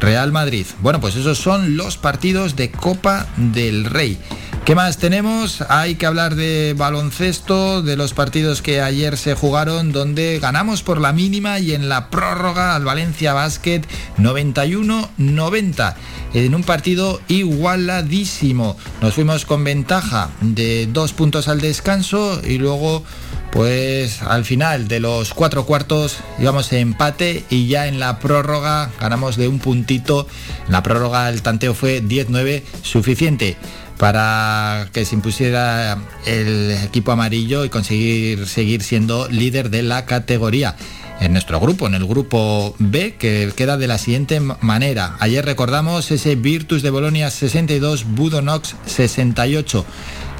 [0.00, 0.66] Real Madrid.
[0.80, 4.18] Bueno, pues esos son los partidos de Copa del Rey.
[4.64, 5.62] ¿Qué más tenemos?
[5.70, 11.00] Hay que hablar de baloncesto, de los partidos que ayer se jugaron, donde ganamos por
[11.00, 13.80] la mínima y en la prórroga al Valencia Basket
[14.18, 15.94] 91-90.
[16.34, 18.76] En un partido igualadísimo.
[19.00, 23.04] Nos fuimos con ventaja de dos puntos al descanso y luego
[23.50, 28.90] pues al final de los cuatro cuartos íbamos en empate y ya en la prórroga
[29.00, 30.26] ganamos de un puntito.
[30.66, 33.56] En la prórroga el tanteo fue 10-9, suficiente
[33.98, 40.76] para que se impusiera el equipo amarillo y conseguir seguir siendo líder de la categoría.
[41.20, 45.16] En nuestro grupo, en el grupo B, que queda de la siguiente manera.
[45.18, 49.84] Ayer recordamos ese Virtus de Bolonia 62, Budonox 68.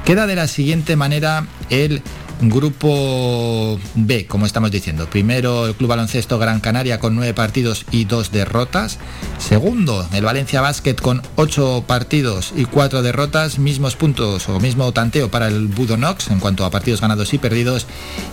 [0.05, 2.01] Queda de la siguiente manera el
[2.41, 5.09] Grupo B, como estamos diciendo.
[5.09, 8.97] Primero el Club Baloncesto Gran Canaria con nueve partidos y dos derrotas.
[9.37, 13.59] Segundo, el Valencia Basket con ocho partidos y cuatro derrotas.
[13.59, 17.87] Mismos puntos o mismo tanteo para el Budonox en cuanto a partidos ganados y perdidos.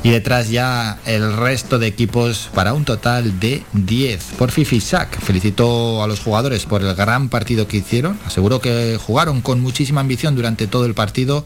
[0.05, 4.35] Y detrás ya el resto de equipos para un total de 10.
[4.39, 8.19] Por Fifi Sack felicitó a los jugadores por el gran partido que hicieron.
[8.25, 11.45] Aseguró que jugaron con muchísima ambición durante todo el partido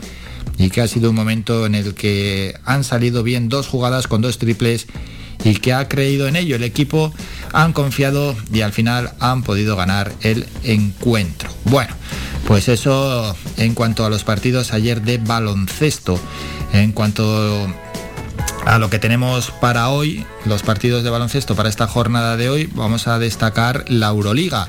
[0.59, 4.21] y que ha sido un momento en el que han salido bien dos jugadas con
[4.21, 4.87] dos triples
[5.45, 6.57] y que ha creído en ello.
[6.57, 7.13] El equipo
[7.53, 11.51] han confiado y al final han podido ganar el encuentro.
[11.65, 11.95] Bueno,
[12.47, 16.21] pues eso en cuanto a los partidos ayer de baloncesto.
[16.73, 17.67] En cuanto
[18.67, 22.69] a lo que tenemos para hoy, los partidos de baloncesto para esta jornada de hoy,
[22.75, 24.69] vamos a destacar la Euroliga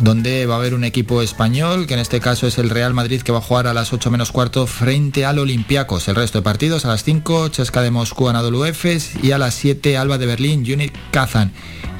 [0.00, 3.22] donde va a haber un equipo español, que en este caso es el Real Madrid,
[3.22, 6.08] que va a jugar a las 8 menos cuarto frente al Olympiacos.
[6.08, 9.54] El resto de partidos a las 5, Chesca de Moscú, Anadolu Efes y a las
[9.54, 11.52] 7, Alba de Berlín, Unit Kazan.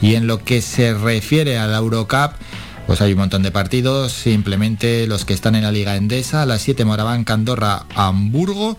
[0.03, 2.33] Y en lo que se refiere a la Eurocup,
[2.87, 6.47] pues hay un montón de partidos, simplemente los que están en la Liga Endesa, a
[6.47, 8.77] las 7 Moraván, Candorra, Hamburgo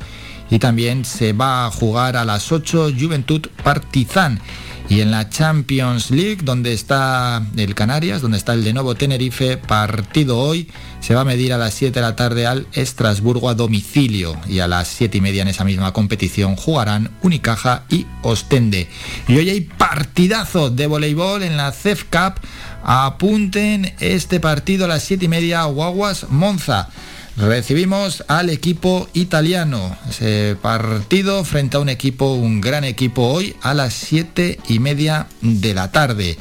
[0.50, 4.40] y también se va a jugar a las 8 Juventud Partizan.
[4.88, 9.58] Y en la Champions League, donde está el Canarias, donde está el de nuevo Tenerife,
[9.58, 10.70] partido hoy,
[11.00, 14.36] se va a medir a las 7 de la tarde al Estrasburgo a domicilio.
[14.48, 18.88] Y a las 7 y media en esa misma competición jugarán Unicaja y Ostende.
[19.28, 22.36] Y hoy hay partidazo de voleibol en la CEF Cup.
[22.84, 26.90] Apunten este partido a las 7 y media, Guaguas Monza.
[27.38, 29.98] Recibimos al equipo italiano.
[30.10, 35.28] Ese partido frente a un equipo, un gran equipo hoy a las 7 y media
[35.42, 36.38] de la tarde.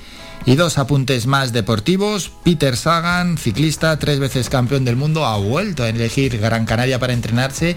[0.46, 2.30] Y dos apuntes más deportivos.
[2.44, 7.12] Peter Sagan, ciclista, tres veces campeón del mundo, ha vuelto a elegir Gran Canaria para
[7.12, 7.76] entrenarse.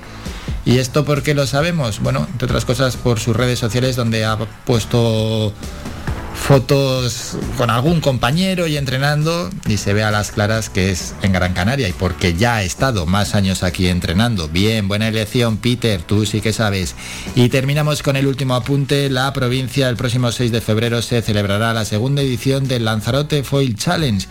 [0.64, 1.99] ¿Y esto por qué lo sabemos?
[2.02, 5.53] Bueno, entre otras cosas por sus redes sociales donde ha puesto
[6.47, 11.33] fotos con algún compañero y entrenando y se ve a las claras que es en
[11.33, 14.47] Gran Canaria y porque ya ha estado más años aquí entrenando.
[14.47, 16.95] Bien, buena elección Peter, tú sí que sabes.
[17.35, 19.09] Y terminamos con el último apunte.
[19.09, 23.75] La provincia el próximo 6 de febrero se celebrará la segunda edición del Lanzarote Foil
[23.75, 24.25] Challenge.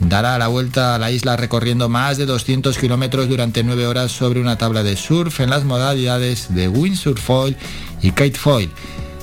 [0.00, 4.40] Dará la vuelta a la isla recorriendo más de 200 kilómetros durante 9 horas sobre
[4.40, 7.56] una tabla de surf en las modalidades de windsurf foil
[8.02, 8.68] y kite foil.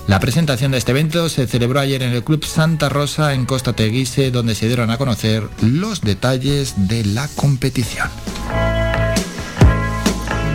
[0.09, 3.73] La presentación de este evento se celebró ayer en el Club Santa Rosa en Costa
[3.73, 8.09] Teguise, donde se dieron a conocer los detalles de la competición.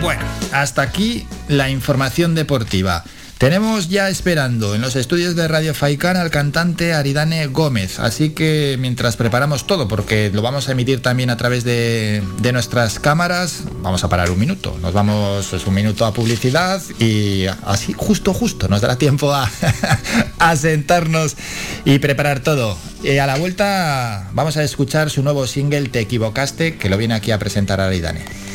[0.01, 0.21] Bueno,
[0.51, 3.05] hasta aquí la información deportiva.
[3.37, 8.77] Tenemos ya esperando en los estudios de Radio Faicán al cantante Aridane Gómez, así que
[8.79, 14.05] mientras preparamos todo, porque lo vamos a emitir también a través de, nuestras cámaras, vamos
[14.05, 14.77] a parar un minuto.
[14.81, 19.51] Nos vamos un minuto a publicidad y así justo, justo, nos dará tiempo a,
[20.39, 21.35] a sentarnos
[21.83, 22.77] y preparar todo.
[23.03, 27.15] Y a la vuelta vamos a escuchar su nuevo single Te equivocaste, que lo viene
[27.15, 28.54] aquí a presentar Aridane.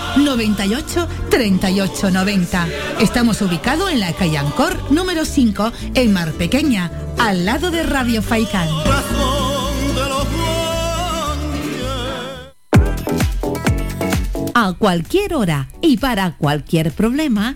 [0.17, 2.67] 98 38 90.
[2.99, 8.21] Estamos ubicados en la calle Ancor número 5 en Mar Pequeña, al lado de Radio
[8.21, 8.67] Faicán.
[14.53, 17.55] A cualquier hora y para cualquier problema,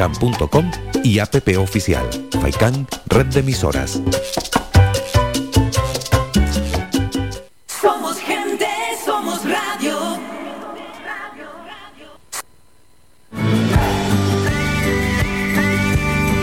[0.01, 0.71] www.radiofaikan.com
[1.03, 2.09] y app oficial
[2.41, 4.01] Faikan Red de Emisoras.
[7.67, 8.67] Somos gente,
[9.05, 10.19] somos radio.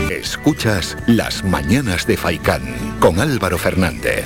[0.09, 2.63] Escuchas Las Mañanas de Faicán
[2.99, 4.25] con Álvaro Fernández.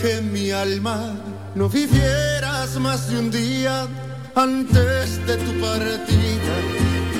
[0.00, 1.14] Que mi alma
[1.54, 3.86] no vivieras más de un día
[4.34, 6.54] antes de tu partida.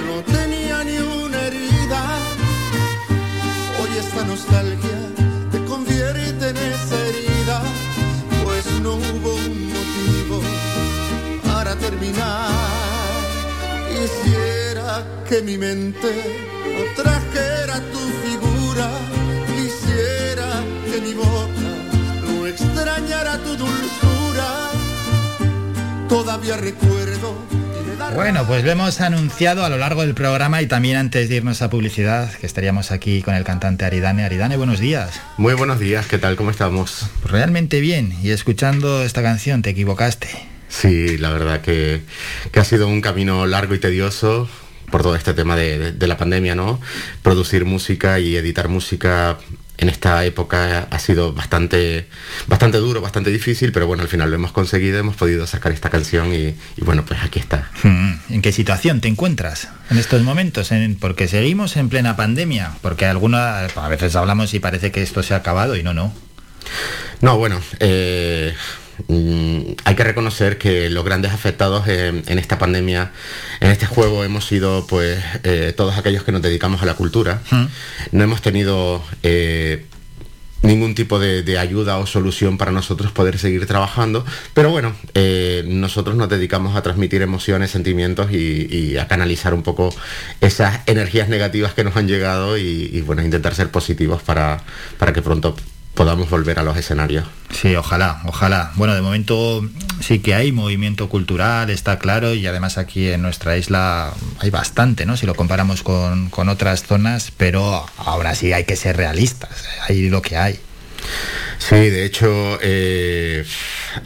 [0.06, 2.02] No tenía ni una herida.
[3.80, 4.98] Hoy esta nostalgia
[5.52, 7.62] te convierte en esa herida,
[8.44, 10.40] pues no hubo un motivo
[11.44, 12.50] para terminar.
[13.90, 16.12] Quisiera que mi mente
[16.76, 18.88] no trajera tu figura.
[19.54, 20.48] Quisiera
[20.90, 21.59] que mi boca
[22.64, 24.70] no extrañara tu dulzura.
[26.08, 27.38] Todavía recuerdo.
[28.14, 31.62] Bueno, pues lo hemos anunciado a lo largo del programa y también antes de irnos
[31.62, 34.24] a publicidad, que estaríamos aquí con el cantante Aridane.
[34.24, 35.20] Aridane, buenos días.
[35.36, 36.34] Muy buenos días, ¿qué tal?
[36.34, 37.06] ¿Cómo estamos?
[37.20, 40.28] Pues realmente bien, y escuchando esta canción te equivocaste.
[40.68, 42.02] Sí, la verdad que,
[42.50, 44.48] que ha sido un camino largo y tedioso
[44.90, 46.80] por todo este tema de, de- de la pandemia, ¿no?
[47.22, 49.38] Producir música y editar música
[49.80, 52.06] en esta época ha sido bastante,
[52.46, 55.90] bastante duro, bastante difícil, pero bueno, al final lo hemos conseguido, hemos podido sacar esta
[55.90, 57.70] canción y, y bueno, pues aquí está.
[57.82, 60.70] Hmm, ¿En qué situación te encuentras en estos momentos?
[60.72, 65.22] En- porque seguimos en plena pandemia, porque alguna, a veces hablamos y parece que esto
[65.22, 66.12] se ha acabado y no, no.
[67.22, 68.54] No, bueno, eh,
[69.08, 73.12] hay que reconocer que los grandes afectados en, en esta pandemia,
[73.60, 77.42] en este juego, hemos sido pues eh, todos aquellos que nos dedicamos a la cultura.
[78.12, 79.84] No hemos tenido eh,
[80.62, 84.24] ningún tipo de, de ayuda o solución para nosotros poder seguir trabajando,
[84.54, 89.62] pero bueno, eh, nosotros nos dedicamos a transmitir emociones, sentimientos y, y a canalizar un
[89.62, 89.94] poco
[90.40, 94.62] esas energías negativas que nos han llegado y, y, bueno, intentar ser positivos para,
[94.98, 95.56] para que pronto
[96.00, 97.26] podamos volver a los escenarios.
[97.50, 98.72] Sí, ojalá, ojalá.
[98.76, 99.62] Bueno, de momento
[100.00, 105.04] sí que hay movimiento cultural, está claro, y además aquí en nuestra isla hay bastante,
[105.04, 105.18] ¿no?
[105.18, 110.08] Si lo comparamos con, con otras zonas, pero ahora sí hay que ser realistas, hay
[110.08, 110.58] lo que hay.
[111.58, 113.44] Sí, de hecho, eh,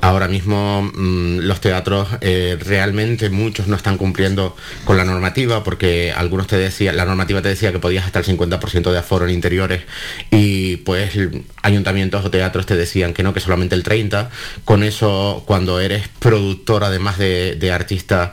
[0.00, 6.12] ahora mismo mm, los teatros eh, realmente muchos no están cumpliendo con la normativa porque
[6.12, 9.34] algunos te decían, la normativa te decía que podías hasta el 50% de aforo en
[9.34, 9.82] interiores
[10.30, 11.16] y pues
[11.62, 14.28] ayuntamientos o teatros te decían que no, que solamente el 30%.
[14.64, 18.32] Con eso, cuando eres productor además de, artista,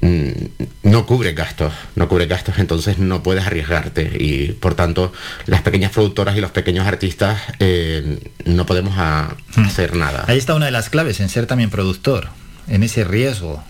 [0.00, 5.12] no cubre gastos, no cubre gastos, entonces no puedes arriesgarte y por tanto
[5.46, 10.24] las pequeñas productoras y los pequeños artistas eh, no podemos a- hacer nada.
[10.28, 12.28] Ahí está una de las claves en ser también productor,
[12.68, 13.62] en ese riesgo.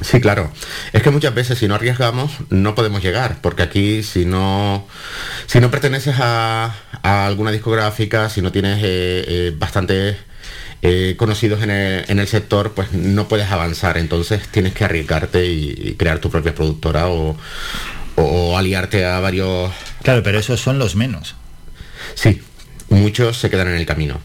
[0.00, 0.50] Sí, claro.
[0.92, 4.86] Es que muchas veces si no arriesgamos no podemos llegar, porque aquí si no,
[5.46, 10.16] si no perteneces a, a alguna discográfica, si no tienes eh, eh, bastantes
[10.84, 13.98] eh, conocidos en el, en el sector, pues no puedes avanzar.
[13.98, 17.36] Entonces tienes que arriesgarte y, y crear tu propia productora o,
[18.16, 19.72] o aliarte a varios...
[20.02, 21.34] Claro, pero esos son los menos.
[22.14, 22.42] Sí,
[22.90, 24.20] muchos se quedan en el camino.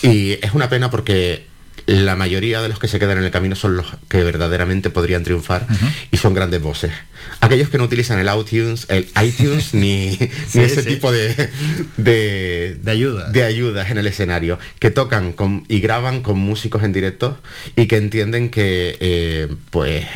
[0.00, 1.46] Y es una pena porque
[1.86, 5.22] la mayoría de los que se quedan en el camino son los que verdaderamente podrían
[5.22, 5.66] triunfar
[6.10, 6.92] y son grandes voces.
[7.40, 10.18] Aquellos que no utilizan el iTunes, el iTunes ni,
[10.54, 10.88] ni ese sí.
[10.88, 11.50] tipo de,
[11.96, 13.30] de, de ayuda.
[13.30, 17.38] de ayudas en el escenario, que tocan con, y graban con músicos en directo
[17.76, 20.06] y que entienden que eh, pues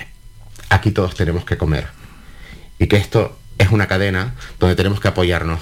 [0.70, 1.86] aquí todos tenemos que comer
[2.78, 5.60] y que esto es una cadena donde tenemos que apoyarnos.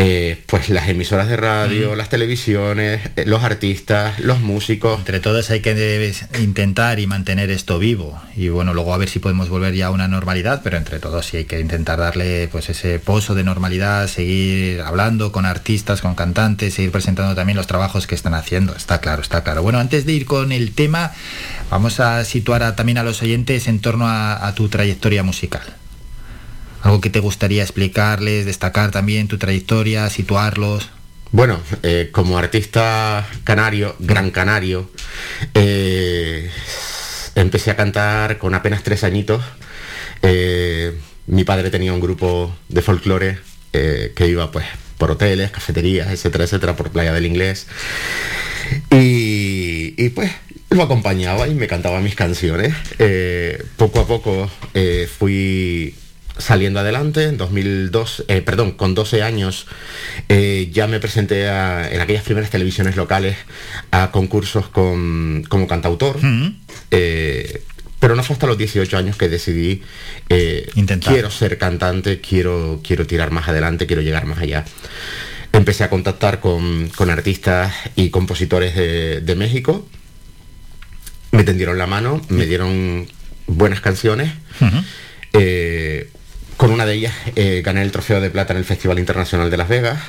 [0.00, 4.96] Eh, pues las emisoras de radio, las televisiones, eh, los artistas, los músicos.
[5.00, 8.16] Entre todos hay que intentar y mantener esto vivo.
[8.36, 11.26] Y bueno, luego a ver si podemos volver ya a una normalidad, pero entre todos
[11.26, 16.14] sí hay que intentar darle pues ese pozo de normalidad, seguir hablando con artistas, con
[16.14, 18.76] cantantes, seguir presentando también los trabajos que están haciendo.
[18.76, 19.64] Está claro, está claro.
[19.64, 21.10] Bueno, antes de ir con el tema,
[21.70, 25.77] vamos a situar también a los oyentes en torno a tu trayectoria musical.
[26.82, 30.90] ¿Algo que te gustaría explicarles, destacar también tu trayectoria, situarlos?
[31.30, 34.90] Bueno, eh, como artista canario, gran canario,
[35.52, 36.50] eh,
[37.34, 39.44] empecé a cantar con apenas tres añitos.
[40.22, 40.96] Eh,
[41.26, 43.38] mi padre tenía un grupo de folclore
[43.70, 47.68] que iba pues por hoteles, cafeterías, etcétera, etcétera, por Playa del Inglés.
[48.90, 50.32] Y, y pues
[50.70, 52.74] lo acompañaba y me cantaba mis canciones.
[53.76, 54.50] poco a poco
[55.18, 55.94] fui
[56.38, 57.24] saliendo adelante.
[57.24, 59.66] En 2002, eh, perdón, con 12 años
[60.28, 63.36] eh, ya me presenté en aquellas primeras televisiones locales
[63.90, 66.18] a concursos con, como cantautor.
[66.90, 67.62] Eh,
[68.00, 69.82] pero no fue hasta los 18 años que decidí,
[70.28, 74.64] quiero ser cantante, quiero, quiero tirar más adelante, quiero llegar más allá.
[75.52, 79.84] Empecé a contactar con, artistas y compositores de, México.
[81.32, 83.08] Me tendieron la mano, me dieron
[83.48, 84.32] buenas canciones.
[86.58, 89.56] Con una de ellas eh, gané el trofeo de plata en el Festival Internacional de
[89.56, 90.00] Las Vegas.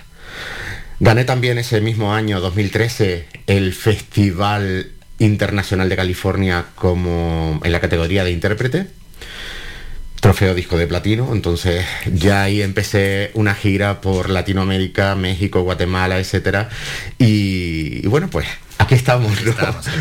[0.99, 4.89] Gané también ese mismo año, 2013, el Festival
[5.19, 8.87] Internacional de California como en la categoría de intérprete.
[10.21, 16.69] Trofeo disco de platino, entonces ya ahí empecé una gira por Latinoamérica, México, Guatemala, etcétera.
[17.19, 18.47] Y, bueno, pues
[18.79, 19.37] aquí estamos,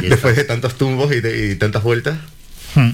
[0.00, 2.16] después de tantos tumbos y, tantas vueltas.
[2.74, 2.92] Hmm.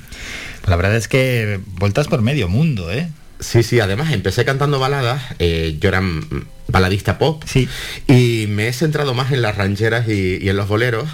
[0.66, 3.08] La verdad es que vueltas por medio mundo, ¿eh?
[3.40, 6.02] Sí, sí, además empecé cantando baladas, eh, yo era
[6.68, 7.68] baladista pop, sí.
[8.06, 11.08] y me he centrado más en las rancheras y, en los boleros.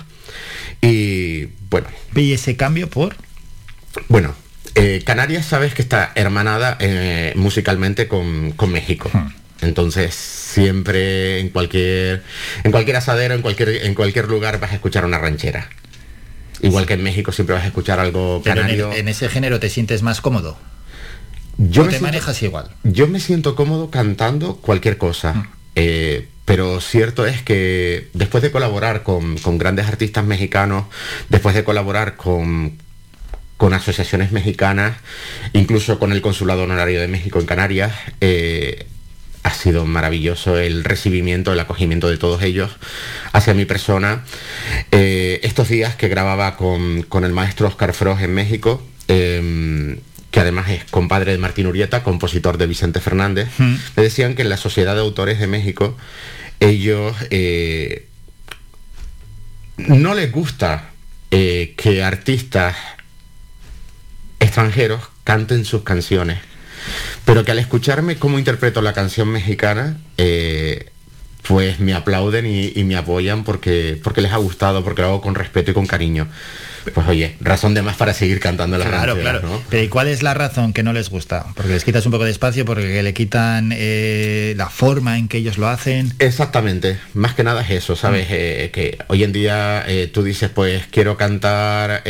[0.80, 1.88] Y bueno.
[2.14, 3.16] ¿Y ese cambio por?
[4.08, 4.34] Bueno,
[4.74, 9.10] eh, Canarias sabes que está hermanada eh, musicalmente con, México.
[9.12, 9.28] Hmm.
[9.62, 12.22] Entonces siempre en cualquier
[12.64, 15.68] en cualquier asadero, en cualquier en cualquier lugar vas a escuchar una ranchera.
[16.62, 18.92] Igual que en México siempre vas a escuchar algo canario.
[18.92, 20.58] en, ese género te sientes más cómodo?
[21.68, 22.70] Yo me te manejas igual?
[22.84, 25.34] Yo me siento cómodo cantando cualquier cosa.
[25.34, 25.48] Mm.
[25.76, 30.86] Eh, pero cierto es que después de colaborar con, grandes artistas mexicanos,
[31.28, 32.78] después de colaborar con,
[33.56, 34.96] con, asociaciones mexicanas,
[35.52, 38.86] incluso con el Consulado Honorario de México en Canarias, eh,
[39.42, 42.72] ha sido maravilloso el recibimiento, el acogimiento de todos ellos
[43.32, 44.24] hacia mi persona.
[44.90, 48.82] Eh, estos días que grababa con, con el maestro Oscar Frost en México,
[50.30, 54.48] que además es compadre de Martín Urieta, compositor de Vicente Fernández, me decían que en
[54.48, 55.96] la Sociedad de Autores de México
[56.60, 58.06] ellos eh,
[59.76, 60.90] no les gusta
[61.30, 62.76] eh, que artistas
[64.38, 66.38] extranjeros canten sus canciones,
[67.24, 70.90] pero que al escucharme cómo interpreto la canción mexicana, eh,
[71.42, 75.20] pues me aplauden y, y, me apoyan porque, porque les ha gustado, porque lo hago
[75.20, 76.28] con respeto y con cariño.
[76.94, 79.62] Pues oye, razón de más para seguir cantando las Claro, claro.
[79.68, 81.46] Pero ¿y cuál es la razón que no les gusta?
[81.54, 85.38] Porque les quitas un poco de espacio, porque le quitan eh, la forma en que
[85.38, 86.12] ellos lo hacen.
[86.18, 86.98] Exactamente.
[87.14, 88.28] Más que nada es eso, ¿sabes?
[88.28, 88.32] Mm.
[88.32, 92.02] Eh, que hoy en día eh, tú dices, pues quiero cantar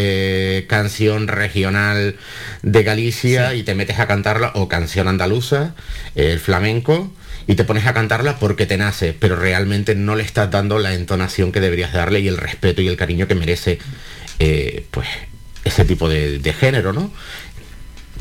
[0.67, 2.17] canción regional
[2.63, 5.75] de Galicia y te metes a cantarla, o canción andaluza,
[6.15, 7.13] el flamenco
[7.47, 10.95] y te pones a cantarla porque te nace, pero realmente no le estás dando la
[10.95, 13.79] entonación que deberías darle y el respeto y el cariño que merece
[14.41, 15.07] eh, pues
[15.65, 17.13] ese tipo de, género, ¿no?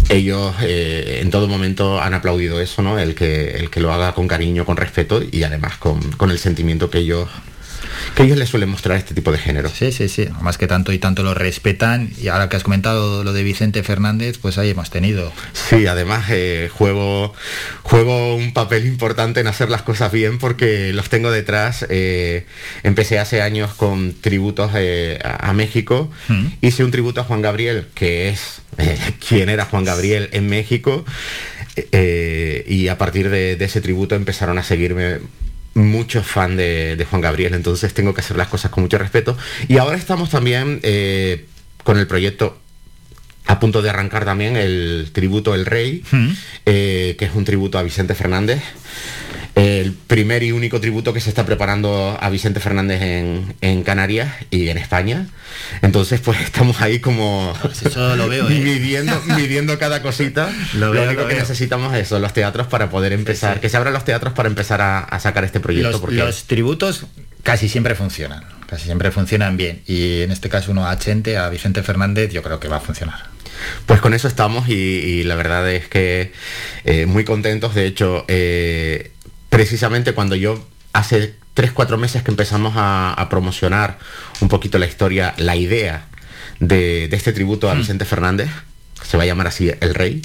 [0.09, 2.99] Ellos eh, en todo momento han aplaudido eso, ¿no?
[2.99, 6.37] El que, el que lo haga con cariño, con respeto y además con, con el
[6.37, 7.29] sentimiento que ellos
[8.15, 9.69] que ellos les suelen mostrar este tipo de género.
[9.69, 10.27] Sí, sí, sí.
[10.41, 12.11] Más que tanto y tanto lo respetan.
[12.21, 15.31] Y ahora que has comentado lo de Vicente Fernández, pues ahí hemos tenido.
[15.53, 17.33] Sí, además eh, juego,
[17.83, 21.85] juego un papel importante en hacer las cosas bien porque los tengo detrás.
[21.89, 22.45] Eh,
[22.83, 26.11] empecé hace años con tributos eh, a, México.
[26.27, 26.47] Mm.
[26.61, 28.61] Hice un tributo a Juan Gabriel, que es
[29.27, 31.05] quien era Juan Gabriel en México.
[31.93, 35.19] y a partir de, ese tributo empezaron a seguirme
[35.73, 39.37] mucho fan de, Juan Gabriel, entonces tengo que hacer las cosas con mucho respeto.
[39.67, 41.45] Y ahora estamos también eh,
[41.83, 42.57] con el proyecto
[43.45, 46.03] a punto de arrancar también el tributo El Rey,
[46.65, 48.61] eh, que es un tributo a Vicente Fernández.
[49.59, 54.33] El primer y único tributo que se está preparando a Vicente Fernández en, en Canarias
[54.51, 55.27] y en España.
[55.81, 58.59] Entonces, pues estamos ahí como Pues eso lo veo, ¿eh?
[58.59, 60.49] midiendo, midiendo cada cosita.
[60.75, 61.39] Lo único lo que veo.
[61.39, 64.81] necesitamos es eso, los teatros para poder empezar, que se abran los teatros para empezar
[64.81, 65.91] a, a sacar este proyecto.
[65.91, 67.05] Los, porque los tributos
[67.43, 69.81] casi siempre funcionan, casi siempre funcionan bien.
[69.87, 72.81] Y en este caso uno a Chente, a Vicente Fernández, yo creo que va a
[72.81, 73.27] funcionar.
[73.85, 76.31] Pues con eso estamos y, y la verdad es que
[76.85, 77.75] eh, muy contentos.
[77.75, 79.11] De hecho, eh,
[79.49, 83.97] precisamente cuando yo hace 3-4 meses que empezamos a, a promocionar
[84.41, 86.07] un poquito la historia, la idea
[86.59, 88.49] de, de este tributo a Vicente Fernández,
[89.07, 90.21] se va a llamar así El Rey.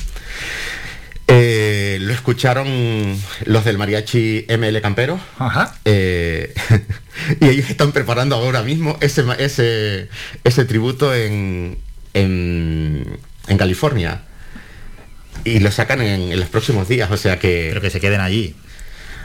[1.27, 5.19] eh, lo escucharon los del mariachi ML Campero
[5.85, 6.53] eh,
[7.41, 10.09] y ellos están preparando ahora mismo ese, ese,
[10.45, 11.79] ese tributo en,
[12.13, 13.19] en,
[13.49, 14.23] en California.
[15.45, 17.67] Y lo sacan en, en los próximos días, o sea que...
[17.69, 18.55] Pero que se queden allí.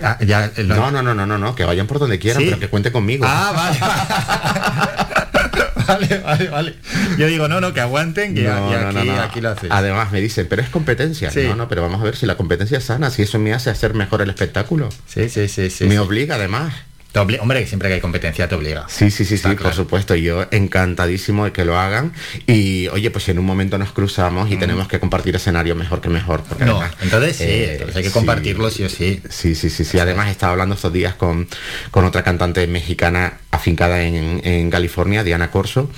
[0.01, 2.47] Ah, ya, lo- No, no, no, no, no, no, que vayan por donde quieran, ¿Sí?
[2.49, 3.25] pero que cuente conmigo.
[3.27, 3.79] Ah, vale.
[5.87, 6.75] vale, vale, vale.
[7.17, 9.21] Yo digo, no, no, que aguanten, que No, aquí, no, no.
[9.21, 9.69] aquí lo haces.
[9.71, 11.31] Además me dicen, pero es competencia.
[11.31, 11.43] Sí.
[11.47, 13.69] No, no, pero vamos a ver si la competencia es sana, si eso me hace
[13.69, 14.89] hacer mejor el espectáculo.
[15.07, 15.85] Sí, sí, sí, sí.
[15.85, 16.73] Me obliga además.
[17.15, 18.85] Hombre, que siempre que hay competencia te obliga.
[18.87, 20.13] Sí, sí, sí, sí, por supuesto.
[20.15, 22.13] Yo encantadísimo de que lo hagan.
[22.45, 26.01] Y oye, pues si en un momento nos cruzamos y tenemos que compartir escenario mejor
[26.01, 26.43] que mejor.
[26.47, 26.67] porque Mm.
[26.67, 29.21] No, además, entonces sí, eh, entonces hay que compartirlo sí o sí.
[29.29, 29.97] Sí, sí, sí, sí.
[29.97, 31.47] Además estaba hablando estos días con,
[31.89, 35.89] con otra cantante mexicana afincada en, en California, Diana Corso,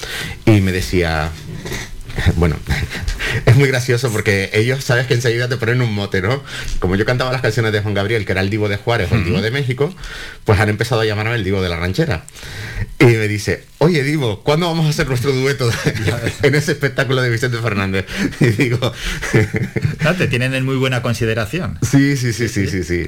[0.46, 1.30] y me decía,
[2.36, 2.56] bueno,
[3.46, 6.44] es muy gracioso porque ellos, sabes que enseguida te ponen un mote, ¿no?
[6.80, 9.16] Como yo cantaba las canciones de Juan Gabriel, que era el divo de Juárez o
[9.16, 9.94] el divo de México,
[10.44, 12.26] pues han empezado a llamarme el divo de la ranchera.
[13.00, 15.70] Y me dice, oye Divo, ¿cuándo vamos a hacer nuestro dueto
[16.44, 18.06] en ese espectáculo de Vicente Fernández?
[18.40, 18.94] Y digo,
[20.04, 21.80] No, te tienen en muy buena consideración.
[21.82, 23.04] Sí, sí, sí, sí, sí, sí.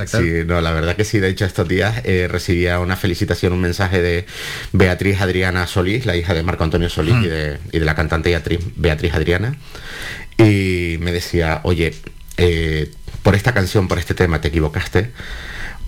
[0.45, 1.19] no, la verdad que sí.
[1.19, 4.25] De hecho, estos días eh, recibía una felicitación, un mensaje de
[4.71, 8.31] Beatriz Adriana Solís, la hija de Marco Antonio Solís y, de, y de la cantante
[8.31, 9.55] y actriz Beatriz Adriana.
[10.37, 11.93] Y me decía, oye,
[12.37, 12.91] eh,
[13.21, 15.11] por esta canción, por este tema, te equivocaste.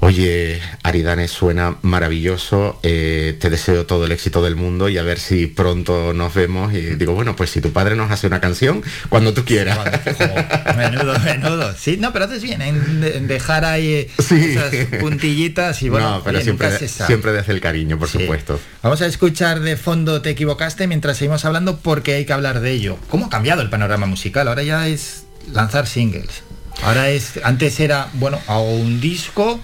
[0.01, 5.19] Oye, Aridane suena maravilloso, eh, te deseo todo el éxito del mundo y a ver
[5.19, 6.73] si pronto nos vemos.
[6.73, 9.80] Y digo, bueno, pues si tu padre nos hace una canción, cuando tú quieras.
[10.77, 11.73] Menudo, menudo.
[11.76, 16.17] Sí, no, pero haces bien en, de- en dejar ahí eh, esas puntillitas y bueno,
[16.17, 18.19] no, pero oye, siempre, siempre desde el cariño, por Sí.
[18.19, 18.59] supuesto.
[18.84, 22.72] Vamos a escuchar de fondo Te equivocaste mientras seguimos hablando porque hay que hablar de
[22.73, 22.97] ello.
[23.09, 24.47] ¿Cómo ha cambiado el panorama musical?
[24.49, 26.43] Ahora ya es lanzar singles.
[26.84, 29.59] Ahora es, antes era, bueno, a un disco,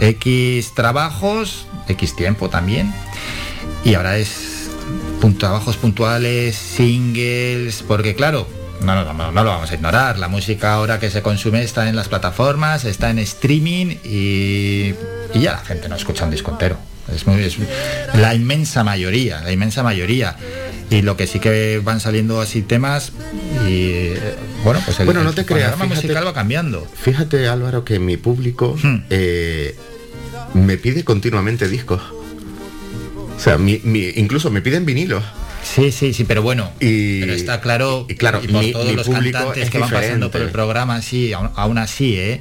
[0.00, 2.92] X trabajos, X tiempo también.
[3.84, 4.70] Y ahora es
[5.38, 8.48] trabajos puntuales, singles, porque claro,
[8.80, 10.18] no, no, no, no lo vamos a ignorar.
[10.18, 14.94] La música ahora que se consume está en las plataformas, está en streaming y,
[15.34, 16.76] y ya la gente no escucha un disco entero.
[17.14, 17.56] Es, muy, es
[18.14, 20.36] la inmensa mayoría, la inmensa mayoría.
[20.90, 23.12] Y lo que sí que van saliendo así temas
[23.66, 24.10] y
[24.62, 25.70] bueno, pues el, bueno, no el te creas.
[25.72, 26.86] panorama musical va cambiando.
[27.00, 29.04] Fíjate, Álvaro, que mi público Hmm.
[29.08, 29.74] eh,
[30.54, 32.00] me pide continuamente discos.
[33.36, 35.24] O sea, mi- mi- incluso me piden vinilos.
[35.64, 36.70] Sí, sí, sí, pero bueno.
[36.80, 39.78] Y, Pero está claro, y claro, y por mi, todos mi los cantantes es que
[39.78, 42.40] van pasando por el programa, sí, aún, aún así, ¿eh?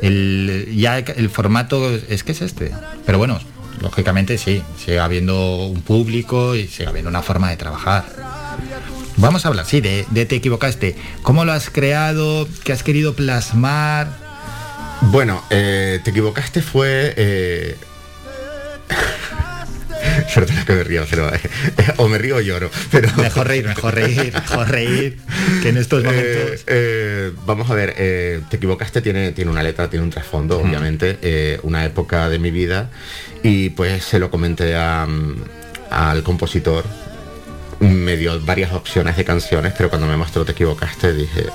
[0.00, 2.72] El, ya el formato es que es este.
[3.06, 3.38] Pero bueno,
[3.80, 8.04] lógicamente sí, sigue habiendo un público y sigue habiendo una forma de trabajar.
[9.18, 10.96] Vamos a hablar, sí, de, de Te equivocaste.
[11.22, 12.48] ¿Cómo lo has creado?
[12.64, 14.21] ¿Qué has querido plasmar?
[15.10, 17.14] Bueno, eh, te equivocaste fue...
[17.16, 17.76] Eh...
[20.34, 21.32] Perdona que me río, pero...
[21.34, 21.40] eh,
[21.96, 23.08] o me río o lloro, pero...
[23.16, 25.18] Mejor reír, mejor reír, mejor reír,
[25.62, 26.24] que en estos momentos...
[26.26, 30.58] Eh, eh, vamos a ver, eh, te equivocaste, tiene, tiene una letra, tiene un trasfondo,
[30.58, 32.90] obviamente, eh, una época de mi vida,
[33.42, 35.44] y pues se lo comenté a, mm,
[35.90, 36.84] al compositor,
[37.80, 41.46] me dio varias opciones de canciones, pero cuando me mostró Te equivocaste dije,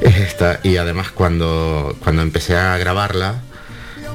[0.00, 3.42] es esta, es esta, y además cuando, cuando empecé a grabarla,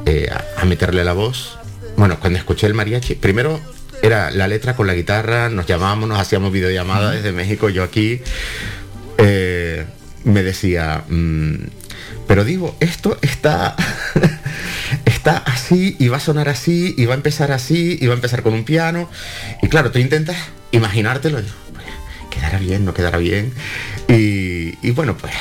[0.06, 1.58] eh, a, a meterle la voz,
[1.98, 3.60] bueno, cuando escuché el mariachi, primero
[4.02, 8.22] era la letra con la guitarra, nos llamábamos, nos hacíamos videollamada desde México, yo aquí,
[9.18, 9.86] eh,
[10.24, 11.56] me decía, mm,
[12.28, 13.76] pero digo, esto está,
[15.06, 18.16] está así y va a sonar así y va a empezar así y va a
[18.16, 19.10] empezar con un piano.
[19.62, 20.38] Y claro, tú intentas
[20.72, 21.44] imaginártelo, y,
[21.74, 21.86] pues,
[22.30, 23.54] quedará bien, no quedará bien.
[24.08, 25.34] Y, y bueno, pues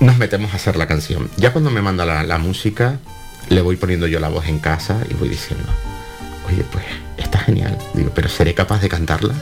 [0.00, 1.30] nos metemos a hacer la canción.
[1.36, 2.98] Ya cuando me manda la, la música,
[3.48, 5.68] le voy poniendo yo la voz en casa y voy diciendo,
[6.46, 6.84] oye, pues
[7.16, 7.76] está genial.
[7.94, 9.34] Digo, pero ¿seré capaz de cantarla?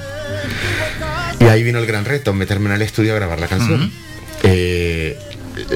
[1.40, 3.92] Y ahí vino el gran reto, meterme en el estudio a grabar la canción.
[4.42, 5.18] Eh,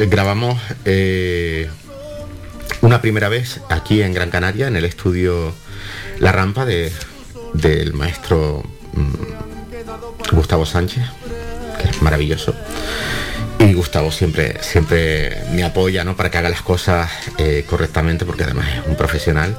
[0.09, 1.69] grabamos eh,
[2.81, 5.55] una primera vez aquí en Gran Canaria, en el estudio
[6.19, 6.93] La Rampa de,
[7.55, 8.63] del maestro
[8.95, 11.05] mm, Gustavo Sánchez,
[11.81, 12.55] que es maravilloso.
[13.61, 16.17] Y Gustavo siempre, siempre me apoya ¿no?
[16.17, 19.55] para que haga las cosas eh, correctamente, porque además es un profesional.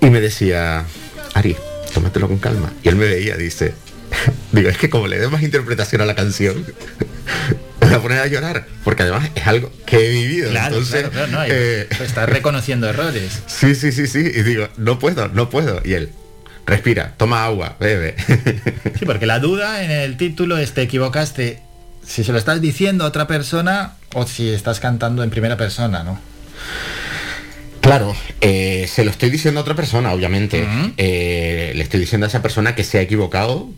[0.00, 0.86] Y me decía,
[1.34, 1.54] Ari,
[1.92, 2.72] tómatelo con calma.
[2.82, 3.74] Y él me veía, dice,
[4.52, 6.64] digo, es que como le dé más interpretación a la canción,
[7.82, 10.50] me voy a poner a llorar, porque además es algo que he vivido.
[10.50, 13.42] Claro, entonces, claro, claro, no, y eh, estás reconociendo errores.
[13.46, 14.20] Sí, sí, sí, sí.
[14.20, 15.82] Y digo, no puedo, no puedo.
[15.84, 16.10] Y él,
[16.64, 18.14] respira, toma agua, bebe.
[18.98, 21.65] Sí, porque la duda en el título es te equivocaste
[22.06, 26.02] si se lo estás diciendo a otra persona o si estás cantando en primera persona,
[26.02, 26.18] ¿no?
[27.80, 30.66] Claro, eh, se lo estoy diciendo a otra persona, obviamente.
[30.96, 33.68] Eh, le estoy diciendo a esa persona que se ha equivocado,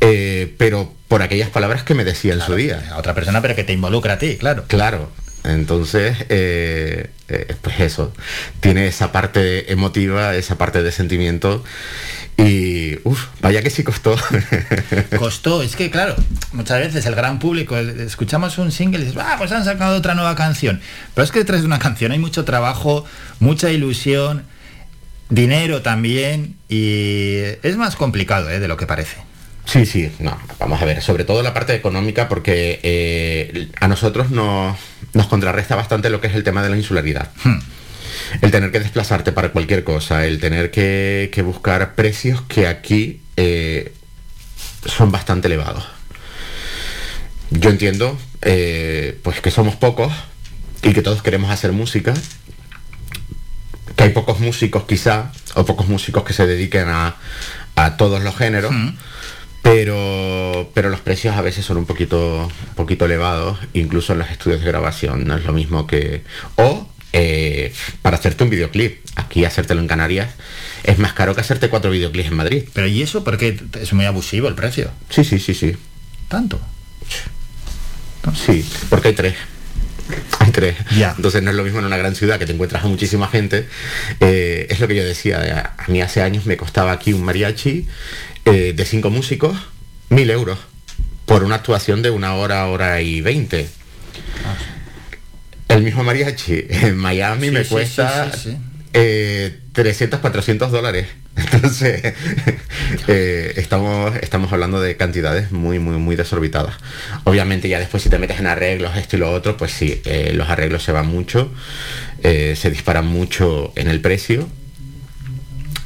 [0.00, 2.82] eh, pero por aquellas palabras que me decía en su día.
[2.90, 4.64] A otra persona, pero que te involucra a ti, claro.
[4.66, 5.10] Claro.
[5.44, 8.12] Entonces, pues eso,
[8.60, 11.62] tiene esa parte emotiva, esa parte de sentimiento
[12.38, 14.16] y, uff, vaya que sí costó.
[15.18, 16.14] Costó, es que claro,
[16.52, 20.14] muchas veces el gran público, escuchamos un single y dices, ah, pues han sacado otra
[20.14, 20.80] nueva canción.
[21.14, 23.04] Pero es que detrás de una canción hay mucho trabajo,
[23.40, 24.44] mucha ilusión,
[25.28, 28.60] dinero también y es más complicado ¿eh?
[28.60, 29.16] de lo que parece.
[29.64, 34.30] Sí, sí, no, vamos a ver, sobre todo la parte económica porque eh, a nosotros
[34.30, 34.78] nos,
[35.12, 37.30] nos contrarresta bastante lo que es el tema de la insularidad.
[38.40, 43.20] El tener que desplazarte para cualquier cosa, el tener que, que buscar precios que aquí
[43.36, 43.92] eh,
[44.84, 45.86] son bastante elevados.
[47.50, 50.12] Yo entiendo eh, pues que somos pocos
[50.82, 52.14] y que todos queremos hacer música,
[53.96, 57.16] que hay pocos músicos quizá, o pocos músicos que se dediquen a,
[57.74, 58.74] a todos los géneros,
[59.62, 64.30] pero, pero los precios a veces son un poquito, un poquito elevados, incluso en los
[64.30, 66.22] estudios de grabación, no es lo mismo que...
[66.56, 67.72] O eh,
[68.02, 70.30] para hacerte un videoclip, aquí hacértelo en Canarias,
[70.84, 72.64] es más caro que hacerte cuatro videoclips en Madrid.
[72.72, 73.24] Pero ¿y eso?
[73.24, 74.90] Porque es muy abusivo el precio.
[75.10, 75.76] Sí, sí, sí, sí.
[76.28, 76.60] ¿Tanto?
[78.34, 79.34] Sí, porque hay tres.
[80.38, 80.76] Hay tres.
[80.90, 83.68] Entonces no es lo mismo en una gran ciudad que te encuentras a muchísima gente.
[84.20, 85.74] Eh, es lo que yo decía.
[85.76, 87.86] A mí hace años me costaba aquí un mariachi
[88.44, 89.56] eh, de cinco músicos,
[90.08, 90.58] mil euros.
[91.26, 93.68] Por una actuación de una hora, hora y veinte.
[95.68, 98.30] El mismo mariachi en Miami Sí, me sí, cuesta
[98.92, 101.06] eh, 300, 400 dólares.
[101.36, 102.14] Entonces,
[103.06, 106.74] eh, estamos, estamos hablando de cantidades muy, muy, muy desorbitadas.
[107.24, 110.32] Obviamente ya después si te metes en arreglos, esto y lo otro, pues sí, eh,
[110.34, 111.52] los arreglos se van mucho,
[112.22, 114.48] eh, se disparan mucho en el precio,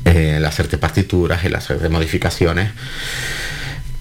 [0.05, 2.71] el hacerte partituras, el hacerte modificaciones.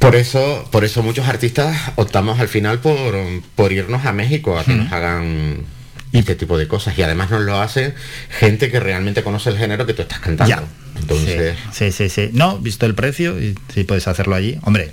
[0.01, 3.15] Por eso, por eso muchos artistas optamos al final por,
[3.55, 5.63] por irnos a México a que nos hagan
[6.11, 6.97] este tipo de cosas.
[6.97, 7.93] Y además nos lo hace
[8.29, 10.55] gente que realmente conoce el género que tú estás cantando.
[10.55, 10.63] Ya.
[10.99, 12.29] Entonces, Sí, sí, sí.
[12.33, 14.57] No, visto el precio, y si puedes hacerlo allí.
[14.63, 14.91] Hombre,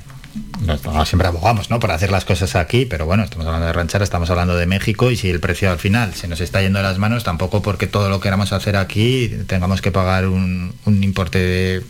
[0.61, 1.79] no, no, siempre abogamos, ¿no?
[1.81, 5.11] Por hacer las cosas aquí, pero bueno, estamos hablando de ranchera, estamos hablando de México
[5.11, 7.87] y si el precio al final se nos está yendo de las manos, tampoco porque
[7.87, 11.83] todo lo queramos hacer aquí tengamos que pagar un, un importe de,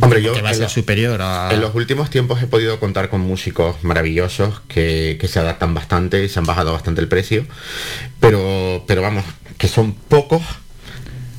[0.00, 1.50] Hombre, yo que va a en ser superior a...
[1.52, 6.24] En los últimos tiempos he podido contar con músicos maravillosos que, que se adaptan bastante
[6.24, 7.46] y se han bajado bastante el precio,
[8.20, 9.24] pero, pero vamos,
[9.58, 10.42] que son pocos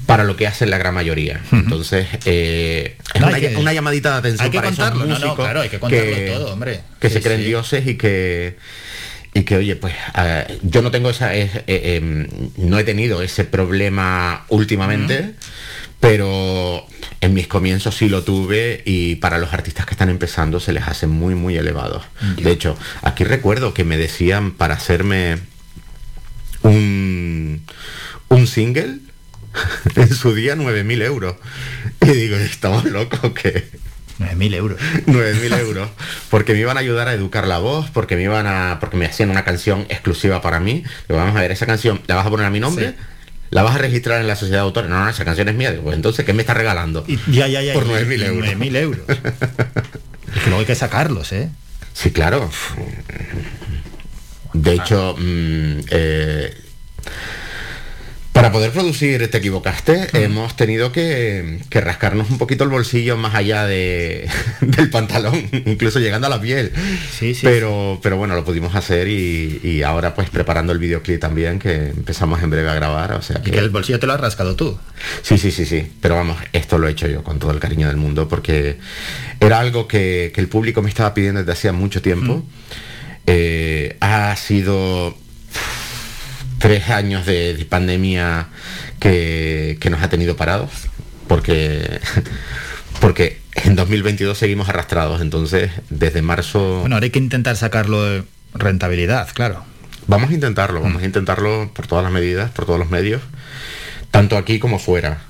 [0.06, 1.42] para lo que hacen la gran mayoría.
[1.52, 5.14] Entonces, eh, es No, una, que- llamadita de atención hay que para esos contarlo, no,
[5.14, 6.82] no, músicos claro, hay que contarlo todo, hombre.
[7.00, 7.46] Que Sí, se creen sí.
[7.48, 8.58] dioses y que
[9.34, 13.22] y que oye pues eh, yo no tengo esa eh, eh, em, no he tenido
[13.22, 15.34] ese problema últimamente
[16.00, 16.86] pero
[17.20, 20.88] en mis comienzos sí lo tuve y para los artistas que están empezando se les
[20.88, 22.04] hace muy muy elevados
[22.38, 25.40] de hecho aquí recuerdo que me decían para hacerme
[26.62, 27.62] un
[28.30, 29.00] un single
[29.96, 31.36] en su día 9.000 euros
[32.02, 33.70] y digo estamos locos que
[34.20, 35.90] 9.000 euros 9.000 euros
[36.30, 39.06] porque me iban a ayudar a educar la voz porque me iban a porque me
[39.06, 42.30] hacían una canción exclusiva para mí Digo, vamos a ver esa canción la vas a
[42.30, 42.96] poner a mi nombre Sí.
[43.52, 45.72] la vas a registrar en la sociedad de autores no no esa canción es mía
[45.72, 47.74] Digo, pues entonces qué me estás regalando Ya, ya, ya.
[47.74, 49.02] por y- 9.000 y euros 9.000 euros.
[50.36, 51.50] Es que luego hay que sacarlos, ¿eh?
[51.94, 52.50] Sí, claro.
[54.54, 56.54] De hecho, mm, eh,
[58.46, 63.34] para poder producir Te equivocaste, hemos tenido que, que rascarnos un poquito el bolsillo más
[63.34, 64.30] allá de,
[64.62, 66.72] del pantalón, incluso llegando a la piel.
[67.42, 71.88] pero, pero bueno, lo pudimos hacer y, y ahora pues preparando el videoclip también, que
[71.88, 73.14] empezamos en breve a grabar.
[73.14, 74.78] O sea Y que el bolsillo te lo has rascado tú.
[75.24, 75.92] Sí, sí, sí, sí.
[76.00, 78.78] Pero vamos, esto lo he hecho yo con todo el cariño del mundo porque
[79.40, 82.44] era algo que, que el público me estaba pidiendo desde hacía mucho tiempo.
[83.26, 85.18] Eh, ha sido
[86.60, 88.48] tres años de, de pandemia
[89.00, 90.72] que, que nos ha tenido parados,
[91.28, 92.00] porque,
[93.02, 96.82] porque en 2022 seguimos arrastrados, entonces desde marzo...
[96.82, 98.24] Bueno, ahora hay que intentar sacarlo de
[98.54, 99.64] rentabilidad, claro.
[100.08, 103.22] Vamos a intentarlo, vamos a intentarlo por todas las medidas, por todos los medios,
[104.12, 105.22] tanto aquí como fuera.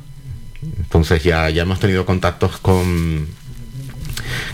[0.77, 3.27] Entonces ya, ya hemos tenido contactos con,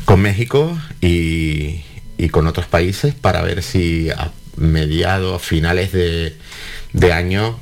[0.06, 1.82] con México y,
[2.18, 4.32] y con otros países para ver si a
[4.62, 6.38] mediados, finales de,
[6.94, 7.60] de año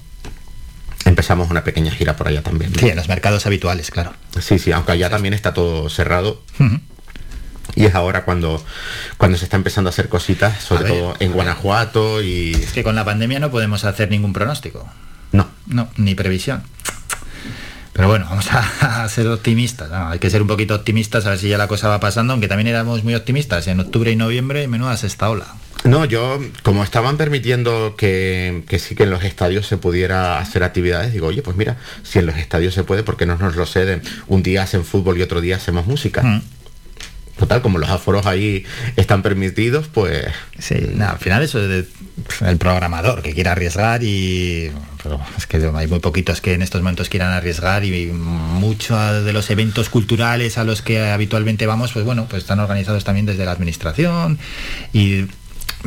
[1.05, 2.71] empezamos una pequeña gira por allá también.
[2.71, 2.79] ¿no?
[2.79, 4.13] Sí, en los mercados habituales, claro.
[4.39, 6.41] Sí, sí, aunque allá también está todo cerrado.
[7.75, 8.63] Y es ahora cuando,
[9.17, 10.91] cuando se está empezando a hacer cositas, sobre ver.
[10.93, 12.51] todo en Guanajuato y...
[12.53, 14.89] Es que con la pandemia no podemos hacer ningún pronóstico.
[15.31, 15.47] No.
[15.67, 16.63] No, ni previsión.
[17.93, 19.89] Pero bueno, vamos a, a ser optimistas.
[19.89, 20.09] ¿no?
[20.09, 22.47] Hay que ser un poquito optimistas a ver si ya la cosa va pasando, aunque
[22.47, 23.67] también éramos muy optimistas.
[23.67, 25.47] En octubre y noviembre, menudas esta ola.
[25.85, 30.63] No, yo, como estaban permitiendo que, que sí que en los estadios se pudiera hacer
[30.63, 33.55] actividades, digo, oye, pues mira, si en los estadios se puede, ¿por qué no nos
[33.55, 34.01] lo ceden?
[34.27, 36.21] Un día hacen fútbol y otro día hacemos música.
[36.21, 36.41] Mm.
[37.37, 38.65] Total, como los aforos ahí
[38.97, 40.25] están permitidos, pues...
[40.57, 41.87] Sí, nada, al final eso es de-
[42.49, 44.69] el programador que quiera arriesgar y
[45.01, 49.31] pero es que hay muy poquitos que en estos momentos quieran arriesgar y muchos de
[49.31, 53.45] los eventos culturales a los que habitualmente vamos pues bueno pues están organizados también desde
[53.45, 54.37] la administración
[54.91, 55.27] y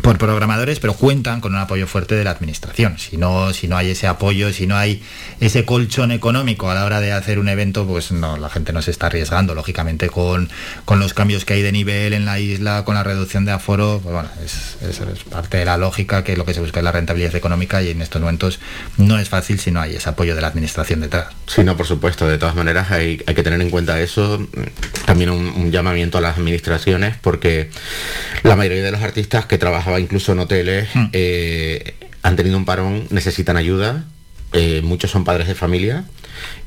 [0.00, 3.76] por programadores pero cuentan con un apoyo fuerte de la administración si no si no
[3.76, 5.02] hay ese apoyo si no hay
[5.40, 8.80] ese colchón económico a la hora de hacer un evento pues no la gente no
[8.80, 10.48] se está arriesgando lógicamente con,
[10.86, 14.00] con los cambios que hay de nivel en la isla con la reducción de aforo
[14.02, 16.84] pues bueno es, es- es parte de la lógica que lo que se busca es
[16.84, 18.60] la rentabilidad económica y en estos momentos
[18.96, 21.86] no es fácil si no hay ese apoyo de la administración detrás Sí, no, por
[21.86, 22.26] supuesto.
[22.26, 24.46] De todas maneras, hay, hay que tener en cuenta eso.
[25.04, 27.68] También un, llamamiento a las administraciones, porque
[28.42, 33.06] la mayoría de los artistas que trabajaba incluso en hoteles eh, han tenido un parón,
[33.10, 34.04] necesitan ayuda.
[34.52, 36.04] eh, muchos son padres de familia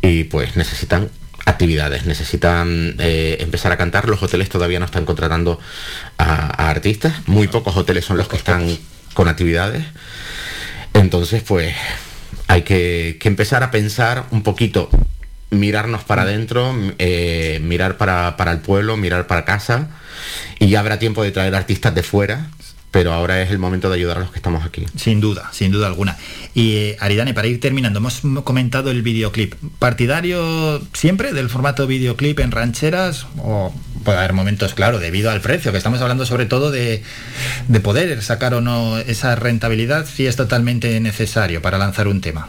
[0.02, 1.10] y pues necesitan
[1.46, 4.10] actividades, necesitan eh, empezar a cantar.
[4.10, 5.60] Los hoteles todavía no están contratando
[6.18, 7.14] a, a artistas.
[7.28, 8.78] Muy pocos hoteles son los que están
[9.14, 9.86] con actividades.
[10.94, 11.74] Entonces, pues
[12.48, 14.90] hay que, que empezar a pensar un poquito,
[15.52, 19.90] mirarnos para adentro, m- eh, mirar para, para el pueblo, mirar para casa,
[20.60, 22.48] y ya habrá tiempo de traer artistas de fuera,
[22.96, 24.86] pero ahora es el momento de ayudar a los que estamos aquí.
[24.96, 26.16] Sin duda, sin duda alguna.
[26.54, 29.54] Y eh, Aridane, para ir terminando, hemos comentado el videoclip.
[29.80, 33.28] ¿Partidario siempre del formato videoclip en rancheras?
[33.40, 33.74] O
[34.06, 37.04] puede haber momentos, claro, debido al precio, que estamos hablando sobre todo de,
[37.68, 42.48] de poder sacar o no esa rentabilidad, si es totalmente necesario para lanzar un tema.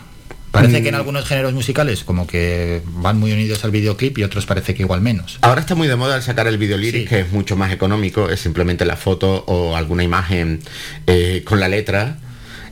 [0.63, 0.99] Parece que en Mm.
[0.99, 5.01] algunos géneros musicales como que van muy unidos al videoclip y otros parece que igual
[5.01, 5.39] menos.
[5.43, 8.29] Ahora está muy de moda el sacar el video lyric, que es mucho más económico,
[8.31, 10.61] es simplemente la foto o alguna imagen
[11.07, 12.19] eh, con la letra.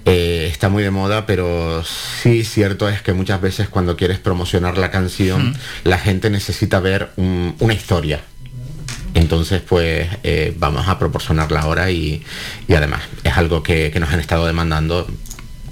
[0.07, 1.83] Eh, está muy de moda, pero
[2.23, 5.55] sí cierto es que muchas veces cuando quieres promocionar la canción, Mm.
[5.85, 8.21] la gente necesita ver un- una historia.
[9.15, 12.23] Entonces, pues eh, vamos a proporcionarla ahora y,
[12.67, 15.07] y además es algo que, que nos han estado demandando.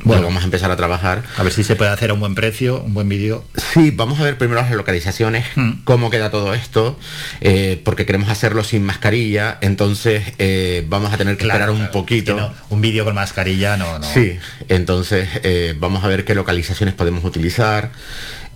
[0.05, 1.23] Bueno, vamos a empezar a trabajar.
[1.37, 3.45] A ver si se puede hacer a un buen precio, un buen vídeo.
[3.73, 5.47] Sí, vamos a ver primero las localizaciones,
[5.85, 6.99] cómo queda todo esto,
[7.41, 12.53] eh, porque queremos hacerlo sin mascarilla, entonces eh, vamos a tener que esperar un poquito.
[12.70, 14.07] un vídeo con mascarilla no, no.
[14.07, 14.39] Sí,
[14.69, 17.93] entonces eh, vamos a ver qué localizaciones podemos utilizar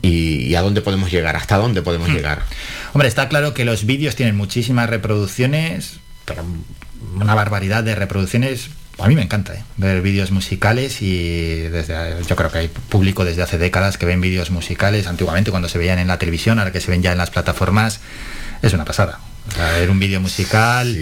[0.02, 2.43] y, y a dónde podemos llegar, hasta dónde podemos llegar.
[2.93, 6.44] Hombre, está claro que los vídeos tienen muchísimas reproducciones, pero
[7.14, 8.70] una barbaridad de reproducciones.
[8.98, 9.62] A mí me encanta ¿eh?
[9.77, 11.94] ver vídeos musicales y desde,
[12.27, 15.77] yo creo que hay público desde hace décadas que ven vídeos musicales, antiguamente cuando se
[15.78, 18.01] veían en la televisión, ahora que se ven ya en las plataformas,
[18.62, 19.18] es una pasada.
[19.48, 20.97] O sea, ver un vídeo musical,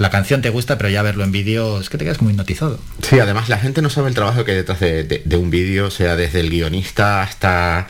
[0.00, 2.80] la canción te gusta, pero ya verlo en vídeo es que te quedas muy hipnotizado.
[3.02, 5.50] Sí, además la gente no sabe el trabajo que hay detrás de, de- de un
[5.50, 7.86] vídeo, sea desde el guionista hasta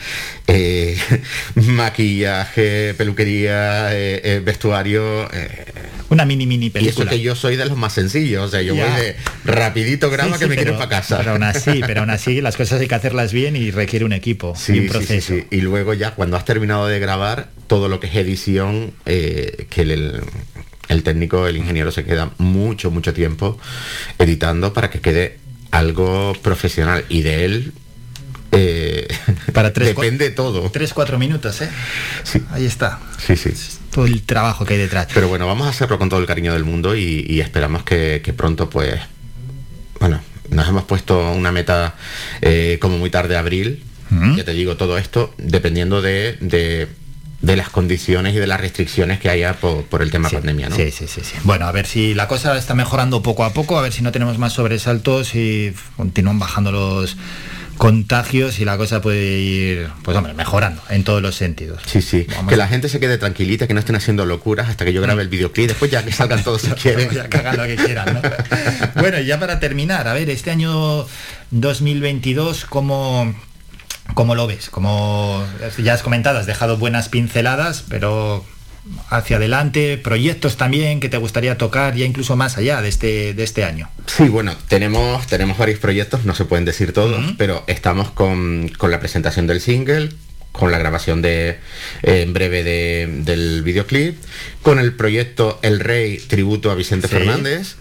[0.49, 0.99] eh,
[1.55, 5.29] maquillaje, peluquería, eh, eh, vestuario.
[6.09, 7.11] Una mini mini y eso película.
[7.11, 8.87] que yo soy de los más sencillos, o sea, yo Ya.
[8.87, 11.19] voy de rapidito graba Sí, que me quiero para casa.
[11.19, 14.13] Pero aún así, pero aún así las cosas hay que hacerlas bien y requiere un
[14.13, 15.35] equipo Sí, y un proceso.
[15.51, 20.21] Y luego ya cuando has terminado de grabar, todo lo que es edición, que el,
[20.91, 23.59] el- técnico, el ingeniero se queda mucho, mucho tiempo
[24.19, 25.39] editando para que quede
[25.71, 27.05] algo profesional.
[27.09, 27.73] Y de él
[28.53, 29.07] eh,
[29.53, 30.69] Para tres, depende todo.
[30.71, 31.71] Tres, cuatro minutos, ¿eh?
[32.51, 32.99] Ahí está.
[33.25, 33.51] Sí, sí.
[33.93, 35.09] Todo el trabajo que hay detrás.
[35.15, 38.21] Pero bueno, vamos a hacerlo con todo el cariño del mundo y, y esperamos que,
[38.25, 39.01] que pronto, pues,
[40.01, 41.95] bueno, nos hemos puesto una meta
[42.41, 43.85] eh, como muy tarde abril.
[44.37, 46.89] Ya te digo, todo esto dependiendo de, de-
[47.43, 50.77] de las condiciones y de las restricciones que haya por, por el tema pandemia, ¿no?
[50.77, 51.37] Sí, sí, sí, sí.
[51.45, 54.13] Bueno, a ver si la cosa está mejorando poco a poco, a ver si no
[54.13, 57.17] tenemos más sobresaltos y continúan bajando los
[57.81, 61.81] contagios y la cosa puede ir, pues hombre, mejorando en todos los sentidos.
[61.87, 62.27] Sí, sí.
[62.47, 65.23] que la gente se quede tranquilita, que no estén haciendo locuras hasta que yo grabe
[65.23, 67.09] el videoclip, después ya que salgan todos si quieren.
[67.09, 68.21] ya que hagan lo que quieran, ¿no?
[69.01, 71.07] bueno, y ya para terminar, a ver, este año
[71.53, 73.35] 2022, ¿cómo,
[74.15, 74.71] cómo lo ves?
[74.71, 75.45] Como
[75.79, 78.45] ya has comentado, has dejado buenas pinceladas, pero
[79.11, 83.43] hacia adelante, proyectos también que te gustaría tocar ya incluso más allá de este, de
[83.43, 83.89] este año.
[84.07, 89.01] Sí, bueno, tenemos, tenemos varios proyectos, no se pueden decir todos, pero estamos con, la
[89.01, 90.11] presentación del single,
[90.53, 91.59] con la grabación de
[92.03, 94.17] eh, en breve del videoclip,
[94.63, 97.77] con el proyecto El Rey Tributo a Vicente Fernández.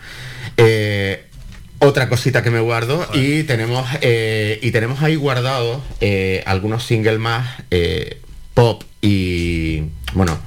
[0.57, 1.28] Eh,
[1.79, 5.81] otra cosita que me guardo y tenemos eh, y tenemos ahí guardados
[6.45, 7.63] algunos singles más
[8.53, 9.83] pop y
[10.13, 10.37] bueno,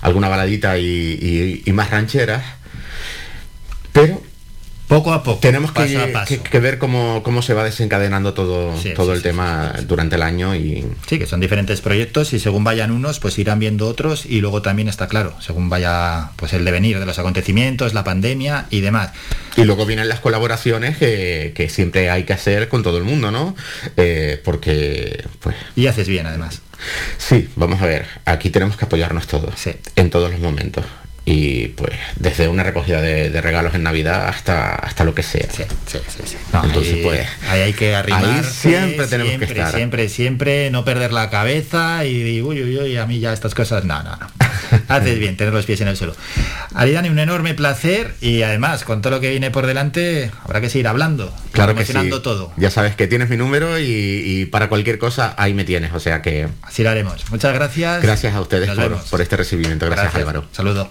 [0.00, 2.44] alguna baladita y, más rancheras,
[3.92, 4.20] pero
[4.88, 5.38] poco a poco.
[5.38, 10.84] Tenemos que, ver cómo, se va desencadenando todo, todo el tema durante el año y.
[11.06, 14.62] Sí, que son diferentes proyectos y según vayan unos, pues irán viendo otros y luego
[14.62, 19.12] también está claro, según vaya pues el devenir de los acontecimientos, la pandemia y demás.
[19.56, 23.54] Y luego vienen las colaboraciones que, siempre hay que hacer con todo el mundo, ¿no?
[23.96, 25.54] Eh, porque pues.
[25.76, 26.62] Y haces bien además.
[27.18, 29.54] Sí, vamos a ver, aquí tenemos que apoyarnos todos,
[29.96, 30.84] en todos los momentos
[31.30, 35.46] y pues desde una recogida de, regalos en Navidad hasta hasta lo que sea.
[35.52, 38.44] Sí, sí, sí, Entonces ahí, pues ahí hay que arrimar.
[38.44, 39.74] siempre tenemos que estar.
[39.74, 43.84] Siempre, siempre no perder la cabeza y, uy, uy, uy, a mí ya estas cosas,
[43.84, 44.26] no, no, no.
[44.88, 46.14] Haces bien tener los pies en el suelo.
[46.74, 50.70] Aridani, un enorme placer y además con todo lo que viene por delante habrá que
[50.70, 51.92] seguir hablando, claro que sí.
[52.22, 52.52] todo.
[52.56, 56.22] Ya sabes que tienes mi número y, para cualquier cosa ahí me tienes, o sea
[56.22, 57.30] que así lo haremos.
[57.30, 58.02] Muchas gracias.
[58.02, 58.70] Gracias a ustedes
[59.10, 59.86] por, este recibimiento.
[59.86, 60.28] Gracias, gracias.
[60.28, 60.44] Álvaro.
[60.52, 60.90] Saludo.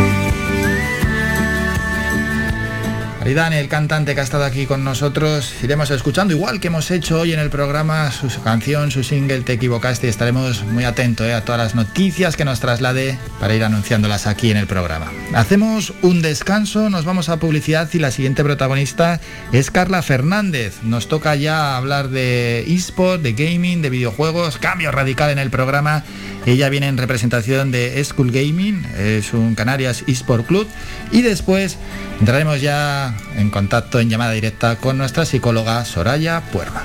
[3.21, 7.19] Aridane, el cantante que ha estado aquí con nosotros, iremos escuchando igual que hemos hecho
[7.19, 10.09] hoy en el programa su canción, su single Te equivocaste.
[10.09, 14.49] Estaremos muy atentos eh, a todas las noticias que nos traslade para ir anunciándolas aquí
[14.49, 15.11] en el programa.
[15.35, 19.19] Hacemos un descanso, nos vamos a publicidad y la siguiente protagonista
[19.51, 20.81] es Carla Fernández.
[20.81, 26.03] Nos toca ya hablar de eSport, de gaming, de videojuegos, cambio radical en el programa.
[26.47, 30.67] Ella viene en representación de School Gaming, es un Canarias eSport Club
[31.11, 31.77] y después
[32.19, 36.83] entraremos ya en contacto en llamada directa con nuestra psicóloga Soraya Puerma.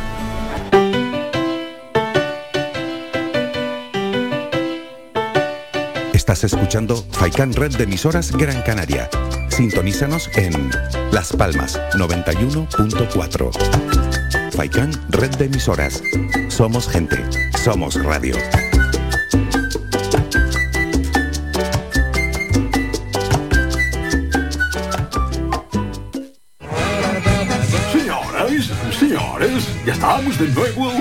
[6.12, 9.08] Estás escuchando Faikan Red de emisoras Gran Canaria.
[9.48, 10.70] Sintonízanos en
[11.12, 14.52] Las Palmas 91.4.
[14.52, 16.02] Faikan Red de emisoras.
[16.48, 17.24] Somos gente.
[17.62, 18.34] Somos radio.
[29.86, 30.92] Ya estamos de nuevo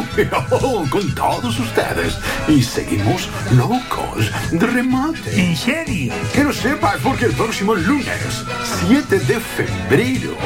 [0.91, 5.41] con todos ustedes y seguimos locos de remate.
[5.41, 6.14] ¿En serio?
[6.32, 8.45] Que lo sepas porque el próximo lunes,
[8.88, 10.38] 7 de febrero,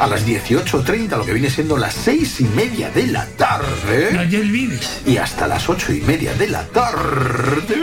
[0.00, 4.28] a las 18.30, lo que viene siendo las 6 y media de la tarde, no
[4.28, 5.02] te olvides.
[5.06, 7.76] y hasta las 8 y media de la tarde,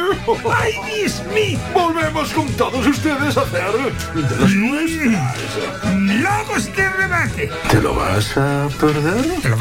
[0.53, 1.60] ¡ay, Dios mío!
[1.73, 3.72] Volvemos con todos ustedes a hacer
[4.14, 5.35] de las nuestras.
[5.95, 7.49] ¡Locos de remate!
[7.69, 9.41] ¿Te lo vas a perder?
[9.41, 9.60] ¿Te lo vas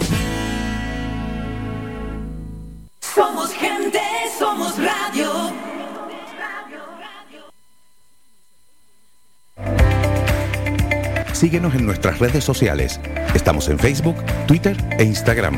[11.41, 12.99] Síguenos en nuestras redes sociales.
[13.33, 15.55] Estamos en Facebook, Twitter e Instagram.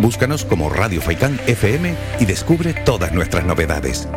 [0.00, 4.08] Búscanos como Radio Faicán FM y descubre todas nuestras novedades.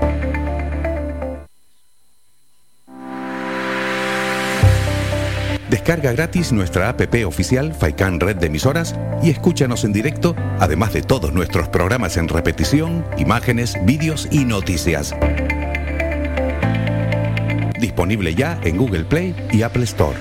[5.72, 11.02] Descarga gratis nuestra app oficial Faikan Red de Emisoras y escúchanos en directo, además de
[11.02, 15.16] todos nuestros programas en repetición, imágenes, vídeos y noticias.
[17.80, 20.16] Disponible ya en Google Play y Apple Store.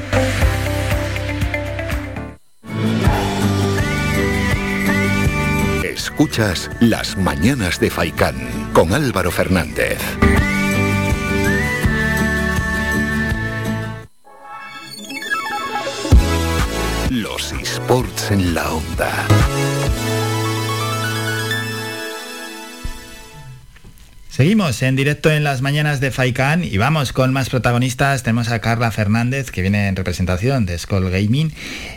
[6.19, 8.35] Escuchas Las Mañanas de Faicán
[8.73, 10.01] con Álvaro Fernández.
[17.09, 19.78] Los esports en la onda.
[24.39, 28.23] Seguimos en directo en las mañanas de Faikan y vamos con más protagonistas.
[28.23, 31.53] Tenemos a Carla Fernández que viene en representación de Skull Gaming.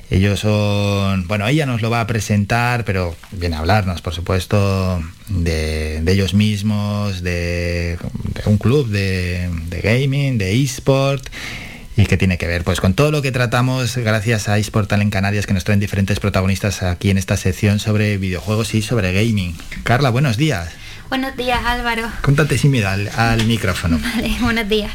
[0.10, 5.04] Ellos son, bueno, ella nos lo va a presentar, pero viene a hablarnos, por supuesto,
[5.28, 8.00] de, ellos mismos, de,
[8.48, 9.48] un club de,
[9.84, 11.24] gaming, de eSport
[11.96, 15.12] y que tiene que ver pues con todo lo que tratamos gracias a eSportal en
[15.12, 19.56] Canarias que nos traen diferentes protagonistas aquí en esta sección sobre videojuegos y sobre gaming.
[19.84, 20.72] Carla, buenos días.
[21.12, 22.10] Buenos días, Álvaro.
[22.22, 24.00] Contate sin miedo al, al micrófono.
[24.16, 24.94] Vale, buenos días.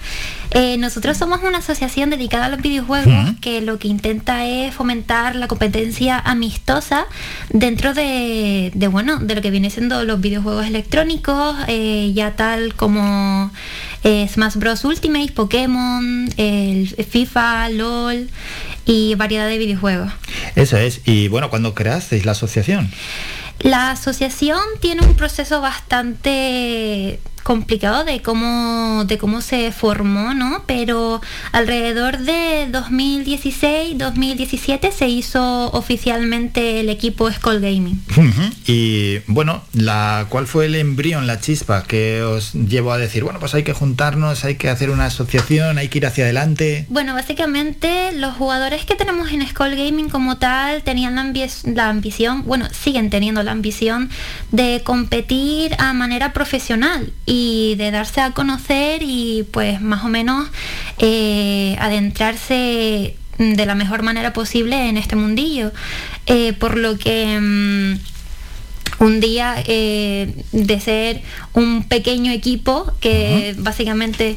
[0.51, 5.37] Eh, nosotros somos una asociación dedicada a los videojuegos que lo que intenta es fomentar
[5.37, 7.05] la competencia amistosa
[7.51, 12.73] dentro de, de, bueno, de lo que viene siendo los videojuegos electrónicos, eh, ya tal
[12.73, 13.51] como
[14.03, 14.87] eh, Smash Bros.
[14.87, 18.31] Ultimate, Pokémon, el FIFA, LOL
[18.87, 20.11] y variedad de videojuegos.
[20.55, 21.03] Eso es.
[21.05, 22.91] Y bueno, ¿cuándo creasteis la asociación?
[23.61, 30.65] La asociación tiene un proceso bastante complicado de cómo de cómo se formó, ¿no?
[30.67, 31.21] Pero
[31.53, 38.01] alrededor de 2016-2017 se hizo oficialmente el equipo Skull Gaming.
[38.67, 43.39] Y bueno, la, ¿cuál fue el embrión, la chispa que os llevó a decir, bueno,
[43.39, 46.87] pues hay que juntarnos, hay que hacer una asociación, hay que ir hacia adelante?
[46.89, 51.89] Bueno, básicamente los jugadores que tenemos en Skull Gaming como tal tenían la, ambi- la
[51.91, 54.11] ambición, bueno, siguen teniendo la ambición
[54.51, 57.36] de competir a manera profesional y
[57.77, 60.49] de darse a conocer y pues más o menos
[60.99, 65.73] eh, adentrarse de la mejor manera posible en este mundillo.
[66.27, 67.39] Eh, por lo que...
[67.41, 68.17] mm,
[68.99, 71.21] un día eh, de ser
[71.53, 74.37] un pequeño equipo que básicamente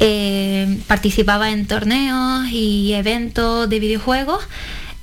[0.00, 4.42] eh, participaba en torneos y eventos de videojuegos,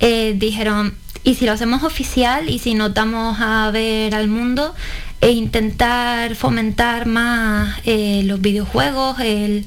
[0.00, 4.74] dijeron, ¿y si lo hacemos oficial y si nos damos a ver al mundo
[5.20, 9.64] e intentar fomentar más eh, los videojuegos, el,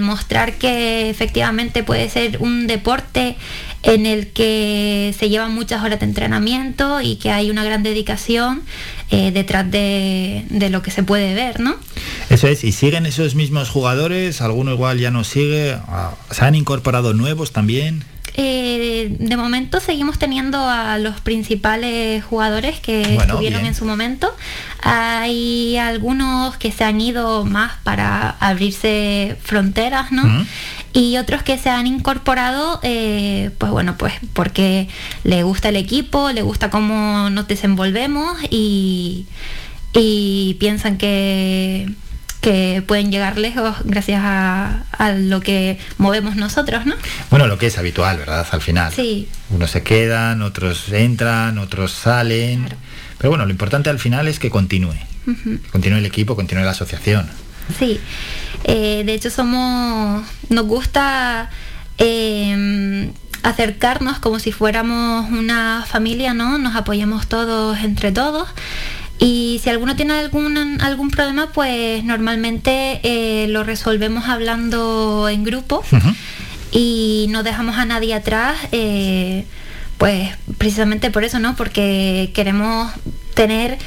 [0.00, 3.36] mostrar que efectivamente puede ser un deporte
[3.82, 8.62] en el que se llevan muchas horas de entrenamiento y que hay una gran dedicación
[9.10, 11.74] eh, detrás de, de lo que se puede ver, ¿no?
[12.30, 16.54] Eso es, y siguen esos mismos jugadores, alguno igual ya no sigue, ah, se han
[16.54, 18.04] incorporado nuevos también.
[18.36, 23.66] Eh, de momento seguimos teniendo a los principales jugadores que Bueno, estuvieron bien.
[23.66, 24.34] en su momento.
[24.82, 30.24] Hay algunos que se han ido más para abrirse fronteras, ¿no?
[30.92, 34.88] Y otros que se han incorporado, eh, pues bueno, pues porque
[35.22, 39.26] le gusta el equipo, le gusta cómo nos desenvolvemos y,
[39.92, 41.88] y piensan que,
[42.44, 46.94] que pueden llegar lejos gracias a, a lo que movemos nosotros, ¿no?
[47.30, 48.46] Bueno, lo que es habitual, ¿verdad?
[48.50, 48.92] Al final.
[48.92, 49.26] Sí.
[49.48, 52.68] Unos se quedan, otros entran, otros salen.
[53.16, 54.92] Pero bueno, lo importante al final es que continúe.
[55.24, 57.28] Que continúe el equipo, continúe la asociación.
[57.78, 57.98] Sí,
[58.64, 61.48] Eh, de hecho somos, nos gusta
[61.98, 63.10] eh,
[63.42, 66.58] acercarnos como si fuéramos una familia, ¿no?
[66.58, 68.48] Nos apoyamos todos entre todos.
[69.24, 75.82] Y si alguno tiene algún, algún problema, pues normalmente eh, lo resolvemos hablando en grupo
[76.70, 79.46] y no dejamos a nadie atrás, eh,
[79.96, 80.28] pues
[80.58, 81.56] precisamente por eso, ¿no?
[81.56, 82.92] Porque queremos
[83.32, 83.78] tener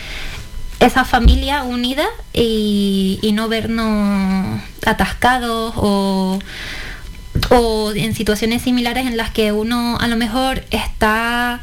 [0.80, 6.40] esa familia unida y, y no vernos atascados o,
[7.51, 11.61] o en situaciones similares en las que uno a lo mejor está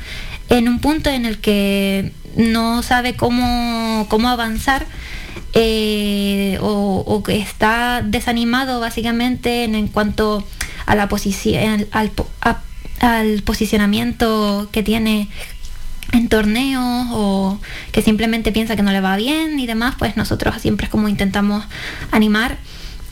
[0.48, 4.86] en un punto en el que no sabe cómo, cómo avanzar
[5.52, 10.46] eh, o, o que está desanimado básicamente en, en cuanto
[10.86, 12.10] a la posición al,
[13.00, 15.28] al posicionamiento que tiene
[16.12, 17.58] en torneos o
[17.90, 21.08] que simplemente piensa que no le va bien y demás, pues nosotros siempre es como
[21.08, 21.64] intentamos
[22.10, 22.56] animar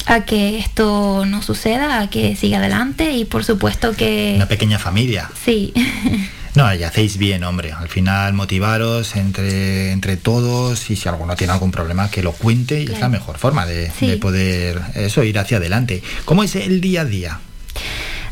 [0.07, 4.79] a que esto no suceda, a que siga adelante y por supuesto que Una pequeña
[4.79, 5.31] familia.
[5.45, 5.73] sí,
[6.55, 7.73] No, y hacéis bien, hombre.
[7.73, 12.83] Al final motivaros entre, entre todos y si alguno tiene algún problema que lo cuente
[12.83, 14.07] y es la mejor forma de, Sí.
[14.07, 16.03] de poder eso ir hacia adelante.
[16.27, 17.41] ¿Cómo es el día a día?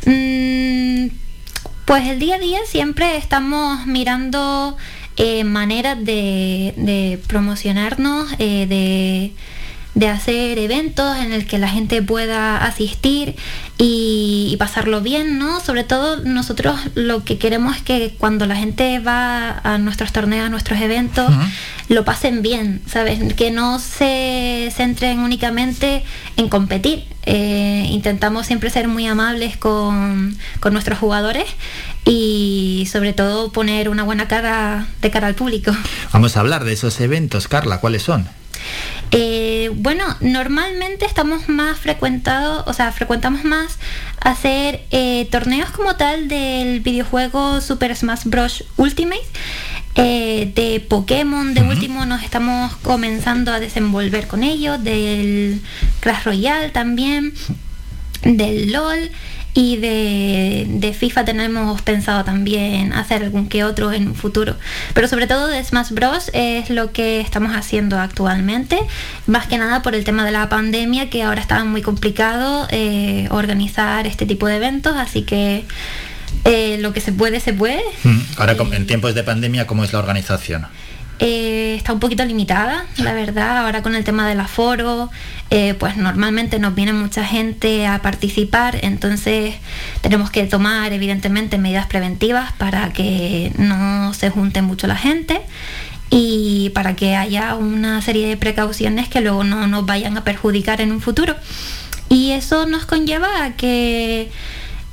[0.05, 1.07] Mm,
[1.87, 4.77] pues el día a día siempre estamos mirando
[5.17, 9.33] eh, maneras de, de promocionarnos, eh, de,
[9.95, 13.35] de hacer eventos en el que la gente pueda asistir
[13.77, 15.61] y, y pasarlo bien, ¿no?
[15.61, 20.47] Sobre todo nosotros lo que queremos es que cuando la gente va a nuestros torneos,
[20.47, 21.31] a nuestros eventos,
[21.89, 23.35] lo pasen bien, ¿sabes?
[23.35, 26.05] Que no se centren únicamente
[26.37, 27.05] en competir.
[27.27, 31.47] Eh, intentamos siempre ser muy amables con, con nuestros jugadores
[32.05, 35.73] y sobre todo poner una buena cara de cara al público.
[36.13, 37.79] Vamos a hablar de esos eventos, Carla.
[37.79, 38.27] ¿Cuáles son?
[39.13, 43.79] Eh, bueno, normalmente estamos más frecuentados, o sea, frecuentamos más
[44.21, 48.65] hacer eh, torneos como tal del videojuego Super Smash Bros.
[48.77, 49.23] Ultimate.
[49.97, 55.61] eh, de Pokémon, de último nos estamos comenzando a desenvolver con ellos, del
[56.01, 57.35] Clash Royale también,
[58.23, 59.11] del LOL
[59.55, 64.57] y de, de FIFA tenemos pensado también hacer algún que otro en un futuro.
[64.95, 66.31] Pero sobre todo de Smash Bros.
[66.33, 68.79] es lo que estamos haciendo actualmente,
[69.27, 73.27] más que nada por el tema de la pandemia, que ahora está muy complicado eh,
[73.31, 75.65] organizar este tipo de eventos, así que
[76.45, 77.83] eh, lo que se puede, se puede.
[78.05, 80.67] Mm, Ahora, en tiempos de pandemia, ¿cómo es la organización?
[81.23, 83.59] Eh, está un poquito limitada, la verdad.
[83.59, 85.11] Ahora con el tema del aforo,
[85.51, 89.55] eh, pues normalmente nos viene mucha gente a participar, entonces
[90.01, 95.43] tenemos que tomar evidentemente medidas preventivas para que no se junte mucho la gente
[96.09, 100.81] y para que haya una serie de precauciones que luego no nos vayan a perjudicar
[100.81, 101.37] en un futuro.
[102.09, 104.31] Y eso nos conlleva a que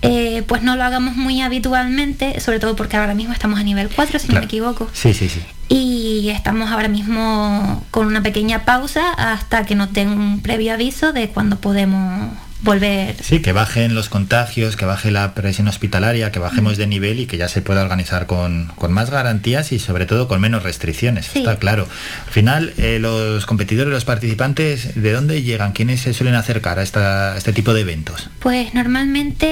[0.02, 3.90] eh, pues no lo hagamos muy habitualmente, sobre todo porque ahora mismo estamos a nivel
[3.90, 4.90] 4, si no me equivoco.
[4.94, 5.42] Sí, sí, sí.
[5.70, 11.14] Y estamos ahora mismo con una pequeña pausa hasta que nos den un previo aviso
[11.14, 12.30] de cuándo podemos
[12.64, 13.16] volver.
[13.24, 17.26] Sí, que bajen los contagios, que baje la presión hospitalaria, que bajemos de nivel y
[17.28, 21.28] que ya se pueda organizar con, con más garantías y sobre todo con menos restricciones.
[21.28, 21.40] Sí.
[21.40, 21.88] Está claro.
[22.28, 25.72] Al final, eh, los competidores, los participantes, ¿de dónde llegan?
[25.72, 28.30] ¿Quiénes se suelen acercar a, esta- a este tipo de eventos?
[28.40, 29.48] Pues normalmente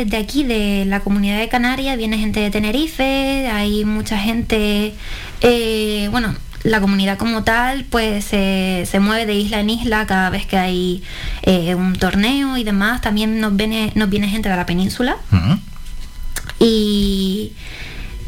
[0.00, 4.94] eh, de aquí, de la comunidad de Canarias, viene gente de Tenerife, hay mucha gente,
[5.40, 6.34] eh, bueno,
[6.64, 10.56] la comunidad como tal, pues se se mueve de isla en isla cada vez que
[10.56, 11.02] hay
[11.42, 13.00] eh, un torneo y demás.
[13.00, 15.16] También nos viene, nos viene gente de la península.
[16.58, 17.52] y,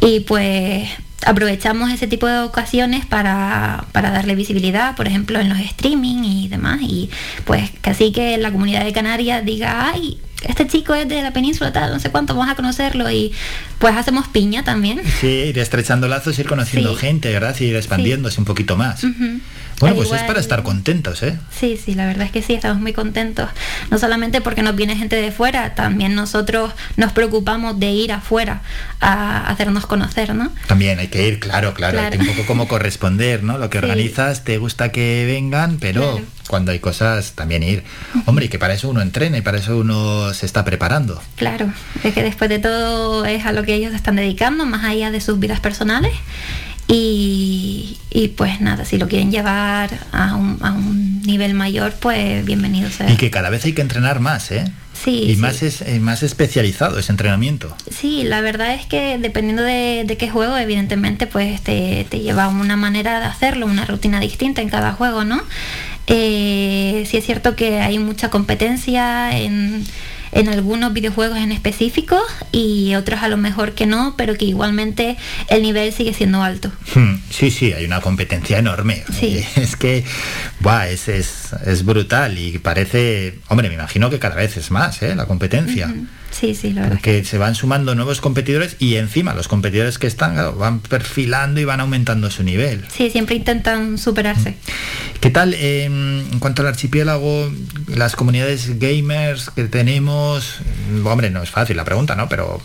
[0.01, 0.89] y pues
[1.25, 6.49] aprovechamos ese tipo de ocasiones para, para darle visibilidad, por ejemplo, en los streaming y
[6.49, 7.09] demás, y
[7.45, 11.73] pues así que la comunidad de Canarias diga, ay, este chico es de la península,
[11.73, 13.33] tal, no sé cuánto, vamos a conocerlo, y
[13.79, 15.01] pues hacemos piña también.
[15.21, 17.01] Sí, ir estrechando lazos, ir conociendo Sí.
[17.01, 17.57] gente, ¿verdad?
[17.59, 19.03] Y ir expandiéndose un poquito más.
[19.79, 21.39] Bueno, Al pues es igual- para estar contentos, ¿eh?
[21.51, 23.49] Sí, sí, la verdad es que sí, estamos muy contentos.
[23.91, 28.63] No solamente porque nos viene gente de fuera, también nosotros nos preocupamos de ir afuera
[29.01, 30.51] a hacernos conocer, ¿no?
[30.67, 33.59] También hay que ir, claro, claro, un poco como corresponder, ¿no?
[33.59, 33.85] Lo que Sí.
[33.85, 36.27] organizas, te gusta que vengan, pero Claro.
[36.49, 37.85] cuando hay cosas, también ir.
[38.25, 41.21] Hombre, y que para eso uno entrena y para eso uno se está preparando.
[41.37, 41.71] Claro,
[42.03, 45.21] es que después de todo es a lo que ellos están dedicando, más allá de
[45.21, 46.13] sus vidas personales.
[46.89, 52.45] Y, y pues nada, si lo quieren llevar a un, a un nivel mayor, pues
[52.45, 53.11] bienvenido sea.
[53.11, 54.65] Y que cada vez hay que entrenar más, ¿eh?
[54.95, 55.41] Sí, y sí.
[55.41, 57.77] más, es, eh, más especializado ese entrenamiento.
[57.91, 62.49] Sí, la verdad es que dependiendo de, de qué juego, evidentemente, pues te, te lleva
[62.49, 65.43] una manera de hacerlo, una rutina distinta en cada juego, ¿no?
[66.07, 69.85] Eh, sí es cierto que hay mucha competencia en,
[70.33, 72.21] en algunos videojuegos en específico
[72.53, 75.17] y otros a lo mejor que no, pero que igualmente
[75.49, 76.71] el nivel sigue siendo alto.
[76.95, 79.05] Hmm, Sí, sí, hay una competencia enorme.
[79.19, 79.45] Sí.
[79.57, 80.05] Es que,
[80.61, 85.03] buah, es, es, es brutal y parece, hombre, me imagino que cada vez es más,
[85.03, 85.15] ¿eh?
[85.15, 85.93] La competencia.
[86.31, 86.97] Sí, sí, la verdad.
[86.97, 91.61] Porque se van sumando nuevos competidores y encima los competidores que están claro, van perfilando
[91.61, 92.85] y van aumentando su nivel.
[92.89, 94.57] Sí, siempre intentan superarse.
[95.21, 97.51] ¿Qué tal eh, en cuanto al archipiélago,
[97.89, 100.59] las comunidades gamers que tenemos?
[101.05, 102.29] Hombre, no es fácil la pregunta, ¿no?
[102.29, 102.61] Pero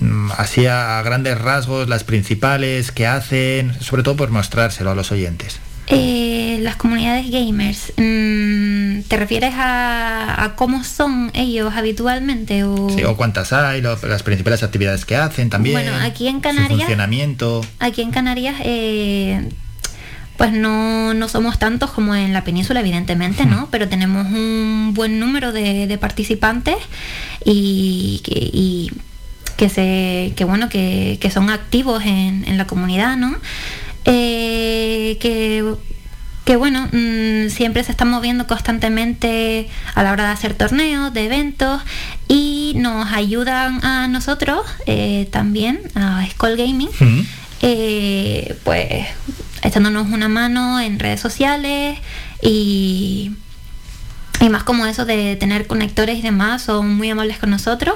[0.00, 5.12] mm, así a grandes rasgos, las principales que hacen, sobre todo por mostrárselo a los
[5.12, 5.60] oyentes.
[5.90, 12.64] Eh, las comunidades gamers, mm, ¿te refieres a, a cómo son ellos habitualmente?
[12.64, 12.90] O...
[12.90, 15.74] Sí, o cuántas hay, lo- las principales actividades que hacen también.
[15.74, 17.64] Bueno, aquí en su Canarias, funcionamiento.
[17.78, 19.48] aquí en Canarias, eh,
[20.36, 23.68] pues no, no somos tantos como en la península, evidentemente, ¿no?
[23.70, 26.76] Pero tenemos un buen número de, de participantes
[27.44, 28.90] y, que- y
[29.56, 33.34] que se, que bueno, que, que son activos en, en la comunidad, ¿no?
[34.10, 35.76] Eh, que
[36.48, 41.26] que bueno, mm, siempre se están moviendo constantemente a la hora de hacer torneos, de
[41.26, 41.82] eventos
[42.26, 46.88] y nos ayudan a nosotros eh, también, a Skull Gaming,
[47.60, 49.08] eh, pues
[49.60, 51.98] echándonos una mano en redes sociales
[52.40, 53.32] y,
[54.40, 57.94] y más como eso de tener conectores y demás, son muy amables con nosotros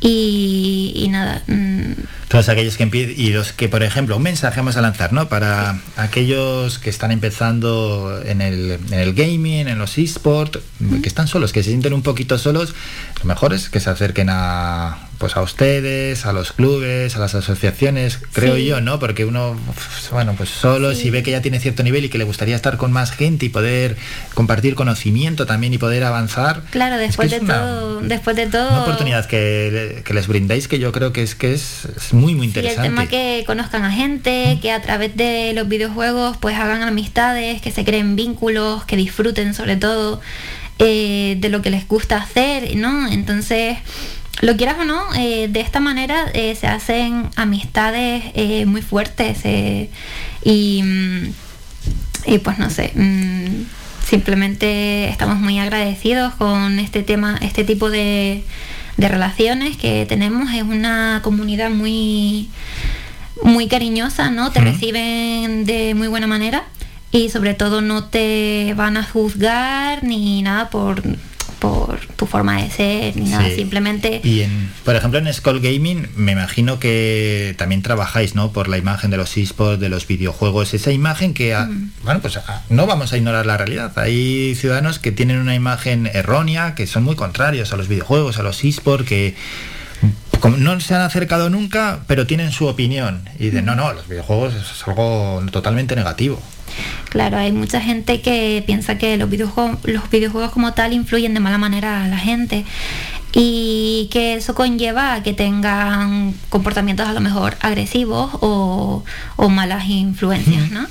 [0.00, 1.42] y, y nada.
[1.46, 1.92] mm,
[2.28, 2.84] Todos aquellos que
[3.16, 5.28] y los que, por ejemplo, un mensaje vamos a lanzar, ¿no?
[5.28, 10.60] Para aquellos que están empezando en el, en el gaming, en los esports,
[11.02, 12.74] que están solos, que se sienten un poquito solos,
[13.20, 17.34] lo mejor es que se acerquen a pues a ustedes, a los clubes, a las
[17.34, 18.64] asociaciones, creo Sí.
[18.64, 18.98] yo, ¿no?
[18.98, 19.54] Porque uno,
[20.10, 22.78] bueno, pues solo si ve que ya tiene cierto nivel y que le gustaría estar
[22.78, 23.96] con más gente y poder
[24.34, 28.68] compartir conocimiento también y poder avanzar, Claro, después que de todo, después de todo.
[28.70, 32.34] una oportunidad que, que les brindáis que yo creo que es que es, es muy
[32.34, 32.88] muy Sí, el interesante.
[32.88, 37.70] tema que conozcan a gente, que a través de los videojuegos pues hagan amistades, que
[37.70, 40.20] se creen vínculos, que disfruten sobre todo
[40.78, 43.06] eh, de lo que les gusta hacer, ¿no?
[43.12, 43.76] Entonces,
[44.40, 49.40] lo quieras o no, eh, de esta manera eh, se hacen amistades eh, muy fuertes
[50.44, 51.32] y, mm,
[52.26, 53.64] y pues no sé, mm,
[54.04, 58.44] simplemente estamos muy agradecidos con este tema, este tipo de,
[58.96, 60.52] de relaciones que tenemos.
[60.54, 62.48] Es una comunidad muy,
[63.42, 64.52] muy cariñosa, ¿no?
[64.52, 66.64] Te reciben de muy buena manera
[67.12, 71.02] y sobre todo no te van a juzgar ni nada por,
[71.60, 73.48] por tu forma de ser, ni nada.
[73.48, 73.54] Sí.
[73.56, 78.50] Simplemente Y en, por ejemplo, en Skull Gaming me imagino que también trabajáis, ¿no?
[78.50, 81.68] Por la imagen de los esports, de los videojuegos, esa imagen que, a-
[82.02, 83.96] bueno, pues a- no vamos a ignorar la realidad.
[83.98, 88.42] Hay ciudadanos que tienen una imagen errónea, que son muy contrarios a los videojuegos, a
[88.42, 89.34] los esports, que
[90.56, 93.28] no se han acercado nunca, pero tienen su opinión.
[93.38, 96.40] Y dicen, no, no, los videojuegos es algo totalmente negativo.
[97.08, 101.40] Claro, hay mucha gente que piensa que los videojuegos, los videojuegos como tal influyen de
[101.40, 102.64] mala manera a la gente
[103.32, 109.04] y que eso conlleva a que tengan comportamientos a lo mejor agresivos o,
[109.36, 110.86] o malas influencias, ¿no?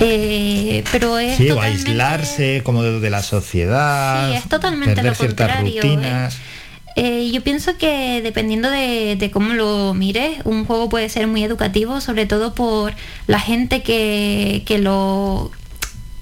[0.00, 5.12] Eh, pero es Sí, o aislarse como de, de la sociedad, Sí, es totalmente perder
[5.12, 6.34] lo ciertas contrario, rutinas.
[6.34, 6.38] Eh,
[6.96, 12.00] yo pienso que dependiendo de, de cómo lo mires, un juego puede ser muy educativo,
[12.00, 12.94] sobre todo por
[13.26, 15.50] la gente que, que lo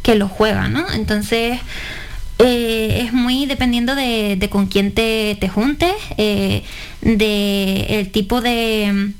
[0.02, 0.90] que lo juega, ¿no?
[0.92, 1.58] Entonces
[2.39, 6.62] eh, es muy dependiendo de, de con quién te, te juntes, eh,
[7.02, 9.12] de el tipo de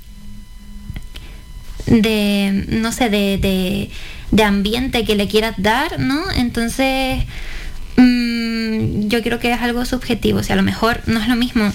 [1.87, 3.91] de no sé de,
[4.31, 6.31] de, ambiente que le quieras dar, ¿no?
[6.31, 7.25] Entonces
[9.09, 11.73] yo creo que es algo subjetivo, o sea, a lo mejor no es lo mismo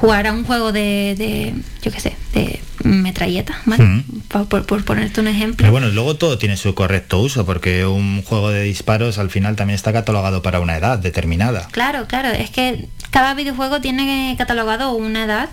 [0.00, 4.02] jugar a un juego de, de yo qué sé, de metralleta, ¿vale?
[4.28, 5.58] Por- por ponerte un ejemplo.
[5.58, 9.54] Pero bueno, luego todo tiene su correcto uso, porque un juego de disparos al final
[9.56, 11.68] también está catalogado para una edad determinada.
[11.70, 15.48] Claro, claro, es que cada videojuego tiene catalogado una edad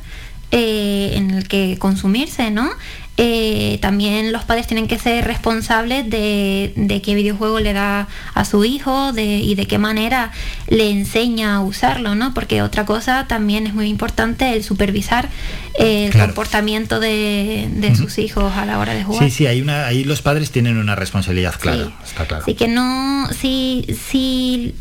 [0.52, 2.70] eh, en el que consumirse, ¿no?
[3.18, 8.44] Eh, también los padres tienen que ser responsables de, de qué videojuego le da a
[8.44, 10.32] su hijo de, y de qué manera
[10.68, 12.34] le enseña a usarlo, ¿no?
[12.34, 15.30] Porque otra cosa también es muy importante el supervisar
[15.78, 16.28] el Claro.
[16.34, 19.24] comportamiento de, de sus hijos a la hora de jugar.
[19.26, 22.44] Sí, sí, hay una, ahí los padres tienen una responsabilidad clara, está claro.
[22.44, 24.74] Así que no, si, si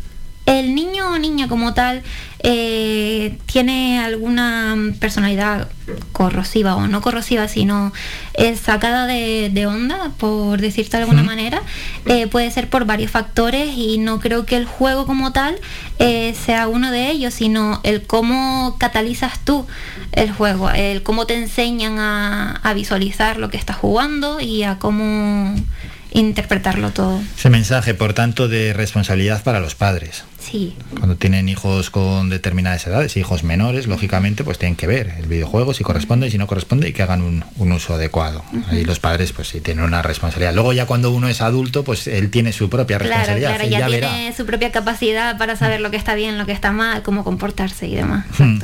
[0.45, 2.03] el niño o niña como tal
[2.39, 5.69] eh, tiene alguna personalidad
[6.11, 7.93] corrosiva o no corrosiva, sino
[8.61, 11.61] sacada de, de onda, por decirte de alguna manera,
[12.05, 15.55] eh, puede ser por varios factores y no creo que el juego como tal
[15.99, 19.65] eh, sea uno de ellos, sino el cómo catalizas tú
[20.11, 24.79] el juego, el cómo te enseñan a, a visualizar lo que estás jugando y a
[24.79, 25.55] cómo
[26.11, 27.21] interpretarlo todo.
[27.37, 30.23] Ese mensaje, por tanto, de responsabilidad para los padres.
[30.43, 30.75] Sí.
[30.97, 35.73] Cuando tienen hijos con determinadas edades, hijos menores, lógicamente, pues tienen que ver el videojuego,
[35.73, 38.43] si corresponde y si no corresponde, y que hagan un, un uso adecuado.
[38.51, 38.63] Ujú.
[38.69, 40.53] Ahí los padres, pues sí, tienen una responsabilidad.
[40.53, 43.55] Luego ya cuando uno es adulto, pues él tiene su propia responsabilidad.
[43.55, 44.09] claro, ya, ya verá.
[44.09, 47.23] tiene su propia capacidad para saber lo que está bien, lo que está mal, cómo
[47.23, 48.25] comportarse y demás.
[48.37, 48.59] Hmm.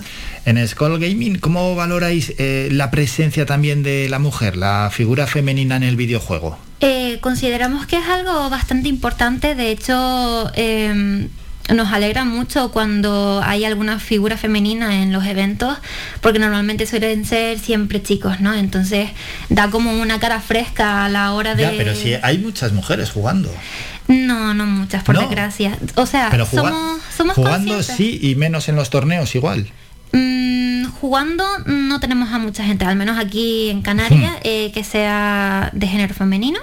[0.45, 5.75] En Skull Gaming, ¿cómo valoráis eh, la presencia también de la mujer, la figura femenina
[5.75, 6.57] en el videojuego?
[6.79, 11.27] Eh, consideramos que es algo bastante importante, de hecho eh,
[11.73, 15.77] nos alegra mucho cuando hay alguna figura femenina en los eventos,
[16.21, 18.53] porque normalmente suelen ser siempre chicos, ¿no?
[18.53, 19.09] Entonces
[19.49, 21.63] da como una cara fresca a la hora de...
[21.63, 23.53] Ya, pero si hay muchas mujeres jugando.
[24.07, 25.21] No, no muchas, por No.
[25.21, 25.77] desgracia.
[25.95, 27.95] O sea, Pero somos, somos jugando conscientes.
[27.95, 29.69] sí y menos en los torneos igual.
[30.11, 34.41] Mm, jugando no tenemos a mucha gente, al menos aquí en Canarias, Hmm.
[34.43, 36.59] eh, que sea de género femenino.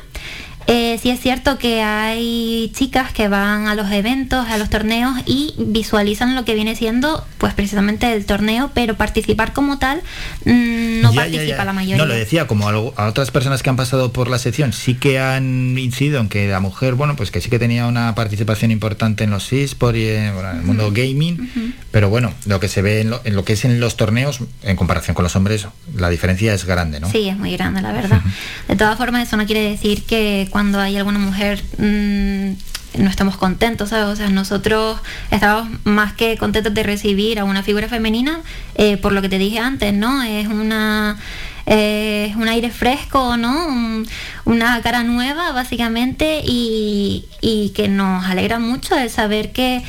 [0.68, 5.14] Eh, sí es cierto que hay chicas que van a los eventos, a los torneos
[5.24, 10.00] y visualizan lo que viene siendo pues precisamente el torneo, pero participar como tal
[10.44, 11.64] mm, no Ya, participa ya.
[11.64, 11.96] la mayoría.
[11.98, 15.18] No, lo decía, como a otras personas que han pasado por la sección, sí que
[15.20, 19.24] han incidido en que la mujer, bueno, pues que sí que tenía una participación importante
[19.24, 22.82] en los eSports y en, bueno, en el mundo gaming, pero bueno, lo que se
[22.82, 25.66] ve en lo, en lo que es en los torneos, en comparación con los hombres,
[25.96, 27.10] la diferencia es grande, ¿no?
[27.10, 28.20] Sí, es muy grande, la verdad.
[28.68, 33.36] De todas formas, eso no quiere decir que cuando hay alguna mujer mm, no estamos
[33.36, 34.06] contentos, ¿sabes?
[34.06, 34.98] O sea, nosotros
[35.30, 38.40] estamos más que contentos de recibir a una figura femenina,
[38.74, 40.22] eh, por lo que te dije antes, ¿no?
[40.22, 41.18] Es una
[41.66, 43.66] es un aire fresco, ¿no?
[43.66, 44.08] Un-
[44.46, 49.82] una cara nueva, básicamente, y, y que nos alegra mucho el saber que,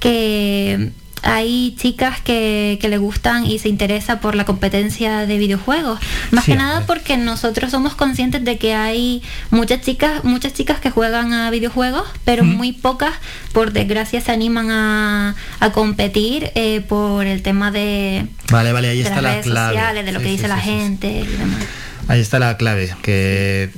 [0.00, 0.90] que
[1.22, 5.98] hay chicas que, que le gustan y se interesa por la competencia de videojuegos.
[6.30, 10.90] Más que nada porque nosotros somos conscientes de que hay muchas chicas, muchas chicas que
[10.90, 13.12] juegan a videojuegos, pero muy pocas,
[13.52, 18.98] por desgracia, se animan a, a competir eh, por el tema de, Vale, vale, ahí
[19.02, 19.74] de está las la redes clave.
[19.74, 21.64] sociales, de lo Sí, que sí, dice sí, la gente y demás.
[22.10, 23.70] Ahí está la clave, que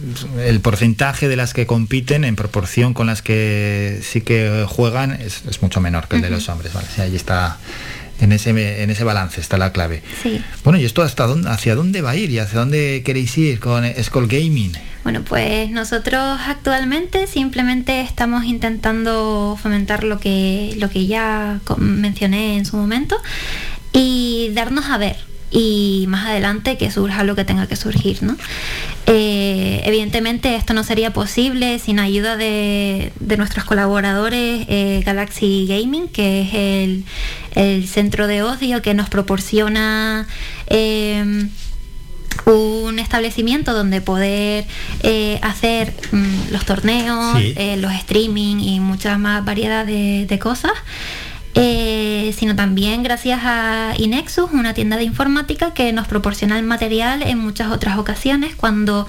[0.43, 5.43] el porcentaje de las que compiten en proporción con las que sí que juegan es,
[5.49, 6.87] es mucho menor que el de los hombres, ¿vale?
[6.95, 7.59] Sí, ahí está,
[8.23, 10.03] en ese, en ese balance está la clave.
[10.23, 10.43] Sí.
[10.65, 13.61] Bueno, ¿y esto hasta dónde, hacia dónde va a ir y hacia dónde queréis ir
[13.61, 14.73] con Skull Gaming?
[15.03, 22.65] Bueno, pues nosotros actualmente simplemente estamos intentando fomentar lo que, lo que ya mencioné en
[22.65, 23.21] su momento
[23.93, 28.37] y darnos a ver y más adelante que surja lo que tenga que surgir, ¿no?
[29.07, 36.09] Eh, evidentemente esto no sería posible sin ayuda de, de nuestros colaboradores eh, Galaxy Gaming,
[36.09, 37.05] que es el,
[37.55, 40.27] el centro de ocio que nos proporciona
[40.69, 41.51] em,
[42.47, 44.65] un establecimiento donde poder
[45.03, 47.53] eh, hacer mm, los torneos, Sí.
[47.57, 50.73] eh, los streaming y muchas más variedad de, de cosas.
[51.55, 57.23] Eh, sino también gracias a Inexus, una tienda de informática que nos proporciona el material
[57.23, 59.07] en muchas otras ocasiones cuando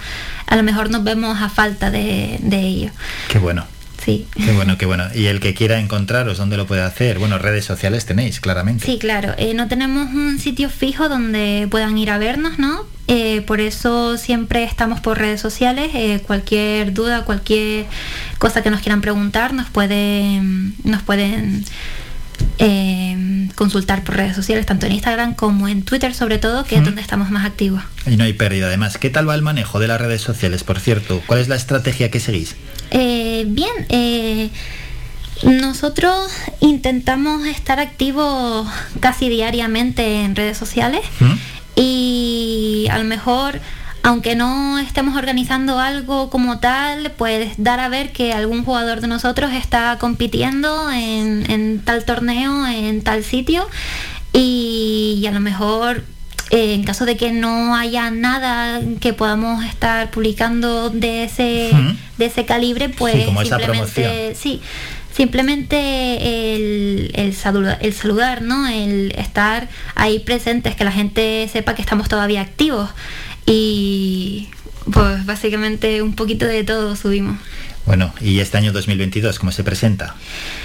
[0.48, 2.92] a lo mejor nos vemos a falta de, de ello.
[3.30, 3.66] Qué bueno.
[4.04, 4.28] Sí.
[4.36, 5.06] Qué bueno, qué bueno.
[5.16, 7.20] Y el que quiera encontraros, ¿dónde lo puede hacer?
[7.20, 8.86] Bueno, redes sociales tenéis, claramente.
[8.86, 9.34] Sí, claro.
[9.38, 12.86] Eh, no tenemos un sitio fijo donde puedan ir a vernos, ¿no?
[13.08, 15.92] Eh, por eso siempre estamos por redes sociales.
[15.94, 17.86] Eh, cualquier duda, cualquier
[18.40, 21.64] cosa que nos quieran preguntar, nos pueden, nos pueden
[22.58, 26.84] eh, consultar por redes sociales, tanto en Instagram como en Twitter, sobre todo, que es
[26.84, 27.82] donde estamos más activos.
[28.06, 28.68] Y no hay pérdida.
[28.68, 31.22] Además, ¿qué tal va el manejo de las redes sociales, por cierto?
[31.28, 32.56] ¿Cuál es la estrategia que seguís?
[32.92, 34.50] Eh, bien, eh,
[35.44, 38.68] nosotros intentamos estar activos
[39.00, 41.02] casi diariamente en redes sociales
[41.76, 43.60] y a lo mejor,
[44.04, 49.08] aunque no estemos organizando algo como tal, pues dar a ver que algún jugador de
[49.08, 53.66] nosotros está compitiendo en, en tal torneo, en tal sitio
[54.34, 56.04] y, y a lo mejor
[56.50, 61.72] eh, en caso de que no haya nada que podamos estar publicando de ese
[62.18, 64.36] de ese calibre pues Sí, como esa simplemente promoción.
[64.36, 64.62] sí
[65.16, 71.76] simplemente el, el, saluda- el saludar no el estar ahí presentes que la gente sepa
[71.76, 72.90] que estamos todavía activos
[73.46, 74.50] y
[74.92, 77.38] pues básicamente un poquito de todo subimos
[77.86, 80.16] Bueno, y este año 2022, ¿cómo se presenta?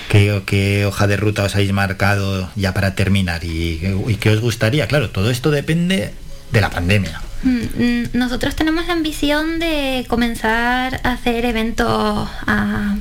[0.08, 3.44] ¿Qué, qué hoja de ruta os habéis marcado ya para terminar?
[3.44, 4.86] ¿Y, y qué os gustaría?
[4.86, 6.12] Claro, todo esto depende
[6.52, 7.20] de la pandemia.
[7.42, 12.96] Mm, mm, Nosotros tenemos la ambición de comenzar a hacer eventos a,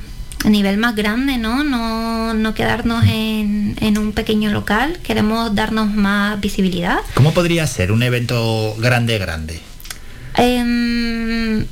[0.46, 1.64] a nivel más grande, ¿no?
[1.64, 7.00] No, no quedarnos en, en un pequeño local, queremos darnos más visibilidad.
[7.16, 9.62] ¿Cómo podría ser un evento grande, grande?
[10.38, 11.66] Em,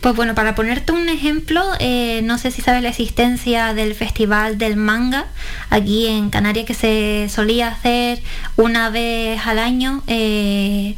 [0.00, 4.58] Pues bueno, para ponerte un ejemplo, eh, no sé si sabes la existencia del Festival
[4.58, 5.26] del Manga
[5.70, 8.20] aquí en Canarias que se solía hacer
[8.56, 10.02] una vez al año.
[10.08, 10.96] eh,